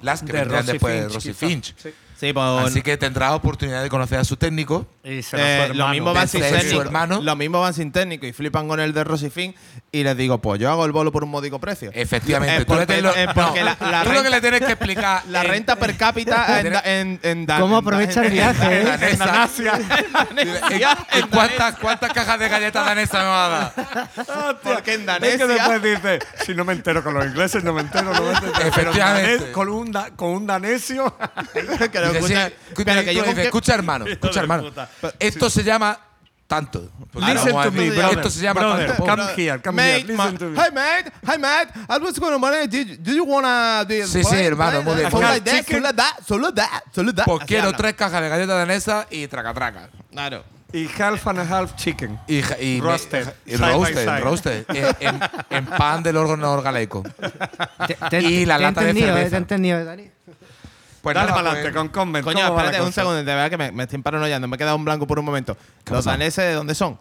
[0.00, 1.46] Las que De vendrían Rosy después de Finch, Rosy quizá.
[1.46, 1.74] Finch.
[1.76, 1.90] Sí.
[2.22, 4.86] Sí, pues, Así que tendrás oportunidad de conocer a su técnico.
[5.02, 5.88] Y eh, su lo hermano.
[5.88, 6.80] mismo van sin de su técnico.
[6.82, 7.20] hermano.
[7.20, 9.52] Lo mismo van sin técnico y flipan con el de Rosifin
[9.90, 11.90] y les digo, pues yo hago el bolo por un módico precio.
[11.92, 12.62] Efectivamente.
[12.62, 14.60] Eh, tú le porque- lo- eh, porque no, la- la tú lo que le tienes
[14.60, 15.22] que explicar.
[15.30, 18.80] La en- renta per cápita en, en, en ¿Cómo en da- aprovecha el en- viaje,
[18.80, 18.90] en eh?
[18.90, 19.08] danesa.
[19.12, 19.18] En
[20.12, 20.98] Danesia.
[21.12, 24.60] ¿En- en cuántas, ¿Cuántas cajas de galletas danesas me va a dar?
[24.62, 25.46] Porque en Es que Danesia.
[25.48, 28.52] después dice, si no me entero con los ingleses, no me entero, no me entero.
[28.54, 29.38] Pero Efectivamente.
[29.40, 30.10] danés- con, un da-
[32.12, 33.24] que lo Dice, escucha- pero que yo
[33.74, 34.70] hermano, escucha, hermano.
[35.18, 35.98] Esto se llama
[36.46, 36.90] tanto.
[37.10, 38.18] Pues Listen vamos a to me, brother.
[38.18, 39.04] Esto se llama Brother, tanto.
[39.06, 40.60] come here, come mate, here, listen ma- to me.
[40.60, 42.66] Hey mate, hey mate, I was going to money.
[42.66, 45.10] Do, do you wanna do Sí, sí, hermano, muy bien.
[45.10, 45.76] Solo like that, chicken.
[45.82, 47.24] solo that, solo that, solo that.
[47.24, 47.78] Pues Así quiero habla.
[47.78, 49.88] tres cajas de galletas danesas y traca traca.
[50.10, 50.44] Claro.
[50.74, 52.18] Y half and a half chicken.
[52.26, 53.28] Y, ja- y Roasted.
[53.46, 54.20] y Side by roasted, side.
[54.20, 54.64] roasted.
[54.70, 55.20] en, en-
[55.50, 57.02] en pan del órgano orgaleico.
[57.86, 59.30] Te- te- Y la te he lata de entendido, eh, cerveza.
[59.30, 60.10] te he entendido, Dani.
[61.02, 62.24] Pues Dale para pues- adelante con Convent.
[62.24, 64.54] Coño, ¿Cómo va la espérate un segundo, de verdad que me, me estoy paranoiando, me
[64.54, 65.56] he quedado en blanco por un momento.
[65.90, 66.98] ¿Los daneses de dónde son?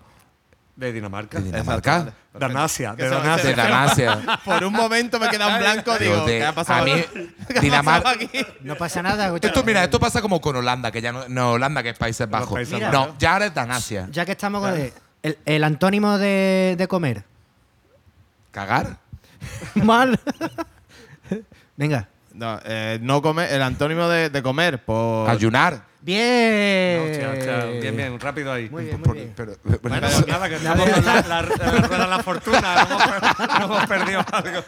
[0.76, 1.38] De Dinamarca.
[1.40, 2.11] ¿De Dinamarca?
[2.34, 3.49] Danasia, de Danasia.
[3.49, 4.40] De Danasia.
[4.45, 6.82] Por un momento me he quedado en blanco, digo, ¿qué ha pasado?
[6.82, 6.94] a mí,
[7.48, 8.30] ¿Qué ha Dinamar- pasado aquí?
[8.61, 9.36] No pasa nada.
[9.40, 12.28] Esto, mira, esto pasa como con Holanda, que ya no, no Holanda, que es Países
[12.28, 12.68] Bajos.
[12.91, 14.07] No, ya ahora es Danasia.
[14.11, 17.26] Ya que estamos con el, el- el antónimo de, de comer.
[18.52, 18.98] ¿Cagar?
[19.76, 20.18] Mal.
[21.76, 22.07] Venga.
[22.41, 25.30] No, eh, no comer, el antónimo de, de comer, por.
[25.30, 25.84] Ayunar.
[26.01, 27.11] Bien.
[27.11, 28.68] Hostia, hostia, bien, bien, rápido ahí.
[28.72, 29.34] Muy bien, muy bien.
[29.38, 31.43] pero- Bueno, pero- nada, que estamos con la, la,
[31.99, 32.88] la la fortuna.
[32.89, 34.63] No hemos, no hemos perdido algo.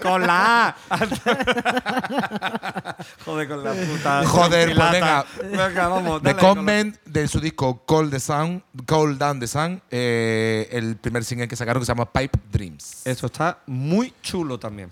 [0.00, 0.76] Con la A.
[3.26, 4.24] Joder, con la puta.
[4.26, 5.26] Joder, pues trompilata.
[5.42, 6.22] Venga, vamos.
[6.22, 9.82] The dale con la- Convent de su disco Call the Sun, Call Down the Sun,
[9.90, 13.02] eh, el primer single que sacaron que se llama Pipe Dreams.
[13.06, 14.90] Eso está muy chulo también.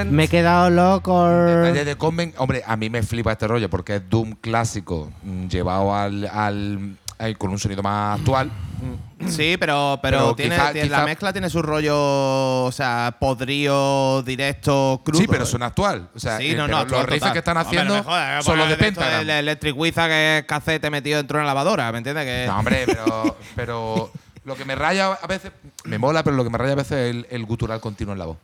[0.00, 0.10] Convent?
[0.16, 1.28] Me he quedado loco.
[1.28, 5.46] Detalle de Convent, hombre, a mí me flipa este rollo porque es Doom clásico mm,
[5.48, 8.50] llevado al, al- al- con un sonido más actual.
[9.28, 14.22] Sí, pero, pero, Pero tiene, quizá- tiene- la mezcla tiene su rollo, o sea, podrío,
[14.22, 15.20] directo, crudo.
[15.20, 15.46] Sí, pero ¿eh?
[15.46, 16.08] suena actual.
[16.14, 18.76] O sea, Sí, eh, no, no, los riffs que están haciendo jodas, son los de
[18.76, 19.20] poner esto Pentagram.
[19.22, 22.24] El Electric Wizard que es cacete metido dentro de una lavadora, ¿me entiendes?
[22.24, 24.10] Que No, hombre, pero, pero
[24.46, 25.52] lo que me raya a veces,
[25.84, 28.18] me mola, pero lo que me raya a veces es el, el gutural continuo en
[28.18, 28.38] la voz.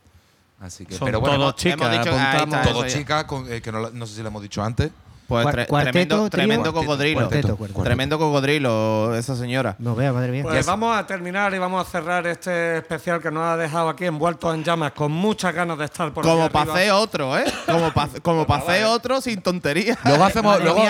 [0.59, 2.55] Así que, Son pero bueno, todos chicas, hemos dicho- ahí apuntamos.
[2.55, 4.89] está, todo chicas, eh, que no, no sé si lo hemos dicho antes.
[5.27, 7.19] Pues Cuar- tre- cuarteto, tremendo, cocodrilo.
[7.27, 7.83] cuarteto, cuarteto.
[7.83, 9.75] Tremendo cocodrilo, esa señora.
[9.77, 10.43] No vea, madre mía.
[10.43, 14.05] Pues vamos a terminar y vamos a cerrar este especial que nos ha dejado aquí
[14.05, 17.43] envueltos en llamas con muchas ganas de estar por Como pasé otro, ¿eh?
[17.65, 19.99] Como, pa- como pasé otro sin tontería.
[20.05, 20.63] Luego hacemos.
[20.63, 20.81] Luego,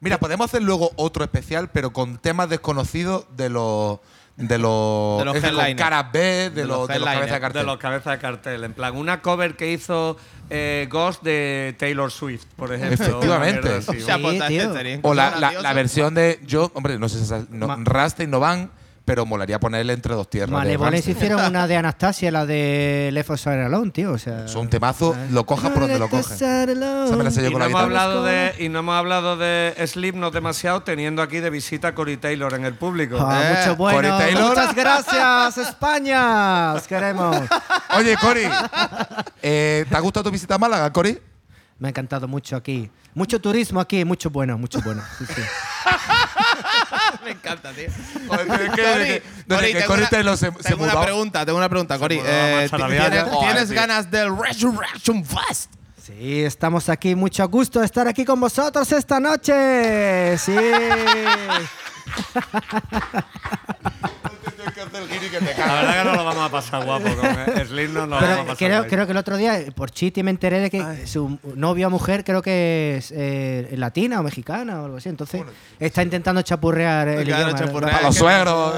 [0.00, 4.00] mira, podemos hacer luego otro especial, pero con temas desconocidos de los.
[4.36, 5.18] De los.
[5.18, 7.60] De los con caras B, de, De los, los de los cabezas de cartel.
[7.62, 8.64] De los cabezas de cartel.
[8.64, 10.16] En plan, una cover que hizo
[10.50, 12.94] eh, Ghost de Taylor Swift, por ejemplo.
[13.04, 13.76] Efectivamente.
[15.02, 16.40] O Sí, la, la- versión de.
[16.44, 18.70] Yo, hombre, no sé si no, Ma- Rammstein no van,
[19.04, 20.50] pero molaría ponerle entre dos tierras.
[20.50, 21.16] Rammstein.
[21.16, 24.12] hicieron una de Anastasia, la de Left 4 Dead Alone, tío.
[24.12, 26.32] O sea, Es un temazo, lo cojas por donde lo cojas.
[26.32, 28.94] Esa me la sé yo Y con no, la hemos hablado de, y no hemos
[28.94, 33.18] hablado de Slipknot demasiado, teniendo aquí de visita a Cory Taylor en el público.
[33.20, 33.98] Ah, Eh, mucho bueno.
[33.98, 34.48] Corey Taylor.
[34.48, 36.72] Muchas gracias, España.
[36.74, 37.36] Os queremos.
[37.98, 38.48] Oye, Cori,
[39.42, 41.18] eh, ¿te ha gustado tu visita a Málaga, Cori?
[41.78, 42.90] Me ha encantado mucho aquí.
[43.14, 45.02] Mucho turismo aquí, mucho bueno, mucho bueno.
[45.18, 45.42] Sí, sí.
[47.24, 47.88] Me encanta, tío.
[48.28, 51.04] Joder, es que- Cori, que tengo Cori una- Taylor se- se tengo una mudó.
[51.04, 52.16] pregunta, tengo una pregunta, Cori.
[52.16, 55.70] mudó Eh, Marcha ¿Tienes, Joder, ganas del Resurrection Fest?
[56.02, 57.14] Sí, estamos aquí.
[57.14, 60.36] Mucho gusto de estar aquí con vosotros esta noche.
[60.38, 60.54] Sí.
[65.40, 68.08] La verdad que no lo vamos a pasar guapo con Slipknot.
[68.08, 70.60] No lo vamos a pasar creo, creo que el otro día, por Chiti, me enteré
[70.60, 74.96] de que su novia o mujer, creo que es eh, latina o mexicana o algo
[74.98, 75.08] así.
[75.08, 75.42] Entonces,
[75.78, 77.58] está intentando chapurrear el Claro, idioma.
[77.58, 77.92] chapurrear.
[77.92, 78.74] Para los suegros.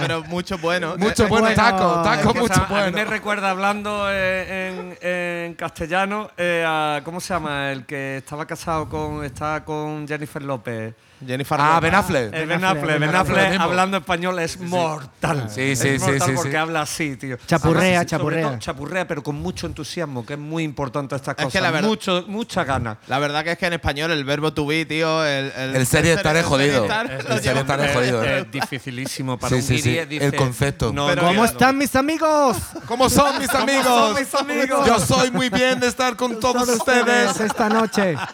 [0.00, 0.96] Pero mucho bueno.
[0.96, 2.92] Mucho Eh, bueno, taco, taco, mucho A mí bueno.
[2.92, 4.68] me recuerda hablando eh,
[5.02, 7.00] en, en castellano eh, a.
[7.04, 7.72] ¿Cómo se llama?
[7.72, 9.24] El que estaba casado con.
[9.24, 10.94] Está con Jennifer López.
[11.26, 11.80] Jennifer Ah.
[11.80, 12.32] Ben Affleck.
[12.34, 15.48] El Ben Affleck, Ben Affleck hablando español es mortal.
[15.48, 16.56] Sí, sí, es sí, mortal sí, porque sí.
[16.56, 17.36] habla así, tío.
[17.46, 18.48] Chapurrea, sobre chapurrea.
[18.48, 21.52] todo chapurrea, pero con mucho entusiasmo, que es muy importante estas Es cosas.
[21.52, 22.98] que la verdad- Mucho, mucha gana.
[23.08, 26.12] La verdad que es que en español el verbo to be, tío, el, El serie
[26.12, 26.82] estar es jodido.
[26.84, 28.22] estar El lo serie lleva- estar es jodido.
[28.24, 28.38] ¿eh?
[28.40, 29.90] Es dificilísimo para Sí, un sí, sí.
[29.90, 30.92] guiri, dice, El concepto.
[30.92, 32.56] no, Pero ¿Cómo están mis amigos?
[32.86, 33.84] ¿Cómo son mis amigos?
[33.86, 34.86] son mis amigos?
[34.86, 37.40] Yo soy muy bien de estar con todos ustedes.
[37.40, 38.16] esta noche.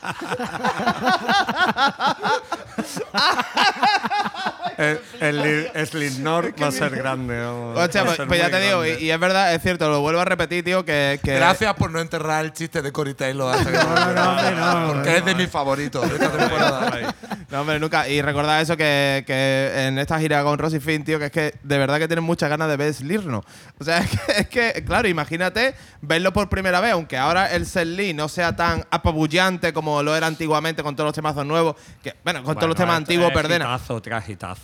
[4.76, 7.38] El, el Slipknot va a ser grande.
[7.38, 7.74] vamos.
[7.74, 10.64] Pues, ser pues ya te digo, y, es verdad, es cierto, lo vuelvo a repetir,
[10.64, 11.20] tío, que.
[11.22, 13.55] que Gracias por no enterrar el chiste de Cory Taylor.
[13.55, 14.92] hasta que No, no, no, no.
[14.94, 17.14] Porque es de mis favoritos de esta temporada.
[17.51, 18.09] No, hombre, nunca.
[18.09, 21.55] Y recordad eso que, que en esta gira con Rosy Finn, tío, que es que
[21.62, 23.42] de verdad que tienen muchas ganas de ver Slirno.
[23.78, 27.64] O sea, es que, es que, claro, imagínate verlo por primera vez, aunque ahora el
[27.96, 32.14] Lee no sea tan apabullante como lo era antiguamente con todos los temazos nuevos, que,
[32.24, 33.65] bueno, con todos los temas antiguos, perdena.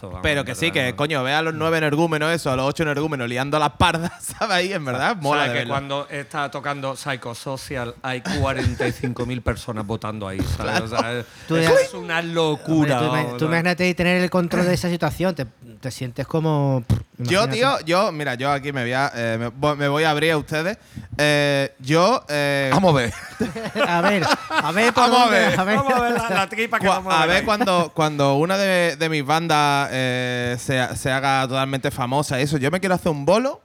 [0.08, 2.82] Vamos, Pero que sí, que coño, ve a los nueve energúmenos, eso, a los ocho
[2.82, 4.56] energúmenos liando las pardas, ¿sabes?
[4.56, 5.46] Ahí, en verdad, mola.
[5.46, 10.80] ¿Sabes que cuando está tocando Psychosocial hay 45.000 personas votando ahí, ¿sabes?
[10.80, 11.24] O sea,
[11.56, 12.98] es- una locura.
[13.38, 15.34] tú, imagínate tener el control de esa situación.
[15.34, 15.46] Te,
[15.80, 16.84] te sientes como.
[16.86, 20.04] pff, Yo, tío, yo, mira, yo aquí me voy a, eh, me, vo- me voy
[20.04, 20.76] a abrir a ustedes.
[21.16, 22.24] Eh, yo.
[22.28, 23.14] eh, Vamos a ver.
[23.88, 25.56] A ver, a ver, por Vamos a dónde, ver.
[25.56, 28.96] Vamos a ver la, la tripa que vamos a, a ver cuando, cuando una de,
[28.96, 33.10] de mis bandas eh, se, se haga totalmente famosa y eso, yo me quiero hacer
[33.12, 33.60] un bolo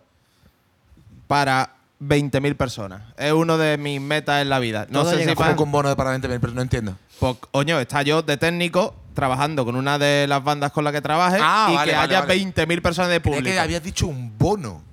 [1.28, 1.72] para
[2.02, 3.02] 20.000 personas.
[3.18, 4.86] Es uno de mis metas en la vida.
[4.90, 6.96] No Todo sé si a pa- Como con bono de para 20.000, pero no entiendo.
[7.20, 11.02] pues, coño, está yo de técnico trabajando con una de las bandas con la que
[11.02, 12.36] trabaje Ah, y vale, que vale, haya vale.
[12.46, 13.44] 20.000 personas de público.
[13.44, 14.84] que habías dicho un bono.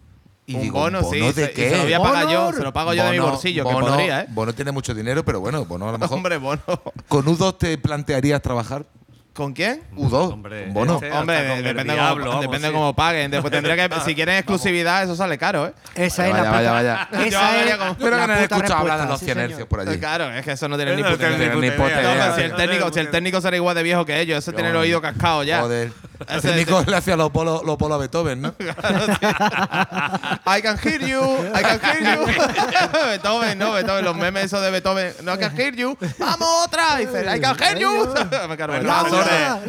[0.47, 1.21] Y un digo, bono, ¿un bono sí.
[1.21, 1.71] de se- qué?
[1.71, 3.73] Se lo voy a pagar yo, se lo pago yo de mi Bono- bolsillo, que
[3.75, 4.27] Bono- podría, ¿eh?
[4.31, 6.17] Bono tiene mucho dinero, pero bueno, Bono a lo mejor.
[6.17, 6.63] Hombre, bono.
[7.09, 8.85] ¿Con U2 te plantearías trabajar?
[9.35, 9.83] ¿Con quién?
[9.97, 10.33] U2.
[10.35, 10.95] Hombre, con Bono.
[10.97, 12.75] este- Hombre, depende, diablo, cómo, vamos, depende sí.
[12.75, 13.31] cómo paguen.
[13.31, 15.73] Después tendría que, si quieren exclusividad, eso sale caro, ¿eh?
[15.95, 17.09] Esa es Vaya, la vaya, puta- vaya.
[17.13, 19.51] Yo Esa es la Espero que no puta escuchado hablar de los sí, 100 señor.
[19.51, 19.99] hercios por allí.
[19.99, 21.55] Claro, es que eso no tiene ni No puta tiene idea.
[21.55, 22.03] ni puta idea.
[22.03, 22.25] No, idea.
[22.25, 24.69] pero si el técnico, si el técnico será igual de viejo que ellos, ese tiene
[24.69, 25.61] el oído cascado ya.
[25.63, 25.93] Joder.
[26.29, 28.55] El técnico le hacía los polos los polos a Beethoven, ¿no?
[28.61, 31.21] I can hear you,
[31.53, 32.27] I can hear you.
[33.09, 35.13] Beethoven, no, Beethoven, los memes esos de Beethoven.
[35.25, 35.97] No I can hear you.
[36.19, 36.97] ¡Vamos otra!
[36.99, 38.15] Dice, I can hear you.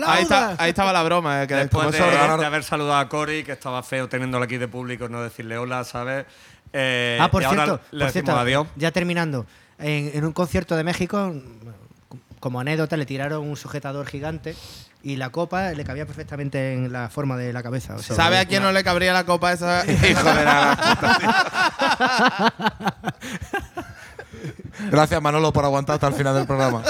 [0.05, 1.43] Ahí, está, ahí estaba la broma.
[1.43, 2.37] eh, Que Después es de, sordo.
[2.37, 5.83] de haber saludado a Cory, que estaba feo teniéndolo aquí de público, no decirle hola,
[5.83, 6.25] ¿sabes?
[6.73, 8.67] Eh, ah, por y ahora cierto, le por cierto adiós.
[8.75, 9.45] ya terminando.
[9.79, 11.33] En, en un concierto de México,
[12.39, 14.55] como anécdota, le tiraron un sujetador gigante
[15.03, 17.95] y la copa le cabía perfectamente en la forma de la cabeza.
[17.95, 19.83] o sea, ¿Sabe a quién no le cabría la copa esa?
[19.91, 20.77] Hijo de la
[24.91, 26.81] Gracias, Manolo, por aguantar hasta el final del programa.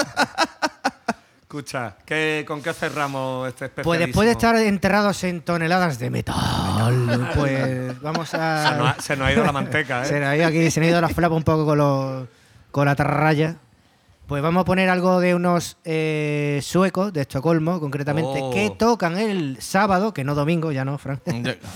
[1.58, 3.84] Escucha, ¿qué, ¿con qué cerramos este especial?
[3.84, 8.70] Pues después de estar enterrados en toneladas de metal, pues vamos a.
[8.70, 10.06] Se nos ha- se nos ha ido la manteca, ¿eh?
[10.06, 12.26] Se nos ha ido aquí, se nos ha ido la flapa un poco con, los-
[12.72, 13.54] con la tarraya.
[14.26, 18.50] Pues vamos a poner algo de unos eh, suecos de Estocolmo, concretamente, Oh.
[18.50, 21.20] que tocan el sábado, que no domingo, ya no, Frank.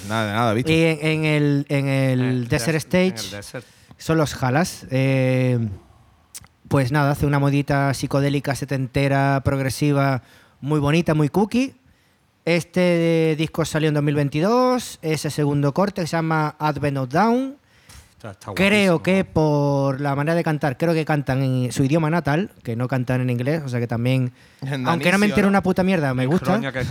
[0.09, 0.73] Nada, nada, bicho.
[0.73, 3.65] Y en, en el, en el Desert Stage el Desert.
[3.97, 4.87] son los Jalas.
[4.91, 5.69] Eh,
[6.69, 10.23] pues nada, hace una modita psicodélica, setentera, progresiva,
[10.61, 11.75] muy bonita, muy cookie.
[12.45, 17.57] Este disco salió en 2022, ese segundo corte que se llama Advent of Down.
[18.17, 22.11] Está- está Creo que por la manera de cantar, creo que cantan en su idioma
[22.11, 24.33] natal, que no cantan en inglés, o sea que también,
[24.87, 25.51] aunque no me entero ¿no?
[25.51, 26.59] una puta mierda, me gusta.
[26.73, 26.85] Que.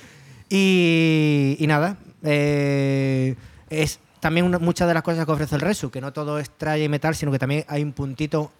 [0.48, 3.34] Y, y nada, eh,
[3.68, 6.50] es también una- muchas de las cosas que ofrece el Resu, que no todo es
[6.50, 8.50] tralla y metal, sino que también hay un puntito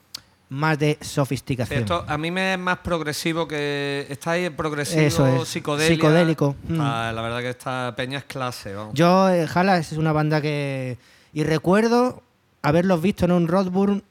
[0.48, 1.81] más de sofisticación.
[1.81, 4.06] Esto a mí me es más progresivo que.
[4.09, 6.81] Está ahí progresivo, Eso es, psicodélico, mm.
[6.81, 8.94] Ah, la verdad que esta peña es clase, vamos.
[8.94, 10.98] Yo, eh, Jala, es una banda que...
[11.32, 12.23] Y recuerdo
[12.62, 14.02] haberlos visto en un Rodburn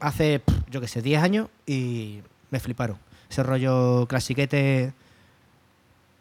[0.00, 2.98] hace, pff, yo qué sé, 10 años y me fliparon.
[3.28, 4.92] Ese rollo clasiquete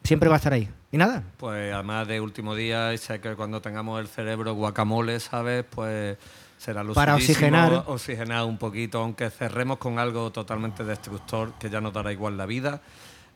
[0.04, 0.70] siempre va a estar ahí.
[0.92, 5.20] Y nada, Pues además de último día, y sé que cuando tengamos el cerebro guacamole,
[5.22, 5.64] ¿sabes?
[5.70, 6.18] Pues
[6.62, 7.84] será Para lucidísimo, oxigenar.
[7.88, 12.46] oxigenar un poquito, aunque cerremos con algo totalmente destructor que ya nos dará igual la
[12.46, 12.82] vida.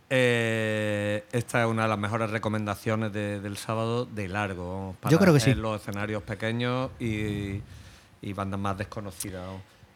[0.10, 4.96] Eh, esta es una de las mejores recomendaciones de- del sábado de largo.
[5.00, 5.56] para Yo creo que sí.
[5.56, 7.62] los escenarios pequeños y,
[8.22, 9.44] y bandas más desconocidas.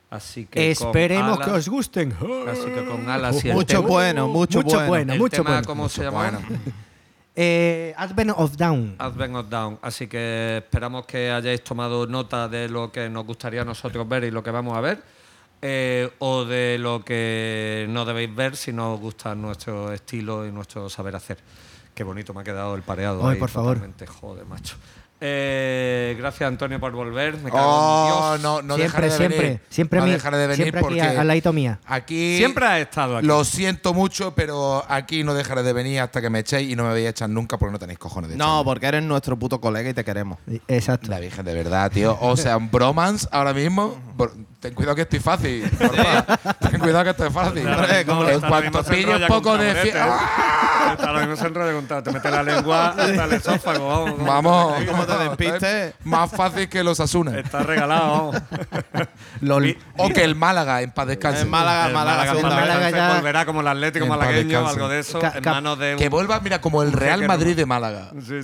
[0.10, 2.11] Así que esperemos alas- que os gusten.
[2.51, 4.88] Así que con alas y el Mucho tema- bueno, mucho, Mucho bueno.
[4.88, 5.14] bueno.
[5.14, 5.68] el mucho tema, bueno.
[5.68, 6.39] ¿Cómo se llama?
[7.35, 8.95] Eh, Advent of Down.
[8.97, 9.80] Advent of Down.
[9.81, 14.26] Así que esperamos que hayáis tomado nota de lo que nos gustaría a nosotros ver
[14.26, 15.01] y lo que vamos a ver.
[15.61, 20.51] eh, o de lo que no debéis ver si no os gusta nuestro estilo y
[20.51, 21.38] nuestro saber hacer.
[21.93, 23.26] Qué bonito me ha quedado el pareado.
[23.27, 23.77] Ay, ahí, por favor.
[24.22, 24.77] Joder, macho.
[25.22, 27.38] Eh, gracias, Antonio, por volver.
[27.40, 28.41] Me cago en Oh, Dios.
[28.41, 29.62] no, no siempre, dejaré de siempre, venir.
[29.70, 31.80] siempre, no mi- dejaré de venir siempre aquí porque al ladito mía.
[31.86, 33.28] aquí Siempre has estado aquí.
[33.28, 36.84] lo siento mucho, pero aquí no dejaré de venir hasta que me echéis y no
[36.84, 38.64] me vais a echar nunca porque no tenéis cojones de No, echarme.
[38.64, 40.38] porque eres nuestro puto colega y te queremos.
[40.68, 41.10] Exacto.
[41.10, 42.18] La Virgen, de verdad, tío.
[42.22, 43.96] O sea, un bromance ahora mismo.
[44.60, 45.69] Ten cuidado que estoy fácil.
[45.77, 46.38] porfa.
[46.60, 47.65] Ten cuidado que estoy fácil.
[47.68, 49.73] Hombre, ¿cómo en Está cuanto mismo se un enrolla poco de.
[49.73, 50.02] taburete, fie- ¿eh?
[50.06, 50.90] ¡Ah!
[50.94, 53.88] Está ahora mismo se enrolla con tal- Te mete la lengua hasta el esófago.
[54.06, 54.26] Vamos.
[54.26, 54.84] Vamos.
[54.90, 55.94] ¿Cómo te despistes?
[56.03, 57.36] Más fácil que los Asunas.
[57.36, 58.31] Está regalado.
[58.31, 58.36] vamos.
[59.41, 59.77] Lol.
[59.98, 61.41] O que el Málaga, en paz descanse.
[61.44, 62.95] En Málaga, El Málaga, Málaga, segunda Málaga vez.
[62.95, 64.76] ya- volverá como el Atlético En paz malagueño o descanse.
[64.76, 67.26] algo de eso Ca- en ca- manos de un, Que vuelva, mira, como el Real
[67.26, 68.11] Madrid de Málaga.
[68.27, 68.40] Sí,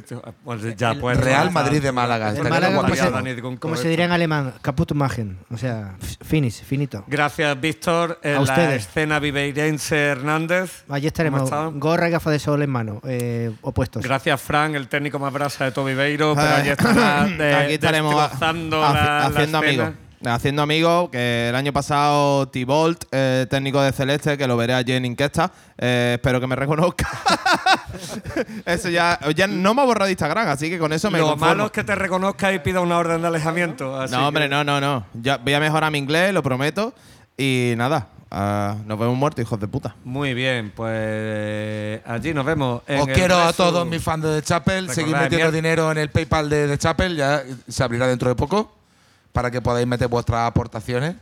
[0.45, 2.29] pues ya pues Real Madrid de Málaga.
[2.29, 3.51] En Estaría Málaga, como guapísimo.
[3.53, 5.39] se, como se diría en alemán, caput machen.
[5.51, 7.03] O sea, finis, finito.
[7.07, 8.19] Gracias, Víctor.
[8.23, 8.87] En A la ustedes.
[8.87, 10.83] escena viveirense Hernández.
[10.89, 14.03] Allí ¿Cómo estaremos, gorra y gafas de sol en mano, eh, opuestos.
[14.03, 16.33] Gracias, Fran, el técnico más brasa de todo Viveiro.
[16.35, 16.55] Pero Ah.
[16.57, 19.89] allí estará de- Aquí estaremos la, la haciendo amigos.
[20.27, 24.93] Haciendo amigos, que el año pasado T-Bolt, eh, técnico de Celeste, que lo veré allí
[24.93, 27.07] en Inquesta, eh, espero que me reconozca.
[28.65, 31.45] eso ya, ya no me ha borrado Instagram, así que con eso me Lo conformo.
[31.53, 33.99] malo es que te reconozca y pida una orden de alejamiento.
[33.99, 35.05] así No, hombre, que- no, no, no.
[35.13, 36.93] Ya voy a mejorar mi inglés, lo prometo.
[37.37, 39.95] Y nada, ah, nos vemos muertos, hijos de puta.
[40.05, 42.81] Muy bien, pues allí nos vemos.
[42.87, 44.89] en Os el quiero a todos mis fans de The Chapel.
[44.89, 47.15] Seguid metiendo dinero en el PayPal de The Chapel.
[47.17, 48.71] Ya se abrirá dentro de poco.
[49.35, 51.15] Para que podáis meter vuestras aportaciones.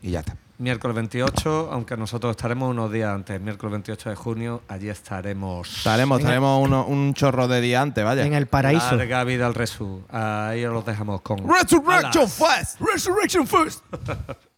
[0.00, 0.34] Y ya está.
[0.58, 5.76] Miércoles 28, aunque nosotros estaremos unos días antes, miércoles 28 de junio, allí estaremos.
[5.78, 8.24] Estaremos, estaremos uno- un chorro de día antes, vaya.
[8.24, 8.96] En el paraíso.
[8.96, 10.02] Larga vida al Resu.
[10.08, 11.38] Ahí os los dejamos con.
[11.38, 12.34] Resurrection Alas.
[12.34, 12.80] Fest!
[12.80, 13.84] Resurrection first.